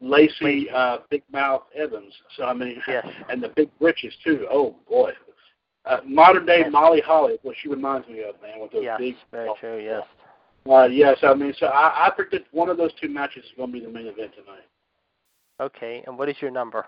[0.00, 2.12] Lacey uh, Big Mouth Evans.
[2.36, 3.06] So I mean, Yes.
[3.30, 4.46] and the big britches too.
[4.50, 5.12] Oh boy,
[5.84, 6.72] uh, modern day Yes.
[6.72, 9.14] Molly Holly, is what she reminds me of, man, with those Yes, big.
[9.30, 10.02] very true, yes.
[10.68, 13.72] Uh, yes, I mean, so I, I predict one of those two matches is going
[13.72, 14.66] to be the main event tonight.
[15.60, 16.84] Okay, and what is your number?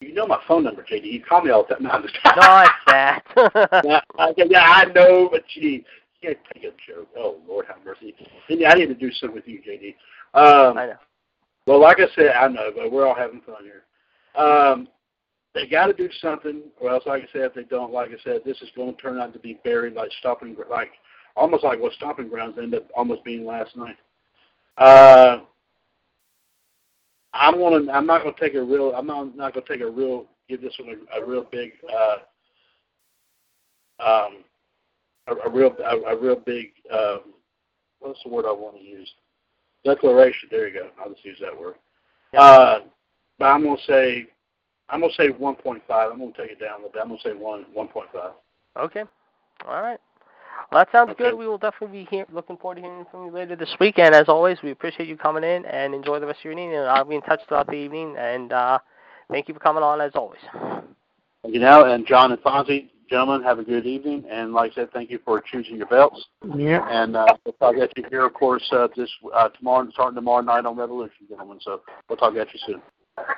[0.00, 1.04] You know my phone number, JD.
[1.10, 1.82] You call me all the time.
[1.84, 3.22] No, I'm just Not that.
[3.84, 5.84] yeah, I, yeah, I know, but gee,
[6.22, 7.08] can't take a joke.
[7.16, 8.14] Oh Lord, have mercy.
[8.48, 9.94] I need to do something with you, JD.
[10.34, 10.96] Um, I know.
[11.66, 13.84] Well, like I said, I know, but we're all having fun here.
[14.40, 14.88] Um,
[15.54, 18.22] they got to do something, or else, like I said, if they don't, like I
[18.22, 20.90] said, this is going to turn out to be buried like stomping, like
[21.34, 23.96] almost like what stomping grounds ended up almost being last night.
[24.78, 25.38] Uh,
[27.32, 30.26] I'm gonna, I'm not gonna take a real, I'm not, not gonna take a real,
[30.48, 32.16] give this one a, a real big, uh,
[33.98, 34.44] um,
[35.26, 37.20] a, a real, a, a real big, um,
[38.00, 39.10] what's the word I want to use?
[39.84, 40.48] Declaration.
[40.50, 40.88] There you go.
[41.00, 41.76] I'll just use that word.
[42.36, 42.80] Uh,
[43.38, 44.26] but I'm gonna say,
[44.88, 45.80] I'm gonna say 1.5.
[45.88, 47.02] I'm gonna take it down a little bit.
[47.02, 48.32] I'm gonna say one 1.5.
[48.78, 49.04] Okay.
[49.66, 49.98] All right.
[50.70, 51.24] Well, that sounds Okay.
[51.24, 51.34] good.
[51.34, 53.98] We will definitely be here, looking forward to hearing from you later this week.
[53.98, 56.74] And as always, we appreciate you coming in and enjoy the rest of your evening.
[56.74, 58.16] And I'll be in touch throughout the evening.
[58.18, 58.78] And uh,
[59.30, 60.40] thank you for coming on as always.
[61.44, 64.24] You know, and John and Fonzie, gentlemen, have a good evening.
[64.30, 66.26] And like I said, thank you for choosing your belts.
[66.56, 66.86] Yeah.
[66.90, 70.42] And uh, we'll talk at you here, of course, uh, this uh, tomorrow, starting tomorrow
[70.42, 71.58] night on Revolution, gentlemen.
[71.62, 72.82] So we'll talk at you soon.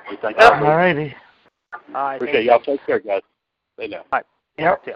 [0.09, 0.43] We thank you.
[0.43, 1.15] All righty.
[1.73, 2.15] All right.
[2.15, 2.77] Appreciate thank y'all.
[2.77, 3.21] Take care, guys.
[3.75, 4.03] Stay now.
[4.11, 4.23] Bye.
[4.57, 4.83] Yep.
[4.87, 4.93] Yeah.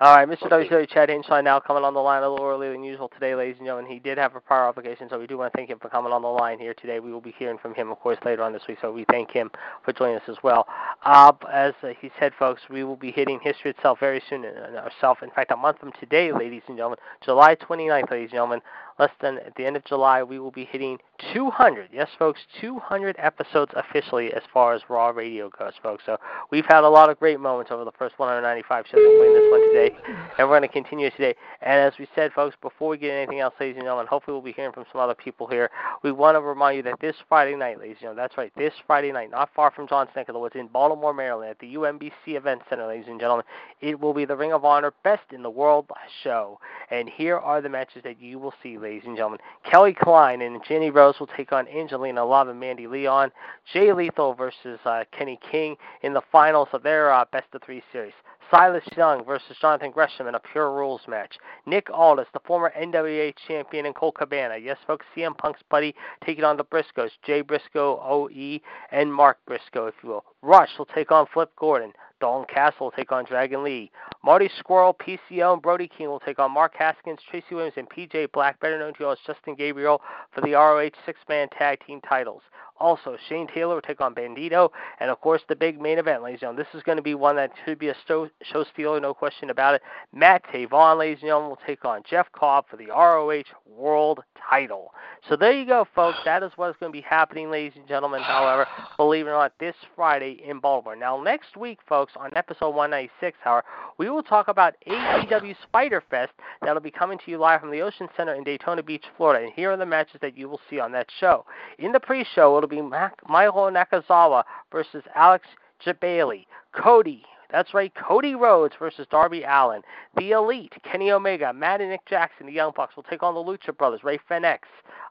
[0.00, 0.50] All right, Mr.
[0.50, 3.58] WCW Chad Hinshaw now coming on the line a little earlier than usual today, ladies
[3.58, 3.88] and gentlemen.
[3.88, 6.12] He did have a prior obligation, so we do want to thank him for coming
[6.12, 6.98] on the line here today.
[6.98, 9.30] We will be hearing from him, of course, later on this week, so we thank
[9.30, 9.52] him
[9.84, 10.66] for joining us as well.
[11.04, 14.78] Uh, as uh, he said, folks, we will be hitting history itself very soon, uh,
[14.78, 18.60] ourselves, in fact, a month from today, ladies and gentlemen, July 29th, ladies and gentlemen.
[18.98, 20.98] Less than at the end of July, we will be hitting
[21.32, 21.88] 200.
[21.92, 26.04] Yes, folks, 200 episodes officially as far as Raw Radio goes, folks.
[26.06, 26.16] So
[26.50, 29.72] we've had a lot of great moments over the first 195 shows, including this one
[29.72, 29.96] today,
[30.38, 31.34] and we're going to continue today.
[31.62, 34.42] And as we said, folks, before we get anything else, ladies and gentlemen, hopefully we'll
[34.42, 35.70] be hearing from some other people here.
[36.02, 38.72] We want to remind you that this Friday night, ladies and gentlemen, that's right, this
[38.86, 42.10] Friday night, not far from John's neck the woods in Baltimore, Maryland, at the UMBC
[42.28, 43.44] Event Center, ladies and gentlemen,
[43.80, 45.86] it will be the Ring of Honor Best in the World
[46.22, 46.58] show.
[46.90, 49.40] And here are the matches that you will see, ladies and gentlemen.
[49.64, 53.32] Kelly Klein and Jenny Rose will take on Angelina Love and Mandy Leon.
[53.72, 57.82] Jay Lethal versus uh, Kenny King in the finals of their uh, Best of Three
[57.90, 58.12] series.
[58.50, 61.38] Silas Young versus Jonathan Gresham in a Pure Rules match.
[61.64, 64.58] Nick Aldis, the former NWA champion, and Colt Cabana.
[64.58, 65.94] Yes, folks, CM Punk's buddy
[66.24, 67.10] taking on the Briscoes.
[67.24, 68.60] Jay Briscoe, OE,
[68.92, 70.24] and Mark Briscoe, if you will.
[70.42, 71.94] Rush will take on Flip Gordon.
[72.24, 73.90] Dalton Castle will take on Dragon Lee.
[74.24, 78.32] Marty Scurll, PCO, and Brody King will take on Mark Haskins, Tracy Williams, and PJ
[78.32, 80.00] Black, better known to you as Justin Gabriel,
[80.34, 82.40] for the ROH six-man tag team titles.
[82.80, 86.36] Also, Shane Taylor will take on Bandido, and of course, the big main event, ladies
[86.36, 86.64] and gentlemen.
[86.64, 88.28] This is going to be one that should be a show,
[88.72, 89.82] stealer, no question about it.
[90.12, 94.92] Matt Taven, ladies and gentlemen, will take on Jeff Cobb for the ROH World title.
[95.28, 96.18] So there you go, folks.
[96.24, 98.22] That is what is going to be happening, ladies and gentlemen.
[98.22, 100.96] However, believe it or not, this Friday in Baltimore.
[100.96, 103.64] Now, next week, folks, on episode 196, however,
[103.98, 106.32] we will talk about AEW Fighter Fest
[106.62, 109.44] that'll be coming to you live from the Ocean Center in Daytona Beach, Florida.
[109.44, 111.44] And here are the matches that you will see on that show.
[111.78, 115.46] In the pre-show, it'll be Michael Nakazawa versus Alex
[115.84, 116.46] Jebailey.
[116.72, 119.82] Cody that's right, Cody Rhodes versus Darby Allin.
[120.16, 123.40] The Elite, Kenny Omega, Matt and Nick Jackson, the Young Bucks will take on the
[123.40, 124.68] Lucha Brothers, Rey Fenix,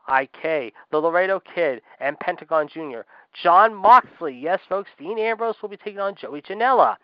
[0.09, 3.01] IK, the Laredo Kid, and Pentagon Jr.
[3.41, 6.95] Jon Moxley, yes, folks, Dean Ambrose will be taking on Joey Janela.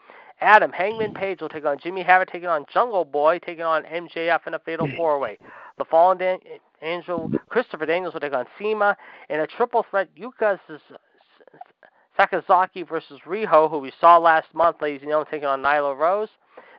[0.41, 4.47] Adam Hangman Page will take on Jimmy Havoc, taking on Jungle Boy, taking on MJF
[4.47, 4.95] in a fatal mm.
[4.95, 5.37] four way.
[5.77, 6.39] The Fallen Dan-
[6.81, 8.95] Angel Christopher Daniels will take on CIMA
[9.29, 10.07] in a triple threat.
[10.17, 10.59] Yuka
[12.19, 16.27] Sakazaki versus Riho, who we saw last month, ladies and gentlemen, taking on Nyla Rose.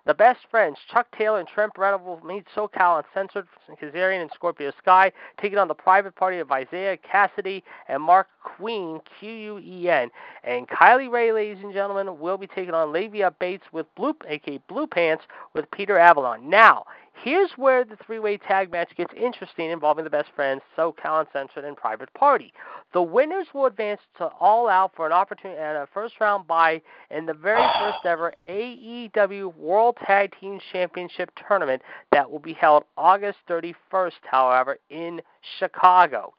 [0.06, 3.46] The best friends, Chuck Taylor and Trent Beretta, will meet SoCal Uncensored,
[3.80, 9.00] Kazarian and Scorpio Sky, taking on the private party of Isiah Kassidy and Marq Quen,
[9.18, 10.10] Q-U-E-N.
[10.44, 14.58] And Kylie Rae, ladies and gentlemen, will be taking on Leva Bates with Blue, aka
[14.68, 16.48] Blue Pants, with Peter Avalon.
[16.48, 16.84] Now,
[17.22, 21.76] Here's where the three-way tag match gets interesting involving the best friends, SoCal Uncensored, and
[21.76, 22.50] Private Party.
[22.94, 26.80] The winners will advance to All Out for an opportunity at a first-round bye
[27.10, 32.84] in the very first ever AEW World Tag Team Championship tournament that will be held
[32.96, 35.20] August 31st, however, in
[35.58, 36.32] Chicago.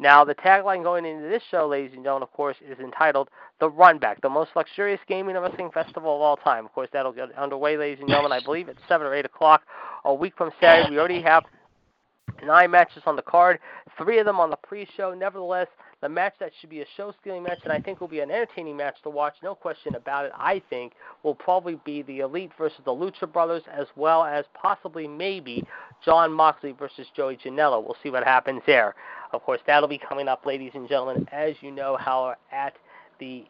[0.00, 3.68] Now, the tagline going into this show, ladies and gentlemen, of course, is entitled The
[3.68, 6.66] Runback, the most luxurious gaming and wrestling festival of all time.
[6.66, 9.62] Of course, that'll get underway, ladies and gentlemen, I believe at 7 or 8 o'clock
[10.04, 10.90] a week from Saturday.
[10.90, 11.44] We already have
[12.44, 13.58] nine matches on the card,
[13.96, 15.14] three of them on the pre-show.
[15.14, 15.66] Nevertheless,
[16.00, 18.76] the match that should be a show-stealing match, and I think will be an entertaining
[18.76, 20.32] match to watch, no question about it.
[20.36, 20.92] I think
[21.24, 25.64] will probably be the Elite versus the Lucha Brothers, as well as possibly maybe
[26.04, 27.82] Jon Moxley versus Joey Janela.
[27.82, 28.94] We'll see what happens there.
[29.32, 32.74] Of course, that'll be coming up, ladies and gentlemen, as you know, how at
[33.20, 33.44] the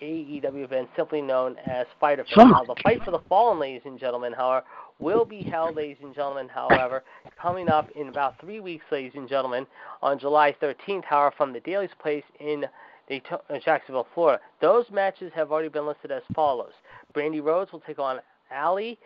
[0.00, 2.36] AEW event simply known as Fighter Fest.
[2.36, 4.64] Now, the Fight for the Fallen, ladies and gentlemen, however,
[4.98, 7.04] will be held, ladies and gentlemen, however,
[7.40, 9.66] coming up in about three weeks, ladies and gentlemen,
[10.02, 12.64] on July 13th, however, from the Daily's Place in
[13.10, 14.42] uh, Jacksonville, Florida.
[14.60, 16.72] Those matches have already been listed as follows.
[17.14, 18.18] Brandi Rhodes will take on
[18.50, 18.98] Allie.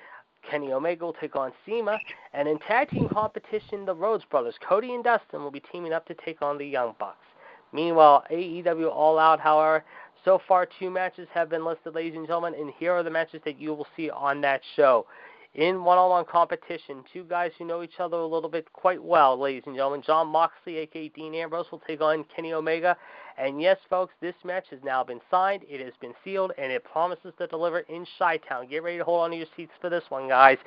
[0.48, 1.98] Kenny Omega will take on CIMA.
[2.32, 6.06] And in tag team competition, the Rhodes brothers, Cody and Dustin, will be teaming up
[6.06, 7.26] to take on the Young Bucks.
[7.72, 9.84] Meanwhile, AEW All Out, however,
[10.24, 13.40] so far two matches have been listed, ladies and gentlemen, and here are the matches
[13.44, 15.06] that you will see on that show
[15.54, 17.02] in one-on-one competition.
[17.12, 20.02] Two guys who know each other a little bit quite well, ladies and gentlemen.
[20.06, 22.96] Jon Moxley, aka Dean Ambrose, will take on Kenny Omega.
[23.36, 25.62] And yes, folks, this match has now been signed.
[25.68, 28.68] It has been sealed, and it promises to deliver in Chi-Town.
[28.68, 30.58] Get ready to hold on to your seats for this one, guys.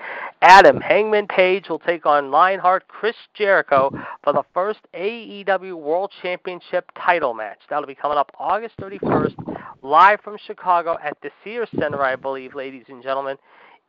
[0.42, 3.92] Adam Hangman Page will take on Lionheart Chris Jericho
[4.24, 7.60] for the first AEW World Championship title match.
[7.70, 9.36] That'll be coming up August 31st,
[9.84, 13.38] live from Chicago at the Sears Center, I believe, ladies and gentlemen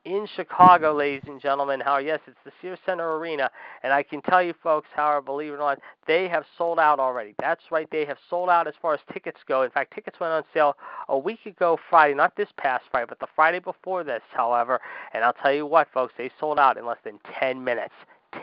[0.05, 1.81] in Chicago, ladies and gentlemen.
[1.81, 3.51] How yes, it's the Sears Center Arena,
[3.83, 6.99] and I can tell you, folks, how believe it or not, they have sold out
[6.99, 7.35] already.
[7.41, 9.63] That's right, they have sold out as far as tickets go.
[9.63, 10.77] In fact, tickets went on sale
[11.09, 14.81] a week ago Friday, not this past Friday, but the Friday before this, however.
[15.13, 17.95] And I'll tell you what, folks, they sold out in less than 10 minutes.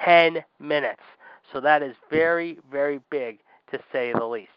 [0.03, 1.01] 10 minutes.
[1.51, 3.39] So that is very, very big
[3.71, 4.51] to say the least.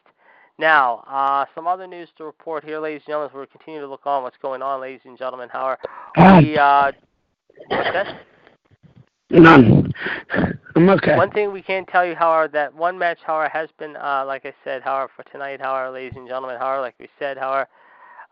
[0.58, 3.30] Now, uh, some other news to report here, ladies and gentlemen.
[3.34, 5.48] We're continuing to look on what's going on, ladies and gentlemen.
[5.52, 5.76] How
[6.16, 6.56] are we?
[6.56, 6.92] Uh,
[9.30, 9.92] None.
[10.76, 11.16] I'm okay.
[11.16, 14.46] One thing we can tell you, however, that one match, however, has been, uh, like
[14.46, 17.68] I said, however, for tonight, however, ladies and gentlemen, however, like we said, however,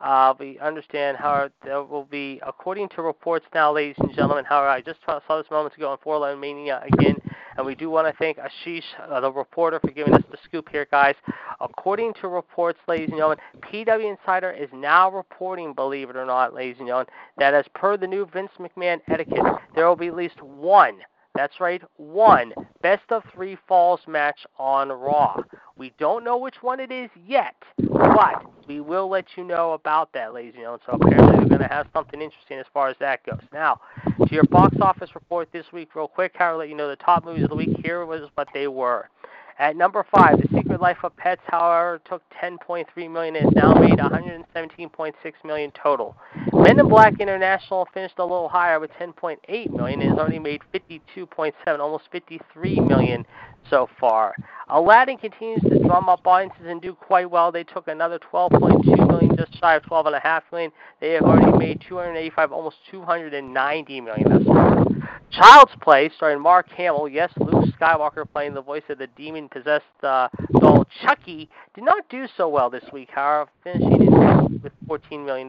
[0.01, 4.45] uh, we understand how there will be, according to reports now, ladies and gentlemen.
[4.45, 7.17] However, I just saw this moments ago on 411 Mania again,
[7.57, 10.69] and we do want to thank Ashish, uh, the reporter, for giving us the scoop
[10.71, 11.15] here, guys.
[11.61, 16.55] According to reports, ladies and gentlemen, PW Insider is now reporting, believe it or not,
[16.55, 17.09] ladies and gentlemen,
[17.39, 20.99] that as per the new Vince McMahon etiquette, there will be at least one
[21.35, 22.53] that's right, one
[22.83, 25.43] best of three falls match on Raw.
[25.77, 30.13] We don't know which one it is yet, but we will let you know about
[30.13, 30.81] that, ladies and gentlemen.
[30.87, 33.41] So apparently we're going to have something interesting as far as that goes.
[33.53, 36.97] Now, to your box office report this week, real quick, I'll let you know the
[36.97, 37.77] top movies of the week.
[37.83, 39.09] Here was what they were.
[39.59, 43.99] At number five, The Secret Life of Pets, however, took 10.3 million and now made
[43.99, 45.13] 117.6
[45.45, 46.17] million total.
[46.53, 50.63] Men in Black International finished a little higher with 10.8 million and has already made
[50.75, 53.27] 52.7, almost 53 million
[53.69, 54.35] so far.
[54.69, 57.53] Aladdin continues to drum up audiences and do quite well.
[57.53, 60.73] They took another 12.2 million, just shy of 12.5 million.
[61.01, 64.87] They have already made 285, almost 290 million far.
[65.33, 70.29] Child's Play, starring Mark Hamill, yes, Luke Skywalker playing the voice of the demon-possessed uh,
[70.61, 75.49] doll Chucky, did not do so well this week, however, finishing in with $14 million.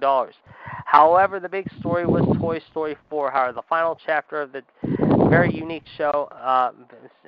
[0.86, 4.64] However, the big story was Toy Story 4, however, the final chapter of the
[5.30, 6.72] very unique show uh,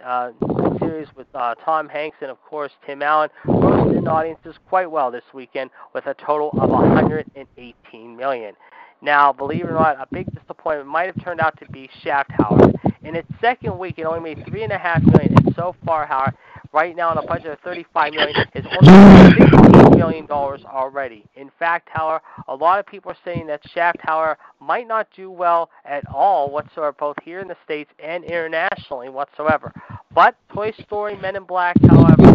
[0.04, 0.32] uh,
[0.80, 5.24] series with uh, Tom Hanks and, of course, Tim Allen, in audiences quite well this
[5.34, 8.56] weekend with a total of 118 million.
[9.02, 12.32] Now, believe it or not, a big disappointment might have turned out to be Shaft
[12.32, 12.76] Howard.
[13.04, 16.06] In its second week, it only made three and a half million, and so far,
[16.06, 16.34] Howard,
[16.76, 21.24] right now on a budget of 35 million, is only 16 million dollars already.
[21.36, 25.32] In fact, Howard, a lot of people are saying that Shaft Howard might not do
[25.32, 29.72] well at all whatsoever, both here in the states and internationally whatsoever.
[30.14, 32.34] But Toy Story, Men in Black, however,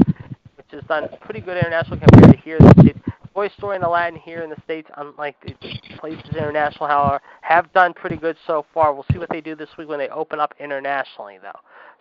[0.56, 2.98] which has done pretty good internationally compared to here in the states,
[3.34, 5.54] Toy Story and Aladdin here in the States, unlike the
[5.98, 8.94] places international, however, have done pretty good so far.
[8.94, 11.58] We'll see what they do this week when they open up internationally, though.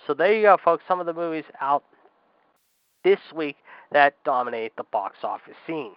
[0.07, 0.83] So there you go, folks.
[0.87, 1.83] Some of the movies out
[3.03, 3.57] this week
[3.91, 5.91] that dominate the box office scene.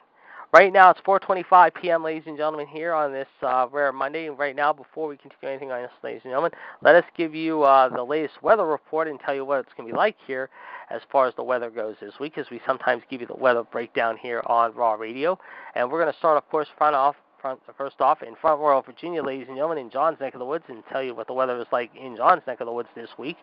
[0.53, 4.29] Right now, it's 4:25 p.m., ladies and gentlemen, here on this uh, rare Monday.
[4.29, 6.51] Right now, before we continue anything on this, ladies and gentlemen,
[6.83, 9.89] let us give you uh, the latest weather report and tell you what it's going
[9.89, 10.51] to be like here
[10.91, 13.63] as far as the weather goes this week, as we sometimes give you the weather
[13.63, 15.39] breakdown here on Raw Radio.
[15.75, 18.81] And we're going to start, of course, front off front, first off in Front Royal,
[18.81, 21.33] Virginia, ladies and gentlemen, in John's neck of the woods, and tell you what the
[21.33, 23.37] weather is like in John's neck of the woods this week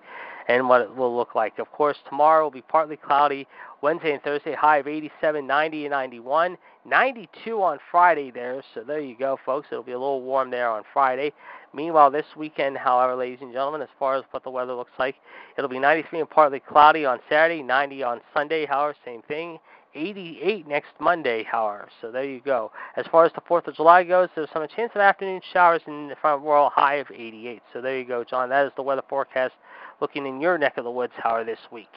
[0.48, 1.60] and what it will look like.
[1.60, 3.46] Of course, tomorrow will be partly cloudy.
[3.82, 6.58] Wednesday and Thursday, high of 87, 90, and 91.
[6.86, 9.68] 92 on Friday there, so there you go, folks.
[9.72, 11.34] It'll be a little warm there on Friday.
[11.74, 15.16] Meanwhile, this weekend, however, ladies and gentlemen, as far as what the weather looks like,
[15.58, 19.60] it'll be 93 and partly cloudy on Saturday, 90 on Sunday, however, same thing.
[19.96, 21.90] 88 next Monday, however.
[22.02, 22.72] So there you go.
[22.96, 26.08] As far as the 4th of July goes, there's some chance of afternoon showers in
[26.08, 27.62] the front royal high of 88.
[27.74, 28.50] So there you go, John.
[28.50, 29.54] That is the weather forecast
[30.02, 31.90] looking in your neck of the woods, however, this week.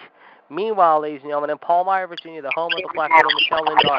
[0.52, 3.96] Meanwhile, ladies and gentlemen, in Palmyra, Virginia, the home of the Black Widow, Michelle Lindar,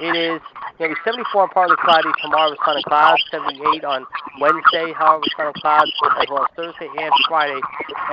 [0.00, 0.40] it is
[0.78, 4.06] going to be 74 and partly cloudy tomorrow with sun and clouds, 78 on
[4.40, 7.60] Wednesday, however, with sun and clouds, as well as Thursday and Friday.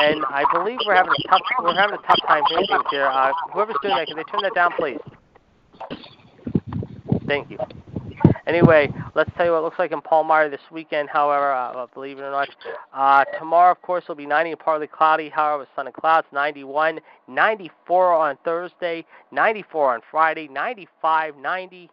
[0.03, 2.43] And I believe we're having a tough we're having a tough time
[2.91, 3.07] here.
[3.07, 4.99] Uh, whoever's doing that, can they turn that down, please?
[7.25, 7.57] Thank you.
[8.47, 11.09] Anyway, let's tell you what it looks like in Palmyra this weekend.
[11.09, 12.49] However, uh, believe it or not,
[12.93, 15.29] uh, tomorrow, of course, will be 90 and partly cloudy.
[15.29, 21.89] However, sun and clouds, 91, 94 on Thursday, 94 on Friday, 95, 90.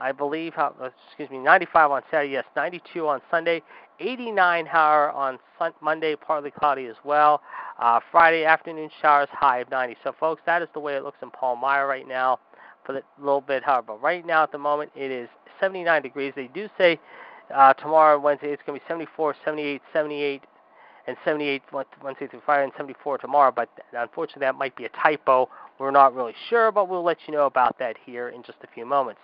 [0.00, 0.70] I believe, uh,
[1.06, 3.62] excuse me, 95 on Saturday, yes, 92 on Sunday,
[4.00, 7.42] 89, however, on sun- Monday, partly cloudy as well.
[7.78, 9.96] Uh, Friday afternoon showers, high of 90.
[10.02, 12.40] So, folks, that is the way it looks in Palmyra right now
[12.84, 13.94] for a little bit, however.
[13.94, 15.28] Right now, at the moment, it is
[15.62, 16.32] 79 degrees.
[16.34, 16.98] They do say
[17.54, 20.42] uh, tomorrow, Wednesday, it's going to be 74, 78, 78,
[21.06, 21.62] and 78
[22.02, 23.52] Wednesday through Friday, and 74 tomorrow.
[23.54, 25.48] But unfortunately, that might be a typo.
[25.78, 28.66] We're not really sure, but we'll let you know about that here in just a
[28.74, 29.20] few moments.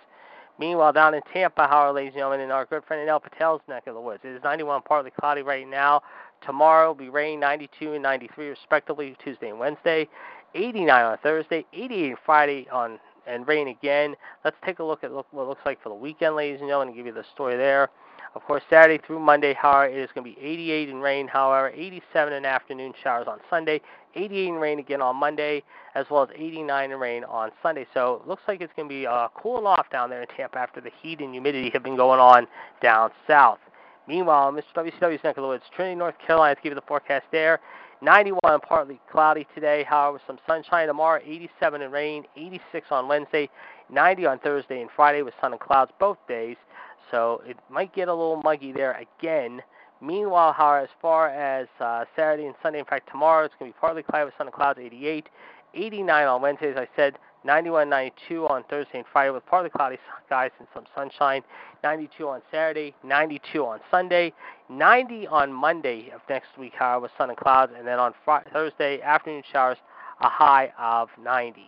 [0.59, 3.87] Meanwhile, down in Tampa, however, ladies and gentlemen, in our good friend Al Patel's neck
[3.87, 6.01] of the woods, it is 91 partly cloudy right now.
[6.45, 10.07] Tomorrow will be rain, 92 and 93 respectively, Tuesday and Wednesday.
[10.55, 14.15] 89 on Thursday, 88 Friday on and rain again.
[14.43, 16.69] Let's take a look at look, what it looks like for the weekend, ladies and
[16.69, 17.89] gentlemen, and give you the story there.
[18.35, 21.71] Of course, Saturday through Monday, however, it is going to be 88 in rain, however,
[21.73, 23.81] 87 in afternoon showers on Sunday,
[24.15, 25.63] 88 in rain again on Monday,
[25.95, 27.87] as well as 89 in rain on Sunday.
[27.93, 30.59] So it looks like it's going to be uh, cooling off down there in Tampa
[30.59, 32.47] after the heat and humidity have been going on
[32.83, 33.59] down south.
[34.07, 34.63] Meanwhile, Mr.
[34.75, 37.59] WCW's neck of the woods, Trinity, North Carolina, to give you the forecast there.
[38.01, 43.49] 91 and partly cloudy today, however, some sunshine tomorrow, 87 and rain, 86 on Wednesday,
[43.89, 46.55] 90 on Thursday and Friday with sun and clouds both days.
[47.11, 49.61] So it might get a little muggy there again.
[50.01, 53.75] Meanwhile, however, as far as uh, Saturday and Sunday, in fact, tomorrow it's going to
[53.75, 55.27] be partly cloudy with sun and clouds, 88,
[55.73, 59.97] 89 on Wednesday, as I said, 91, 92 on Thursday and Friday with partly cloudy
[60.25, 61.41] skies and some sunshine.
[61.83, 64.33] 92 on Saturday, 92 on Sunday,
[64.67, 68.49] 90 on Monday of next week, however, with sun and clouds, and then on Friday,
[68.51, 69.77] Thursday, afternoon showers,
[70.21, 71.61] a high of 90.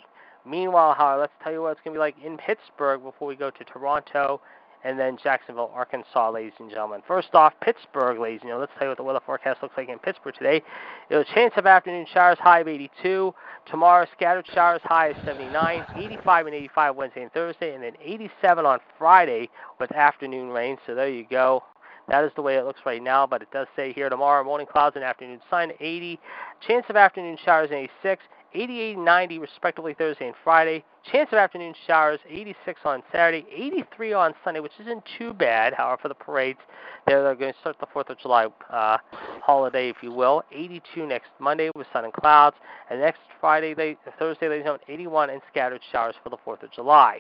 [0.46, 3.36] Meanwhile, however, let's tell you what it's going to be like in Pittsburgh before we
[3.36, 4.42] go to Toronto
[4.84, 7.02] and then Jacksonville, Arkansas, ladies and gentlemen.
[7.08, 8.68] First off, Pittsburgh, ladies and gentlemen.
[8.70, 10.64] Let's tell you what the weather forecast looks like in Pittsburgh today.
[11.10, 13.34] There's a chance of afternoon showers, high of 82.
[13.70, 15.86] Tomorrow, scattered showers, high of 79.
[15.96, 19.50] 85 and 85 Wednesday and Thursday, and then 87 on Friday
[19.80, 20.78] with afternoon rain.
[20.88, 21.64] So there you go.
[22.08, 24.68] That is the way it looks right now, but it does say here tomorrow morning
[24.70, 26.20] clouds and afternoon sun, 80.
[26.68, 28.24] Chance of afternoon showers, 86.
[28.54, 30.84] 88 and 90 respectively Thursday and Friday.
[31.12, 35.74] Chance of afternoon showers 86 on Saturday, 83 on Sunday, which isn't too bad.
[35.74, 36.60] However, for the parades,
[37.08, 38.98] they're, going to start the 4th of July uh,
[39.42, 40.44] holiday, if you will.
[40.52, 42.56] 82 next Monday with sun and clouds,
[42.90, 46.64] and next Friday, they, Thursday, ladies and gentlemen, 81 and scattered showers for the 4th
[46.64, 47.20] of July.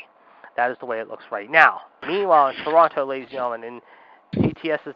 [0.58, 1.82] That is the way it looks right now.
[2.06, 3.82] Meanwhile, in Toronto, ladies and gentlemen, in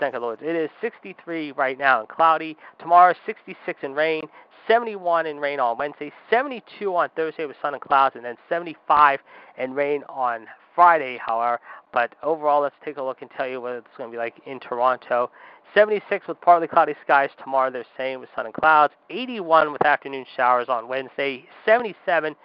[0.02, 0.42] Neck of the woods.
[0.44, 2.58] It is 63 right now and cloudy.
[2.80, 4.24] Tomorrow, 66 and rain.
[4.68, 9.20] 71 and rain on Wednesday, 72 on Thursday with sun and clouds, and then 75
[9.58, 11.60] and rain on Friday, however.
[11.94, 14.42] But overall, let's take a look and tell you what it's going to be like
[14.46, 15.30] in Toronto.
[15.74, 18.94] 76 with partly cloudy skies tomorrow, they're saying with sun and clouds.
[19.10, 21.46] 81 with afternoon showers on Wednesday.
[21.66, 22.36] 77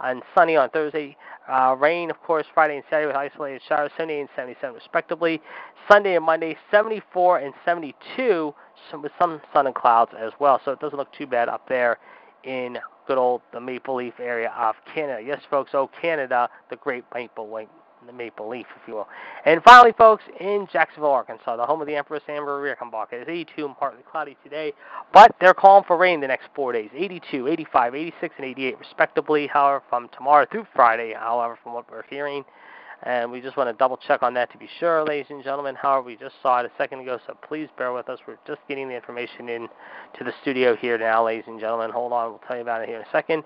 [0.00, 1.16] and sunny on Thursday.
[1.48, 5.40] Uh, rain, of course, Friday and Saturday with isolated showers, 78 and 77 respectively.
[5.90, 8.54] Sunday and Monday, 74 and 72
[8.90, 10.60] some, with some sun and clouds as well.
[10.64, 11.98] So it doesn't look too bad up there
[12.44, 15.22] in good old the Maple Leaf area of Canada.
[15.24, 17.68] Yes, folks, oh Canada, the great Maple Leaf,
[18.06, 19.08] the Maple Leaf, if you will.
[19.44, 23.12] And finally, folks, in Jacksonville, Arkansas, the home of the Empress Amber Reichenbach.
[23.12, 24.72] It is 82 and partly cloudy today,
[25.12, 29.46] but they're calling for rain the next four days 82, 85, 86, and 88, respectively.
[29.46, 32.44] However, from tomorrow through Friday, however, from what we're hearing,
[33.04, 35.76] and we just want to double check on that to be sure, ladies and gentlemen.
[35.76, 38.18] However, we just saw it a second ago, so please bear with us.
[38.26, 39.68] We're just getting the information in
[40.18, 41.90] to the studio here now, ladies and gentlemen.
[41.90, 43.44] Hold on, we'll tell you about it here in a second.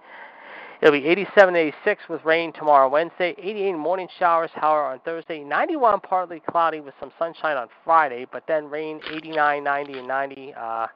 [0.82, 3.36] It'll be 87 86 with rain tomorrow, Wednesday.
[3.38, 5.44] 88 morning showers, however, on Thursday.
[5.44, 10.54] 91 partly cloudy with some sunshine on Friday, but then rain 89, 90, and 90
[10.54, 10.86] uh,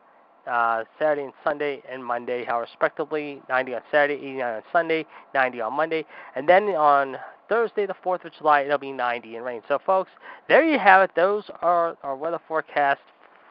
[0.48, 3.40] uh, Saturday and Sunday and Monday, how respectively.
[3.48, 6.04] 90 on Saturday, 89 on Sunday, 90 on Monday,
[6.34, 7.16] and then on
[7.48, 9.62] Thursday, the 4th of July, it'll be 90 and rain.
[9.68, 10.10] So, folks,
[10.48, 11.12] there you have it.
[11.14, 13.02] Those are our weather forecasts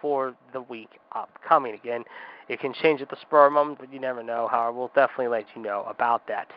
[0.02, 1.76] for the week upcoming.
[1.76, 2.04] Again,
[2.50, 4.48] it can change at the spur of the moment, but you never know.
[4.50, 6.52] However, we'll definitely let you know about that.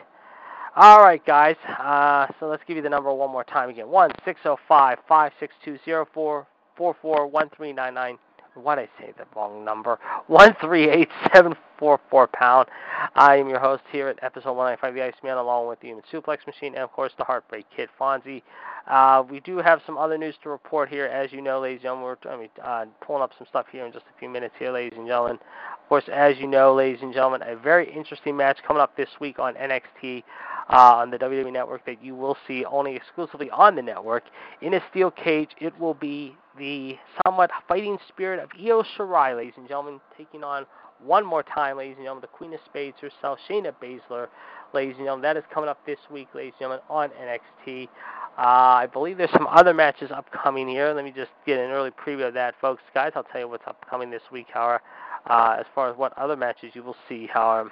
[0.75, 1.55] All right, guys.
[1.67, 3.89] Uh, so let's give you the number one more time again.
[3.89, 6.47] One six zero five five six two zero four
[6.77, 8.17] four four one three nine nine
[8.75, 9.99] did I say the wrong number?
[10.27, 12.67] One three eight seven four four pound.
[13.15, 15.87] I am your host here at episode one ninety five, the Iceman, along with the
[15.87, 18.43] Human Suplex Machine, and of course the Heartbreak Kid Fonzie.
[18.87, 21.83] Uh, we do have some other news to report here, as you know, ladies and
[21.83, 22.17] gentlemen.
[22.23, 24.71] We're I mean, uh, pulling up some stuff here in just a few minutes here,
[24.71, 25.35] ladies and gentlemen.
[25.35, 29.09] Of course, as you know, ladies and gentlemen, a very interesting match coming up this
[29.19, 30.23] week on NXT
[30.69, 34.23] uh, on the WWE Network that you will see only exclusively on the network.
[34.61, 39.53] In a steel cage, it will be the somewhat fighting spirit of Io Shirai, ladies
[39.57, 40.65] and gentlemen, taking on
[41.03, 44.27] one more time, ladies and gentlemen, the Queen of Spades herself, Shayna Baszler,
[44.73, 45.23] ladies and gentlemen.
[45.23, 47.87] That is coming up this week, ladies and gentlemen, on NXT.
[48.37, 50.93] Uh, I believe there's some other matches upcoming here.
[50.93, 52.83] Let me just get an early preview of that, folks.
[52.93, 54.81] Guys, I'll tell you what's upcoming this week, however,
[55.29, 57.71] uh, as far as what other matches you will see, however.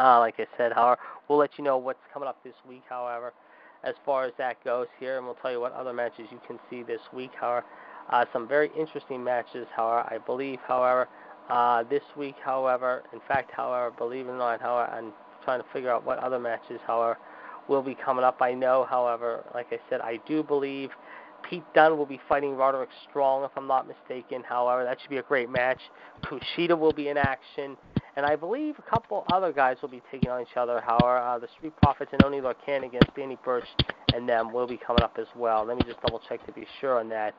[0.00, 0.98] Uh, like I said, however,
[1.28, 3.32] we'll let you know what's coming up this week, however,
[3.84, 6.58] as far as that goes here, and we'll tell you what other matches you can
[6.68, 7.64] see this week, however.
[8.10, 11.08] Uh, some very interesting matches, however, I believe, however,
[11.48, 15.12] uh, this week, however, in fact, however, believe it or not, however, I'm
[15.44, 17.18] trying to figure out what other matches, however,
[17.68, 18.38] will be coming up.
[18.40, 20.90] I know, however, like I said, I do believe
[21.48, 24.42] Pete Dunne will be fighting Roderick Strong, if I'm not mistaken.
[24.42, 25.80] However, that should be a great match.
[26.24, 27.76] Kushida will be in action,
[28.16, 30.80] and I believe a couple other guys will be taking on each other.
[30.80, 33.66] However, uh, the Street Profits and Oney Lorcan against Danny Burch
[34.14, 35.64] and them will be coming up as well.
[35.64, 37.34] Let me just double check to be sure on that.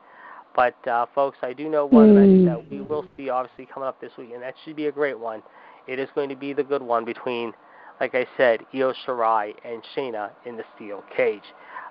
[0.54, 4.00] But uh, folks, I do know one match that we will see obviously coming up
[4.00, 5.42] this week, and that should be a great one.
[5.86, 7.52] It is going to be the good one between,
[8.00, 11.42] like I said, Io Shirai and Shayna in the steel cage.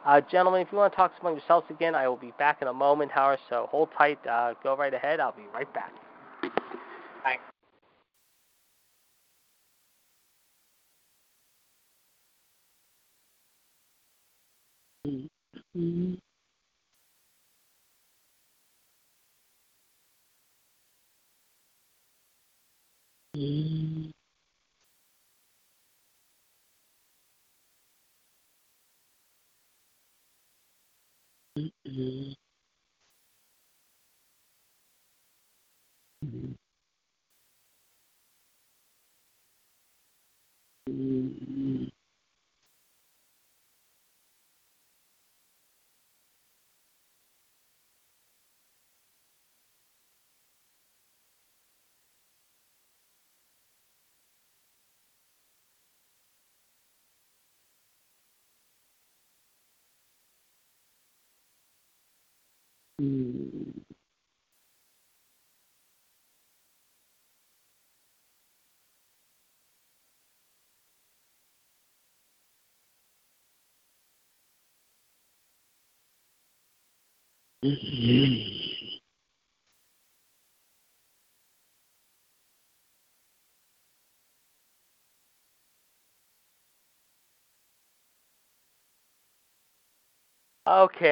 [0.06, 2.68] Uh, gentlemen, if you want to talk among yourselves again, I will be back in
[2.68, 3.40] a moment, Howard.
[3.50, 4.20] So hold tight.
[4.28, 5.20] Uh, go right ahead.
[5.20, 5.92] I'll be right back.
[7.24, 7.44] Thanks.
[15.08, 15.28] Mm-hmm.
[15.78, 16.16] Mm-hmm.
[23.36, 24.12] Mm-hmm.
[31.58, 32.32] Mm-hmm.
[36.26, 36.54] Mm-hmm.
[40.90, 41.91] Mm.
[77.64, 77.76] Okay,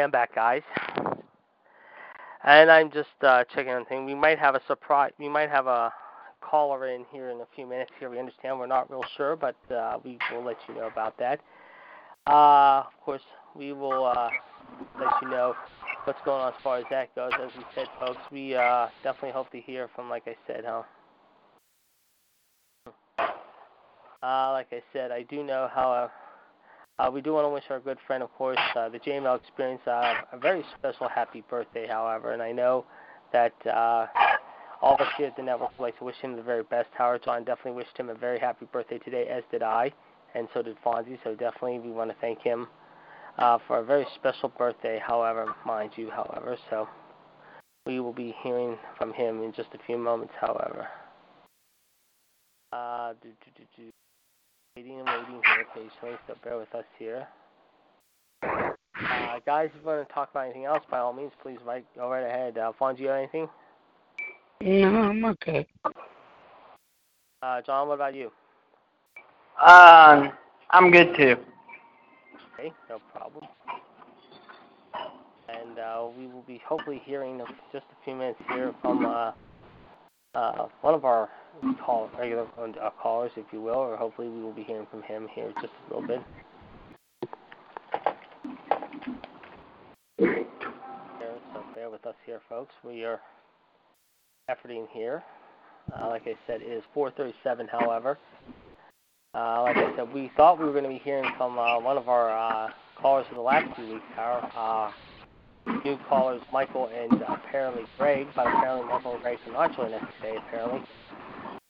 [0.02, 0.64] I'm back, guys.
[2.44, 4.08] And I'm just uh, checking on thing.
[4.08, 5.12] We might have a surprise.
[5.20, 5.94] We might have a
[6.42, 7.92] caller in here in a few minutes.
[8.00, 11.16] Here, we understand we're not real sure, but uh, we will let you know about
[11.20, 11.42] that.
[12.26, 13.22] Uh, of course,
[13.56, 14.32] we will uh,
[15.00, 15.54] let you know
[16.10, 17.32] what's going on as far as that goes.
[17.40, 20.82] As we said, folks, we uh, definitely hope to hear from, like I said, huh?
[24.24, 25.92] Uh, like I said, I do know how.
[25.92, 26.10] Uh,
[26.98, 29.82] uh, we do want to wish our good friend, of course, uh, the JML Experience,
[29.86, 32.32] uh, a very special happy birthday, however.
[32.32, 32.86] And I know
[33.32, 33.54] that
[34.82, 36.90] all of us here at the network would like to wish him the very best.
[36.98, 39.92] Howard John definitely wished him a very happy birthday today, as did I,
[40.34, 41.20] and so did Fonzie.
[41.24, 42.68] So definitely we want to thank him
[43.40, 46.58] uh, for a very special birthday, however, mind you, however.
[46.70, 46.88] So
[47.86, 50.88] we will be hearing from him in just a few moments, however.
[52.72, 53.90] Uh, do, do, do, do
[54.76, 57.28] waiting and waiting here patiently, so bear with us here.
[58.44, 61.86] Uh, guys, if you want to talk about anything else, by all means, please right,
[61.96, 62.58] go right ahead.
[62.58, 63.48] Uh, Fonzie, you have anything?
[64.62, 65.66] No, I'm okay.
[67.42, 68.30] Uh, John, what about you?
[69.66, 70.32] Um,
[70.70, 71.38] I'm good too.
[72.60, 73.46] Okay, no problem.
[75.48, 79.32] And uh, we will be hopefully hearing in just a few minutes here from uh,
[80.36, 81.30] uh, one of our
[81.84, 85.28] call regular uh, callers, if you will, or hopefully we will be hearing from him
[85.34, 86.22] here just a little bit.
[90.18, 92.74] So bear with us here, folks.
[92.84, 93.22] We are
[94.50, 95.24] efforting here.
[95.98, 97.70] Uh, like I said, it is 4:37.
[97.72, 98.20] However,
[99.36, 101.98] uh, like I said, we thought we were going to be hearing from uh, one
[101.98, 104.92] of our uh, callers for the last few weeks, our uh,
[105.86, 109.94] new callers, Michael and uh, apparently Greg, but apparently Michael and Greg are not joining
[109.94, 110.82] us today, apparently.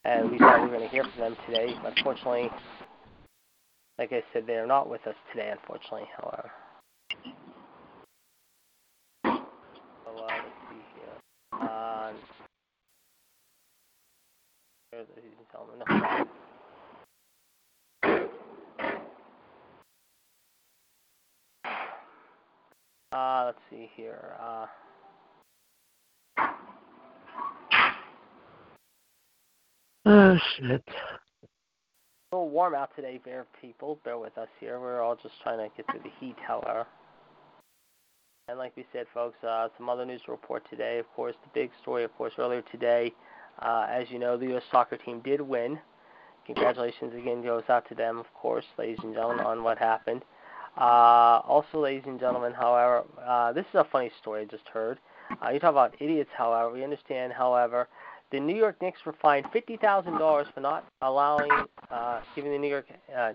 [0.06, 1.76] And we thought we were going to hear from them today.
[1.84, 2.50] Unfortunately,
[3.98, 6.52] like I said, they are not with us today, unfortunately, however.
[9.26, 11.60] So, uh, let's see here.
[11.62, 12.14] Uh,
[15.52, 15.84] gentlemen.
[15.90, 16.26] No.
[23.12, 24.36] Uh, let's see here.
[24.40, 24.66] Uh,
[30.06, 30.82] Oh shit.
[32.32, 34.00] a little warm out today, bear people.
[34.04, 34.80] Bear with us here.
[34.80, 36.88] We're all just trying to get through the heat, however.
[38.48, 40.98] And like we said, folks, uh, some other news to report today.
[40.98, 43.14] Of course, the big story, of course, earlier today,
[43.62, 44.64] uh, as you know, the U.S.
[44.72, 45.78] soccer team did win.
[46.48, 50.24] Congratulations again goes out to them, of course, ladies and gentlemen, on what happened.
[50.80, 54.98] Uh, also, ladies and gentlemen, however, uh, this is a funny story I just heard.
[55.44, 56.72] Uh, you talk about idiots, however.
[56.72, 57.90] We understand, however,
[58.32, 61.52] the New York Knicks were fined fifty thousand dollars for not allowing,
[61.92, 62.86] uh, giving the New York
[63.16, 63.34] uh,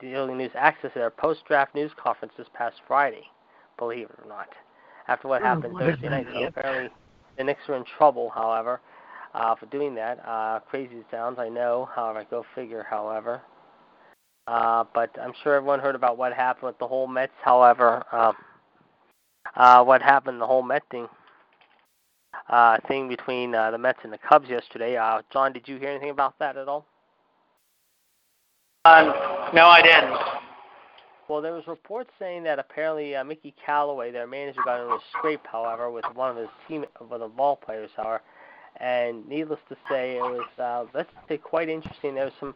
[0.00, 3.24] Daily News Access to their post-draft news conference this past Friday.
[3.78, 4.48] Believe it or not,
[5.08, 6.90] after what Oh, happened a Thursday night, so apparently
[7.38, 8.30] the Knicks are in trouble.
[8.30, 8.80] However,
[9.32, 11.88] uh, for doing that, uh, crazy it sounds, I know.
[11.94, 12.86] However, go figure.
[12.88, 13.40] However,
[14.46, 17.32] uh, but I'm sure everyone heard about what happened with the whole Mets.
[17.42, 18.34] However, um,
[19.56, 21.08] uh, what happened, the whole Met thing,
[22.48, 24.96] uh, thing between uh, the Mets and the Cubs yesterday.
[24.96, 26.86] Uh, John, did you hear anything about that at all?
[28.84, 29.12] Um,
[29.54, 30.18] no, I didn't.
[31.28, 35.00] Well, there was reports saying that apparently uh, Mickey Callaway, their manager, got into a
[35.16, 38.22] scrape, however, with one of his team, with the ball players, however.
[38.78, 42.16] And needless to say, it was uh, let's say quite interesting.
[42.16, 42.54] There was some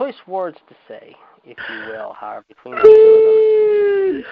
[0.00, 1.14] choice words to say,
[1.44, 4.24] if you will, however, between the two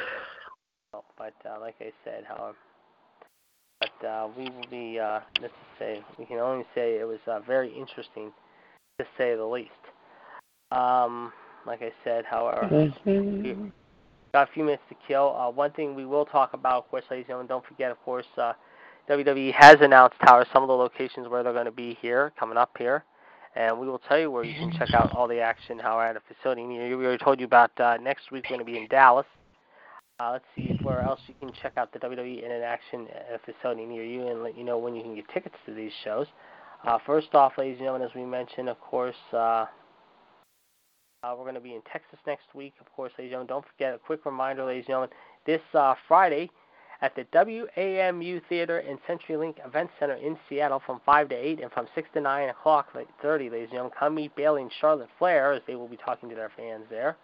[0.95, 1.03] of them.
[1.17, 2.57] But uh, like I said, however,
[3.81, 7.41] but uh, we will be uh, let's say we can only say it was uh,
[7.41, 8.33] very interesting,
[8.99, 9.71] to say the least.
[10.73, 11.33] Um,
[11.67, 12.69] like I said, however.
[13.07, 13.69] Mm-hmm.
[14.33, 15.37] Got a few minutes to kill.
[15.37, 17.99] Uh, one thing we will talk about, of course, ladies and gentlemen, don't forget, of
[18.03, 18.53] course, uh,
[19.09, 22.59] WWE has announced how some of the locations where they're going to be here, coming
[22.59, 23.05] up here.
[23.57, 26.17] And we will tell you where you can check out all the action, how at
[26.17, 26.99] a facility near you.
[26.99, 29.27] We already told you about uh, next week, we're going to be in Dallas.
[30.21, 33.07] Uh, let's see where else you can check out the WWE in an action
[33.45, 36.27] facility near you and let you know when you can get tickets to these shows.
[36.87, 39.67] Uh, first off, ladies and gentlemen, as we mentioned, of course, uh,
[41.23, 43.49] uh, we're going to be in Texas next week, of course, ladies and gentlemen.
[43.49, 45.11] Don't forget, a quick reminder, ladies and gentlemen,
[45.47, 46.51] this uh, Friday
[47.01, 51.73] at the WAMU Theater and CenturyLink Event Center in Seattle from 5 to 8 and
[51.73, 53.93] from 6 to 9 o'clock, like 30, ladies and gentlemen.
[53.99, 57.17] Come meet Bayley and Charlotte Flair as they will be talking to their fans there.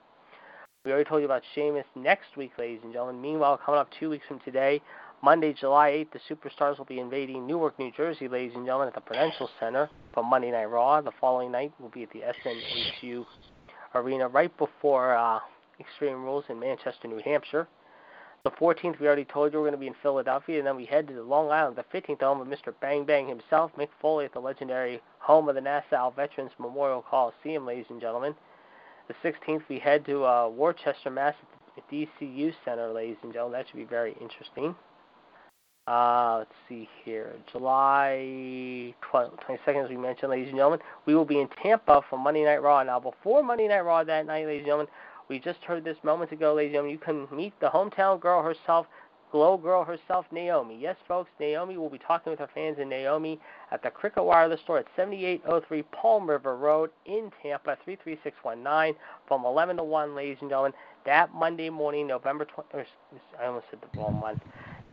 [0.85, 3.21] We already told you about Sheamus next week, ladies and gentlemen.
[3.21, 4.81] Meanwhile, coming up two weeks from today,
[5.23, 8.95] Monday, July 8th, the Superstars will be invading Newark, New Jersey, ladies and gentlemen, at
[8.95, 11.01] the Prudential Center for Monday Night Raw.
[11.01, 13.25] The following night will be at the SNHU
[13.95, 15.41] Arena right before uh,
[15.81, 17.67] Extreme Rules in Manchester, New Hampshire.
[18.45, 20.85] The 14th, we already told you we're going to be in Philadelphia, and then we
[20.85, 22.75] head to Long Island, the 15th home of Mr.
[22.79, 27.65] Bang Bang himself, Mick Foley, at the legendary home of the Nassau Veterans Memorial Coliseum,
[27.65, 28.35] ladies and gentlemen.
[29.09, 31.35] The 16th, we head to uh, Worcester, Mass,
[31.75, 33.59] at the DCU Center, ladies and gentlemen.
[33.59, 34.75] That should be very interesting.
[35.87, 37.33] Uh, let's see here.
[37.51, 42.19] July 12, 22nd, as we mentioned, ladies and gentlemen, we will be in Tampa for
[42.19, 42.83] Monday Night Raw.
[42.83, 44.89] Now, before Monday Night Raw that night, ladies and gentlemen,
[45.29, 48.43] we just heard this moments ago, ladies and gentlemen, you can meet the hometown girl
[48.43, 48.87] herself,
[49.33, 50.79] glow girl herself, Naomi.
[50.81, 53.41] Yes, folks, Naomi will be talking with her fans in Naomi
[53.73, 58.95] at the Cricket Wireless store at 7803 Palm River Road in Tampa, 33619,
[59.27, 60.73] from 11 to 1, ladies and gentlemen.
[61.07, 62.87] That Monday morning, November 20, or,
[63.41, 64.41] I almost said the wrong month.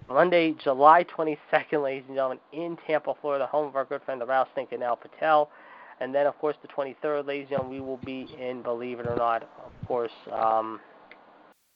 [0.10, 4.26] Monday, July 22nd, ladies and gentlemen, in Tampa, Florida, home of our good friend, the
[4.26, 5.50] Rattlesnake and Al Patel.
[6.02, 9.06] And then, of course, the 23rd, ladies and gentlemen, we will be in, believe it
[9.06, 10.80] or not, of course, um,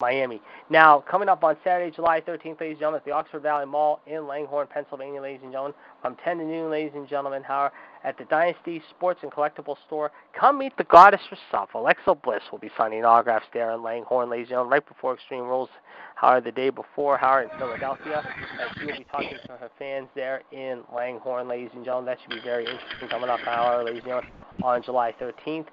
[0.02, 0.42] Miami.
[0.70, 4.02] Now, coming up on Saturday, July 13th, ladies and gentlemen, at the Oxford Valley Mall
[4.06, 7.74] in Langhorne, Pennsylvania, ladies and gentlemen, from 10 to noon, ladies and gentlemen, however,
[8.04, 10.12] at the Dynasty Sports and Collectible Store.
[10.38, 11.70] Come meet the goddess herself.
[11.76, 15.44] Alexa Bliss will be signing autographs there in Langhorne, ladies and gentlemen, right before Extreme
[15.44, 15.70] Rules,
[16.16, 18.22] however, the day before, however, in Philadelphia.
[18.60, 22.08] And she will be talking to her fans there in Langhorne, ladies and gentlemen.
[22.08, 24.32] That should be very interesting coming up, however, ladies and gentlemen,
[24.62, 25.68] on July 13th.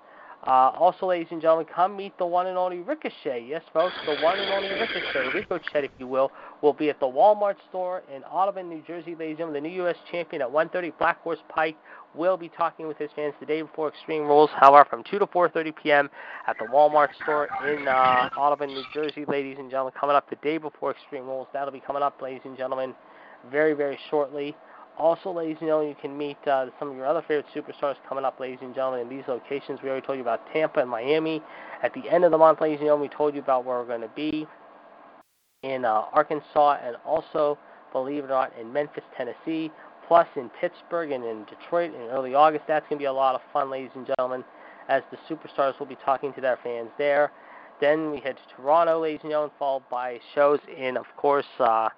[0.44, 3.46] Uh, also, ladies and gentlemen, come meet the one and only Ricochet.
[3.46, 6.32] Yes, folks, the one and only Ricochet, Ricochet, if you will,
[6.62, 9.62] will be at the Walmart store in Audubon, New Jersey, ladies and gentlemen.
[9.62, 9.94] The new U.S.
[10.10, 11.76] champion at 1:30 Black Horse Pike
[12.16, 15.26] will be talking with his fans the day before Extreme Rules, however, from 2 to
[15.26, 16.10] 4.30 p.m.
[16.48, 19.94] at the Walmart store in uh, Audubon, New Jersey, ladies and gentlemen.
[19.98, 21.46] Coming up the day before Extreme Rules.
[21.52, 22.94] That'll be coming up, ladies and gentlemen,
[23.50, 24.56] very, very shortly.
[24.98, 28.24] Also, ladies and gentlemen, you can meet uh, some of your other favorite superstars coming
[28.24, 29.80] up, ladies and gentlemen, in these locations.
[29.82, 31.42] We already told you about Tampa and Miami.
[31.82, 33.86] At the end of the month, ladies and gentlemen, we told you about where we're
[33.86, 34.46] going to be
[35.62, 37.58] in uh, Arkansas and also,
[37.92, 39.70] believe it or not, in Memphis, Tennessee,
[40.06, 42.64] plus in Pittsburgh and in Detroit in early August.
[42.68, 44.44] That's going to be a lot of fun, ladies and gentlemen,
[44.88, 47.32] as the superstars will be talking to their fans there.
[47.80, 51.88] Then we head to Toronto, ladies and gentlemen, followed by shows in, of course, uh,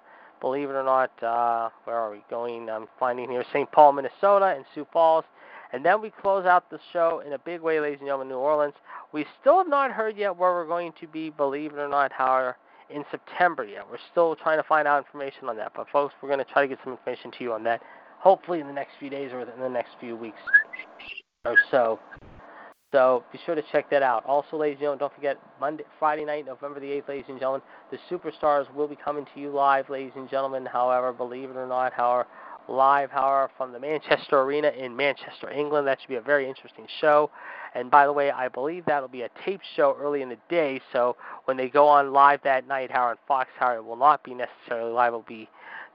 [0.45, 2.69] believe it or not, uh, where are we going?
[2.69, 3.71] I'm finding here St.
[3.71, 5.25] Paul, Minnesota, and Sioux Falls.
[5.73, 8.35] And then we close out the show in a big way, ladies and gentlemen, New
[8.35, 8.75] Orleans.
[9.11, 12.11] We still have not heard yet where we're going to be, believe it or not,
[12.11, 12.57] however,
[12.91, 13.89] in September yet.
[13.89, 15.71] We're still trying to find out information on that.
[15.75, 17.81] But, folks, we're going to try to get some information to you on that,
[18.19, 20.37] hopefully in the next few days or in the next few weeks
[21.43, 21.99] or so.
[22.95, 24.23] So be sure to check that out.
[24.25, 27.61] Also, ladies and gentlemen, don't forget Monday, Friday night, November the 8th, ladies and gentlemen,
[27.91, 30.65] the Superstars will be coming to you live, ladies and gentlemen.
[30.65, 32.25] However, believe it or not, however,
[32.69, 35.85] live, however, from the Manchester Arena in Manchester, England.
[35.87, 37.29] That should be a very interesting show.
[37.73, 40.79] And by the way, I believe that'll be a tape show early in the day,
[40.93, 44.33] so when they go on live that night, Howard Fox, however, it will not be
[44.33, 45.11] necessarily live.
[45.11, 45.49] It will be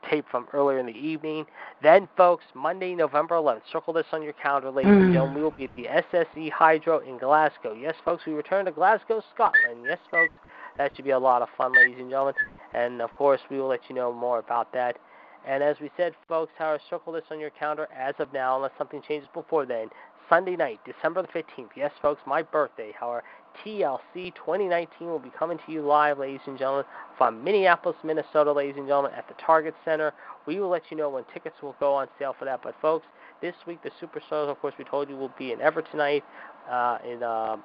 [0.09, 1.47] tape from earlier in the evening.
[1.83, 5.13] Then, folks, Monday, November 11th, circle this on your calendar, ladies and mm.
[5.13, 5.37] gentlemen.
[5.37, 7.75] We will be at the SSE Hydro in Glasgow.
[7.75, 9.85] Yes, folks, we return to Glasgow, Scotland.
[9.87, 10.33] Yes, folks,
[10.79, 12.35] that should be a lot of fun, ladies and gentlemen.
[12.75, 14.99] And, of course, we will let you know more about that.
[15.47, 18.73] And as we said, folks, Howard, circle this on your calendar as of now, unless
[18.77, 19.89] something changes before then.
[20.31, 21.71] Sunday night, December the 15th.
[21.77, 22.93] Yes, folks, my birthday.
[22.99, 23.25] However,
[23.65, 26.85] TLC 2019 will be coming to you live, ladies and gentlemen,
[27.19, 30.15] from Minneapolis, Minnesota, ladies and gentlemen, at the Target Center.
[30.47, 32.61] We will let you know when tickets will go on sale for that.
[32.63, 33.07] But, folks,
[33.43, 36.23] this week the Superstars, of course, we told you will be in Everett tonight,
[36.71, 37.57] uh, in uh,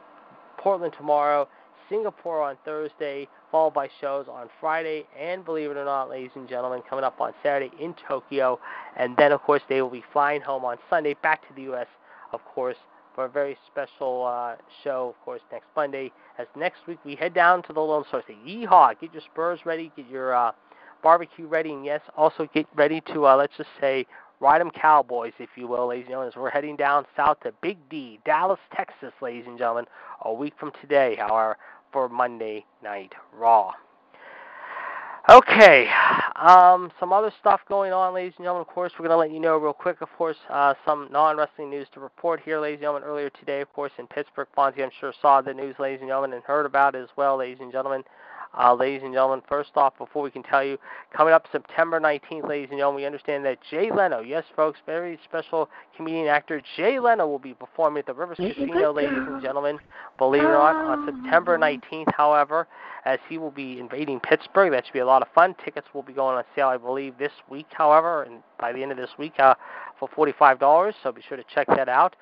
[0.57, 1.47] Portland tomorrow,
[1.87, 6.49] Singapore on Thursday, followed by shows on Friday, and believe it or not, ladies and
[6.49, 8.59] gentlemen, coming up on Saturday in Tokyo.
[8.97, 11.85] And then, of course, they will be flying home on Sunday back to the U.S.,
[12.31, 12.77] of course,
[13.14, 16.11] for a very special uh, show, of course, next Monday.
[16.38, 18.45] As next week we head down to the Lone Star State.
[18.45, 18.99] Yeehaw!
[18.99, 20.52] Get your spurs ready, get your uh,
[21.02, 24.06] barbecue ready, and yes, also get ready to, uh, let's just say,
[24.41, 27.53] ride 'em Cowboys, if you will, ladies and gentlemen, as we're heading down south to
[27.61, 29.85] Big D, Dallas, Texas, ladies and gentlemen,
[30.23, 31.57] a week from today, however,
[31.91, 33.72] for Monday Night Raw.
[35.27, 35.88] Okay,
[36.35, 38.61] um, some other stuff going on, ladies and gentlemen.
[38.61, 41.35] Of course, we're going to let you know real quick, of course, uh, some non
[41.35, 43.10] wrestling news to report here, ladies and gentlemen.
[43.10, 46.34] Earlier today, of course, in Pittsburgh, Fonzie, I'm sure saw the news, ladies and gentlemen,
[46.34, 48.03] and heard about it as well, ladies and gentlemen.
[48.57, 50.77] Uh, ladies and gentlemen, first off, before we can tell you,
[51.15, 55.19] coming up September 19th, ladies and gentlemen, we understand that Jay Leno, yes, folks, very
[55.26, 59.77] special comedian actor, Jay Leno will be performing at the Rivers Casino, ladies and gentlemen,
[60.18, 62.65] believe it or not, on September 19th, however,
[63.03, 64.72] as he will be invading Pittsburgh.
[64.72, 65.53] That should be a lot of fun.
[65.64, 68.91] Tickets will be going on sale, I believe, this week, however, and by the end
[68.91, 69.56] of this week uh,
[69.99, 72.15] for $45, so be sure to check that out.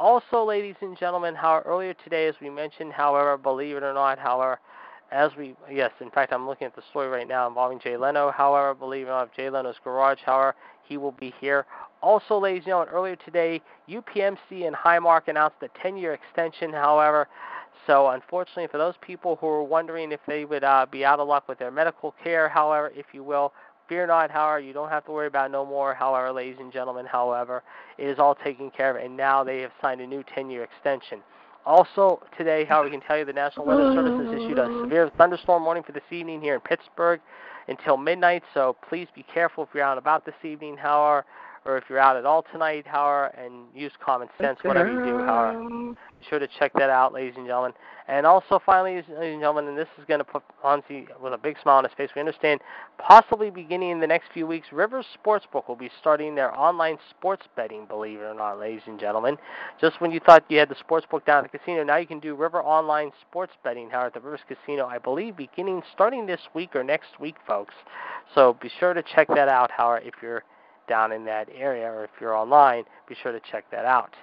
[0.00, 4.18] Also, ladies and gentlemen, how earlier today, as we mentioned, however, believe it or not,
[4.18, 4.58] however,
[5.12, 8.30] as we yes, in fact, I'm looking at the story right now involving Jay Leno.
[8.30, 10.18] However, believe it or not, Jay Leno's garage.
[10.24, 10.54] However,
[10.88, 11.66] he will be here.
[12.02, 16.72] Also, ladies and gentlemen, earlier today, UPMC and Highmark announced a 10-year extension.
[16.72, 17.28] However,
[17.86, 21.28] so unfortunately, for those people who are wondering if they would uh, be out of
[21.28, 23.52] luck with their medical care, however, if you will,
[23.88, 24.30] fear not.
[24.30, 25.94] However, you don't have to worry about no more.
[25.94, 27.62] However, ladies and gentlemen, however,
[27.98, 31.20] it is all taken care of, and now they have signed a new 10-year extension.
[31.66, 35.10] Also today, how we can tell you, the National Weather Service has issued a severe
[35.18, 37.20] thunderstorm warning for this evening here in Pittsburgh
[37.66, 38.44] until midnight.
[38.54, 41.26] So please be careful if you're out and about this evening, however,
[41.66, 45.18] or if you're out at all tonight, however, and use common sense, whatever you do,
[45.18, 45.68] however.
[45.68, 47.72] Be sure to check that out, ladies and gentlemen.
[48.08, 51.38] And also, finally, ladies and gentlemen, and this is going to put Fonzie with a
[51.38, 52.10] big smile on his face.
[52.14, 52.60] We understand,
[52.98, 57.46] possibly beginning in the next few weeks, Rivers Sportsbook will be starting their online sports
[57.56, 57.84] betting.
[57.86, 59.36] Believe it or not, ladies and gentlemen,
[59.80, 62.20] just when you thought you had the sportsbook down at the casino, now you can
[62.20, 64.86] do River online sports betting here at the Rivers Casino.
[64.86, 67.74] I believe beginning starting this week or next week, folks.
[68.36, 69.72] So be sure to check that out.
[69.72, 70.44] However, if you're
[70.88, 74.14] down in that area or if you're online, be sure to check that out.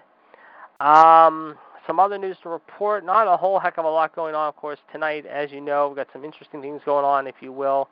[0.80, 1.56] Um,
[1.88, 3.06] some other news to report.
[3.06, 5.26] Not a whole heck of a lot going on, of course, tonight.
[5.26, 7.90] As you know, we've got some interesting things going on, if you will.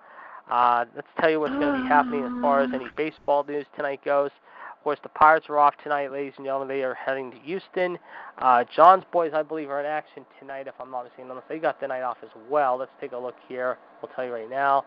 [0.49, 3.65] Uh, let's tell you what's going to be happening as far as any baseball news
[3.75, 4.31] tonight goes.
[4.77, 6.67] Of course, the Pirates are off tonight, ladies and gentlemen.
[6.67, 7.99] They are heading to Houston.
[8.39, 11.29] Uh, John's boys, I believe, are in action tonight, if I'm not mistaken.
[11.29, 12.77] Unless they got the night off as well.
[12.77, 13.77] Let's take a look here.
[14.01, 14.83] We'll tell you right now.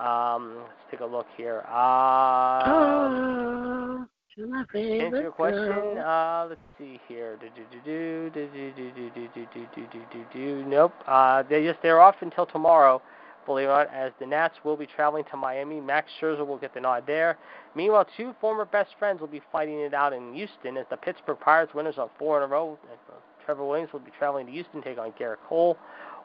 [0.00, 1.64] Um, let's take a look here.
[1.68, 4.06] Uh, Oh,
[4.36, 7.36] to my to answer your question, uh, let's see here.
[7.36, 10.64] Do, do, do, do, do, do, do, do, do, do, do, do, do, do.
[10.64, 10.94] Nope.
[11.06, 13.02] Uh, they just they're off until tomorrow.
[13.44, 15.80] Believe it or not, as the Nats will be traveling to Miami.
[15.80, 17.36] Max Scherzer will get the nod there.
[17.74, 21.40] Meanwhile, two former best friends will be fighting it out in Houston as the Pittsburgh
[21.40, 22.78] Pirates winners on four in a row.
[22.90, 23.14] Uh,
[23.44, 25.76] Trevor Williams will be traveling to Houston to take on Gerrit Cole.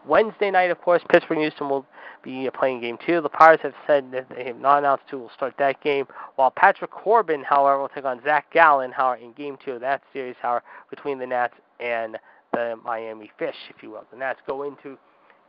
[0.07, 1.85] Wednesday night, of course, Pittsburgh Houston will
[2.23, 3.21] be playing game two.
[3.21, 6.05] The Pirates have said that they have not announced who will start that game,
[6.35, 10.01] while Patrick Corbin, however, will take on Zach Gallen, however, in game two of that
[10.13, 12.17] series, however, between the Nats and
[12.53, 14.05] the Miami Fish, if you will.
[14.11, 14.97] The Nats go into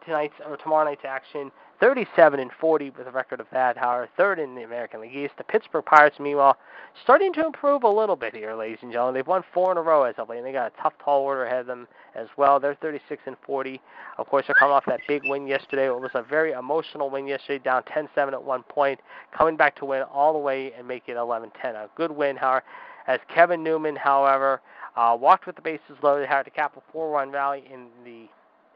[0.05, 4.40] tonight's or tomorrow night's action 37 and 40 with a record of that, however, third
[4.40, 5.34] in the American League East.
[5.38, 6.56] The Pittsburgh Pirates, meanwhile,
[7.05, 9.14] starting to improve a little bit here, ladies and gentlemen.
[9.14, 11.22] They've won four in a row as of late, and they got a tough tall
[11.22, 11.86] order ahead of them
[12.16, 12.59] as well.
[12.59, 13.80] They're 36 and 40.
[14.18, 15.86] Of course, they're coming off that big win yesterday.
[15.86, 18.98] It was a very emotional win yesterday, down 10-7 at one point,
[19.36, 21.50] coming back to win all the way and make it 11-10.
[21.64, 22.64] A good win, however,
[23.06, 24.60] as Kevin Newman, however,
[24.96, 28.28] uh, walked with the bases loaded, had to cap a four-run rally in the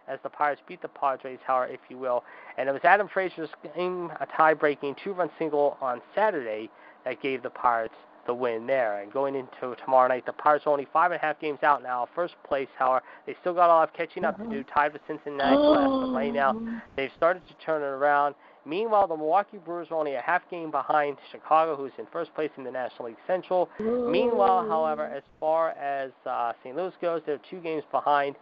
[0.09, 2.24] as the Pirates beat the Padres, however, if you will.
[2.59, 6.70] And it was Adam Frazier's game, a tie-breaking two-run single on Saturday
[7.05, 7.95] that gave the Pirates
[8.27, 9.01] the win there.
[9.01, 11.83] And going into tomorrow night, the Pirates are only five and a half games out
[11.83, 12.07] now.
[12.15, 15.03] First place, however, they still got a lot of catching up to do, tied with
[15.09, 15.89] Cincinnati last.
[15.89, 16.53] But right now,
[16.97, 18.35] they've started to turn it around.
[18.65, 22.51] Meanwhile, the Milwaukee Brewers are only a half game behind Chicago, who's in first place
[22.57, 23.69] in the National League Central.
[24.12, 26.77] Meanwhile, however, as far as uh, St.
[26.77, 28.37] Louis goes, they're two games behind.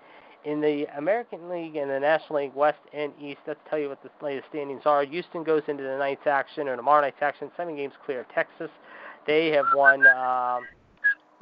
[0.45, 4.03] In the American League and the National League West and East, let's tell you what
[4.03, 5.05] the latest standings are.
[5.05, 8.71] Houston goes into the night's action, or tomorrow night's action, seven games clear of Texas.
[9.27, 10.63] They have won um,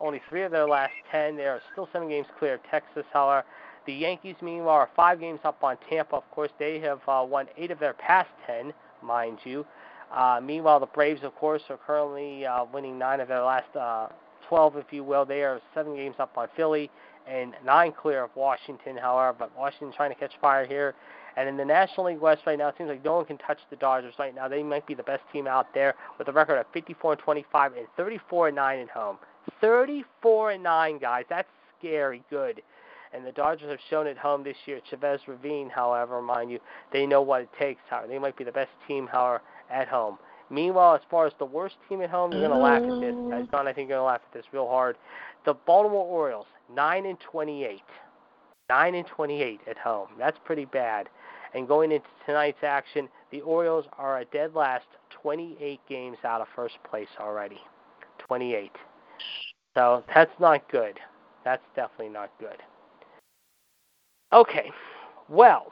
[0.00, 1.36] only three of their last ten.
[1.36, 3.46] They are still seven games clear of Texas, however.
[3.86, 6.16] The Yankees, meanwhile, are five games up on Tampa.
[6.16, 9.64] Of course, they have uh, won eight of their past ten, mind you.
[10.12, 14.08] Uh, meanwhile, the Braves, of course, are currently uh, winning nine of their last uh,
[14.48, 15.24] 12, if you will.
[15.24, 16.90] They are seven games up on Philly
[17.28, 19.36] and nine clear of Washington, however.
[19.38, 20.94] But Washington trying to catch fire here.
[21.36, 23.58] And in the National League West right now, it seems like no one can touch
[23.70, 24.48] the Dodgers right now.
[24.48, 27.72] They might be the best team out there with a record of 54 and 25
[27.74, 29.18] and 34 and 9 at home.
[29.60, 31.24] 34 and 9, guys.
[31.30, 31.48] That's
[31.78, 32.60] scary good.
[33.12, 34.80] And the Dodgers have shown at home this year.
[34.90, 36.58] Chavez Ravine, however, mind you,
[36.92, 37.80] they know what it takes.
[37.88, 39.40] However, they might be the best team, however,
[39.70, 40.18] at home.
[40.50, 43.14] Meanwhile, as far as the worst team at home, you're going to laugh at this.
[43.30, 44.96] Guys, John, I think you're going to laugh at this real hard.
[45.44, 47.82] The Baltimore Orioles, 9 and 28.
[48.68, 50.08] 9 and 28 at home.
[50.18, 51.08] That's pretty bad.
[51.54, 56.48] And going into tonight's action, the Orioles are a dead last 28 games out of
[56.54, 57.60] first place already.
[58.18, 58.70] 28.
[59.74, 60.98] So that's not good.
[61.44, 62.62] That's definitely not good.
[64.32, 64.70] Okay.
[65.28, 65.68] Well,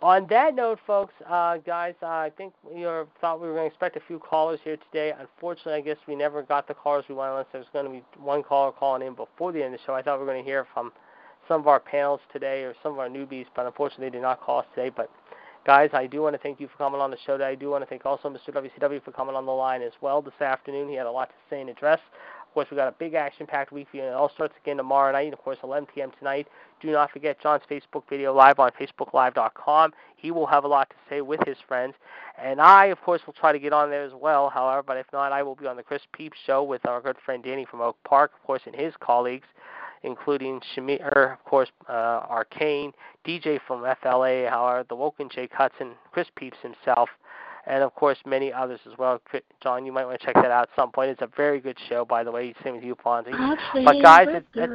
[0.00, 3.68] on that note, folks, uh, guys, uh, I think we are, thought we were going
[3.68, 5.12] to expect a few callers here today.
[5.18, 7.90] Unfortunately, I guess we never got the callers we wanted unless there was going to
[7.90, 9.94] be one caller calling in before the end of the show.
[9.94, 10.92] I thought we were going to hear from
[11.48, 14.40] some of our panels today or some of our newbies, but unfortunately they did not
[14.40, 14.90] call us today.
[14.94, 15.10] But
[15.66, 17.50] guys, I do want to thank you for coming on the show today.
[17.50, 18.54] I do want to thank also Mr.
[18.54, 20.88] WCW for coming on the line as well this afternoon.
[20.88, 22.00] He had a lot to say and address.
[22.48, 25.34] Of course, we got a big action-packed week and it all starts again tomorrow night.
[25.34, 26.10] Of course, 11 p.m.
[26.18, 26.48] tonight.
[26.80, 29.92] Do not forget John's Facebook video live on FacebookLive.com.
[30.16, 31.94] He will have a lot to say with his friends,
[32.42, 34.48] and I, of course, will try to get on there as well.
[34.48, 37.16] However, but if not, I will be on the Chris Peeps show with our good
[37.24, 39.46] friend Danny from Oak Park, of course, and his colleagues
[40.02, 42.92] including Shamir, of course, uh, Arcane,
[43.26, 47.08] DJ from FLA, however, the Woken Jake Hudson, Chris Peeps himself,
[47.68, 49.20] and of course many others as well.
[49.62, 51.10] John, you might want to check that out at some point.
[51.10, 52.54] It's a very good show, by the way.
[52.64, 53.56] Same with you, Fonzie.
[53.84, 54.70] But guys, at, at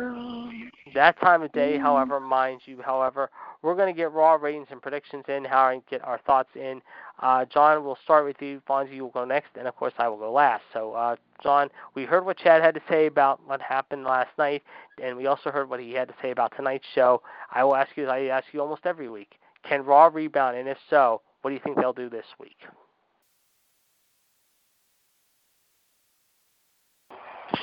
[0.93, 3.31] that time of day, however, mind you, however,
[3.63, 6.81] we're going to get raw ratings and predictions in, how and get our thoughts in.
[7.19, 8.61] Uh, John, we'll start with you.
[8.69, 10.63] Fonzie, you will go next, and of course, I will go last.
[10.71, 14.61] So, uh, John, we heard what Chad had to say about what happened last night,
[15.01, 17.23] and we also heard what he had to say about tonight's show.
[17.51, 20.67] I will ask you, as I ask you almost every week, can Raw rebound, and
[20.67, 22.57] if so, what do you think they'll do this week?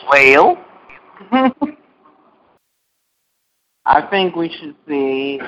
[0.08, 0.64] Well,
[3.86, 5.40] I think we should see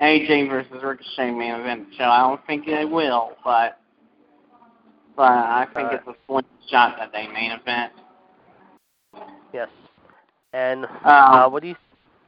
[0.00, 2.04] AJ versus Ricochet main event show.
[2.04, 3.80] I don't think they will, but
[5.16, 7.92] but I think it's a slim shot that they main event.
[9.52, 9.68] Yes.
[10.52, 11.76] And Um, uh, what do you?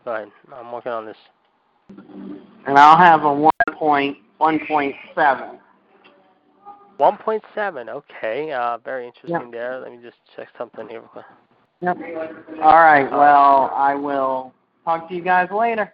[0.05, 0.31] Go ahead.
[0.53, 1.17] I'm working on this.
[2.67, 5.59] And I'll have a one point one point seven.
[6.99, 7.89] 1.7.
[7.89, 8.53] Okay.
[8.53, 9.53] Uh, very interesting Yep.
[9.53, 9.81] there.
[9.81, 11.03] Let me just check something here.
[11.81, 12.07] Real quick.
[12.11, 12.63] Yep.
[12.63, 13.11] All right.
[13.11, 14.53] Well, I will
[14.85, 15.93] talk to you guys later.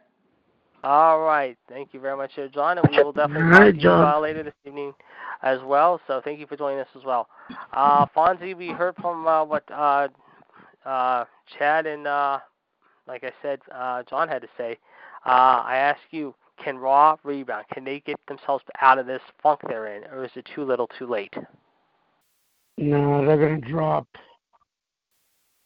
[0.84, 1.56] All right.
[1.68, 4.42] Thank you very much, here, John, and we will definitely talk to you uh, later
[4.42, 4.92] this evening
[5.42, 6.00] as well.
[6.06, 7.28] So thank you for joining us as well.
[7.72, 10.08] Uh, Fonzie, we heard from uh, what uh,
[10.84, 11.24] uh,
[11.58, 12.38] Chad and, uh,
[13.08, 14.78] like I said, uh, John had to say.
[15.24, 17.64] Uh, I ask you, can Raw rebound?
[17.72, 20.88] Can they get themselves out of this funk they're in, or is it too little,
[20.98, 21.34] too late?
[22.78, 24.06] No, they're going to drop.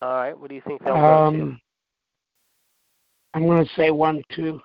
[0.02, 0.38] All right.
[0.38, 1.06] What do you think they'll go to?
[1.06, 1.60] Um,
[3.34, 4.60] I'm going to say one, two.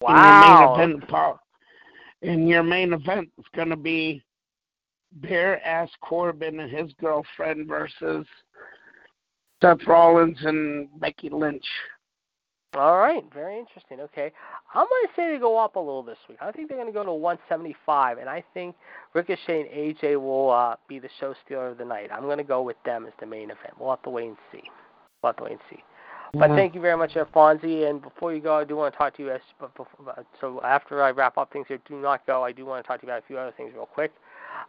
[0.00, 0.74] Wow.
[0.74, 1.40] In your main event, Paul.
[2.22, 4.22] In your main event, it's going to be
[5.14, 8.26] Bear Ass Corbin and his girlfriend versus
[9.60, 11.66] Seth Rollins and Becky Lynch.
[12.74, 14.00] All right, very interesting.
[14.00, 14.32] Okay,
[14.74, 16.38] I'm going to say they go up a little this week.
[16.40, 18.74] I think they're going to go to 175, and I think
[19.12, 22.08] Ricochet and AJ will uh, be the show stealer of the night.
[22.10, 23.74] I'm going to go with them as the main event.
[23.78, 24.62] We'll have to wait and see.
[25.22, 25.84] We'll have to wait and see.
[26.34, 26.56] But Yeah.
[26.56, 27.90] thank you very much, uh, Fonzie.
[27.90, 29.30] And before you go, I do want to talk to you.
[29.30, 32.42] As, but before, uh, so after I wrap up things here, do not go.
[32.42, 34.12] I do want to talk to you about a few other things real quick.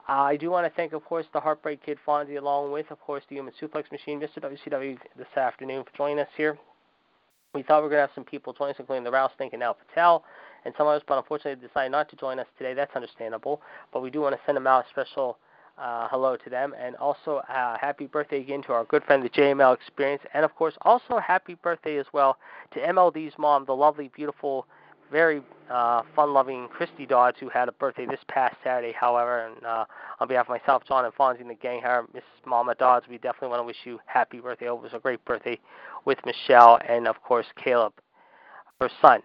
[0.09, 2.99] Uh, I do want to thank, of course, the Heartbreak Kid Fonzie, along with, of
[2.99, 4.39] course, the Human Suplex Machine, Mr.
[4.39, 6.57] WCW, this afternoon for joining us here.
[7.53, 9.53] We thought we were going to have some people join us, including the Rouse Think
[9.53, 10.23] and Al Patel
[10.65, 12.73] and some others, but unfortunately they decided not to join us today.
[12.73, 13.61] That's understandable.
[13.91, 15.37] But we do want to send them out a special
[15.77, 16.73] uh, hello to them.
[16.79, 20.23] And also, uh, happy birthday again to our good friend, the JML Experience.
[20.33, 22.37] And of course, also happy birthday as well
[22.73, 24.67] to MLD's mom, the lovely, beautiful,
[25.13, 28.93] very uh, fun-loving Christy Dodds, who had a birthday this past Saturday.
[28.99, 29.85] However, and uh,
[30.19, 33.17] on behalf of myself, John, and Fonzie and the gang, her Miss Mama Dodds, we
[33.19, 34.65] definitely want to wish you happy birthday.
[34.65, 35.59] It was a great birthday
[36.03, 37.93] with Michelle and, of course, Caleb,
[38.81, 39.21] her son.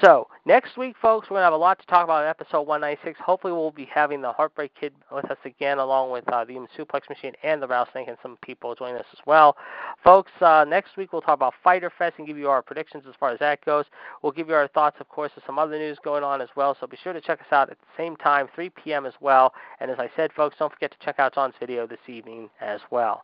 [0.00, 3.18] So next week, folks, we're gonna have a lot to talk about in episode 196.
[3.20, 6.68] Hopefully, we'll be having the Heartbreak Kid with us again, along with uh, the Human
[6.78, 9.56] Suplex Machine and the Rattlesnake, and some people joining us as well.
[10.02, 13.14] Folks, uh, next week we'll talk about Fighter Fest and give you our predictions as
[13.20, 13.84] far as that goes.
[14.22, 16.76] We'll give you our thoughts, of course, of some other news going on as well.
[16.80, 19.06] So be sure to check us out at the same time, 3 p.m.
[19.06, 19.52] as well.
[19.80, 22.80] And as I said, folks, don't forget to check out John's video this evening as
[22.90, 23.22] well.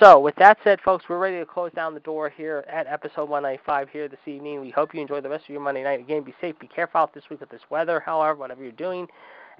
[0.00, 3.30] So with that said, folks, we're ready to close down the door here at episode
[3.30, 4.60] 195 here this evening.
[4.60, 6.00] We hope you enjoy the rest of your Monday night.
[6.00, 9.06] Again, be safe, be careful out this week with this weather, however, whatever you're doing,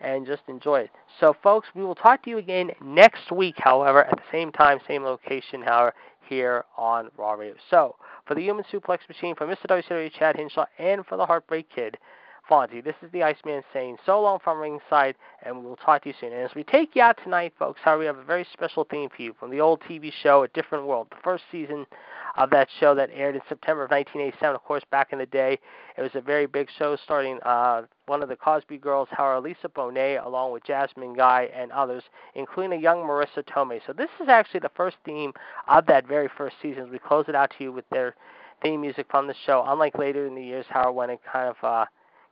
[0.02, 0.90] and just enjoy it.
[1.20, 4.78] So, folks, we will talk to you again next week, however, at the same time,
[4.86, 5.94] same location, however,
[6.28, 7.54] here on Raw Radio.
[7.70, 7.96] So,
[8.26, 9.66] for the Human Suplex Machine, for Mr.
[9.70, 11.96] WCW Chad Hinshaw, and for the Heartbreak Kid,
[12.48, 16.10] Fonzie, this is the Iceman saying so long from ringside, and we will talk to
[16.10, 16.32] you soon.
[16.32, 19.08] And as we take you out tonight, folks, how we have a very special theme
[19.14, 21.86] for you from the old TV show, A Different World, the first season
[22.36, 24.54] of that show that aired in September of 1987.
[24.54, 25.58] Of course, back in the day,
[25.96, 29.68] it was a very big show starting uh, one of the Cosby girls, Howard Lisa
[29.68, 32.04] Bonet, along with Jasmine Guy and others,
[32.34, 33.80] including a young Marisa Tomei.
[33.86, 35.32] So this is actually the first theme
[35.66, 36.90] of that very first season.
[36.90, 38.14] We close it out to you with their
[38.62, 39.64] theme music from the show.
[39.66, 41.84] Unlike later in the years, Howard went and kind of uh,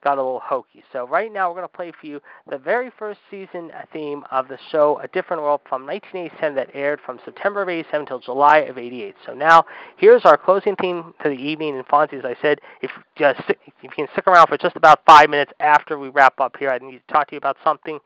[0.05, 0.85] got a little hokey.
[0.93, 4.47] So right now we're going to play for you the very first season theme of
[4.49, 8.59] the show, A Different World, from 1987 that aired from September of 87 until July
[8.59, 9.15] of 88.
[9.27, 9.65] So now
[9.97, 11.77] here's our closing theme to the evening.
[11.77, 15.01] And Fonzie, as I said, if, just, if you can stick around for just about
[15.07, 17.99] five minutes after we wrap up here, I need to talk to you about something.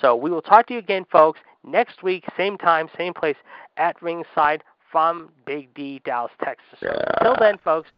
[0.00, 3.36] So we will talk to you again, folks, next week, same time, same place,
[3.76, 6.78] at ringside from Big D, Dallas, Texas.
[6.80, 7.90] So until then, folks,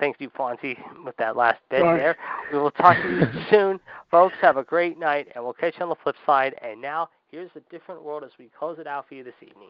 [0.00, 1.98] Thanks you, Fonzie, with that last bit Sorry.
[1.98, 2.16] there.
[2.50, 3.78] We will talk to you soon.
[4.10, 6.54] Folks, have a great night, and we'll catch you on the flip side.
[6.62, 9.68] And now, here's a different world as we close it out for you this evening.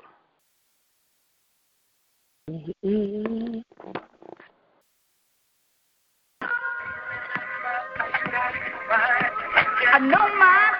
[2.48, 3.58] Mm-hmm.
[9.92, 10.79] I know my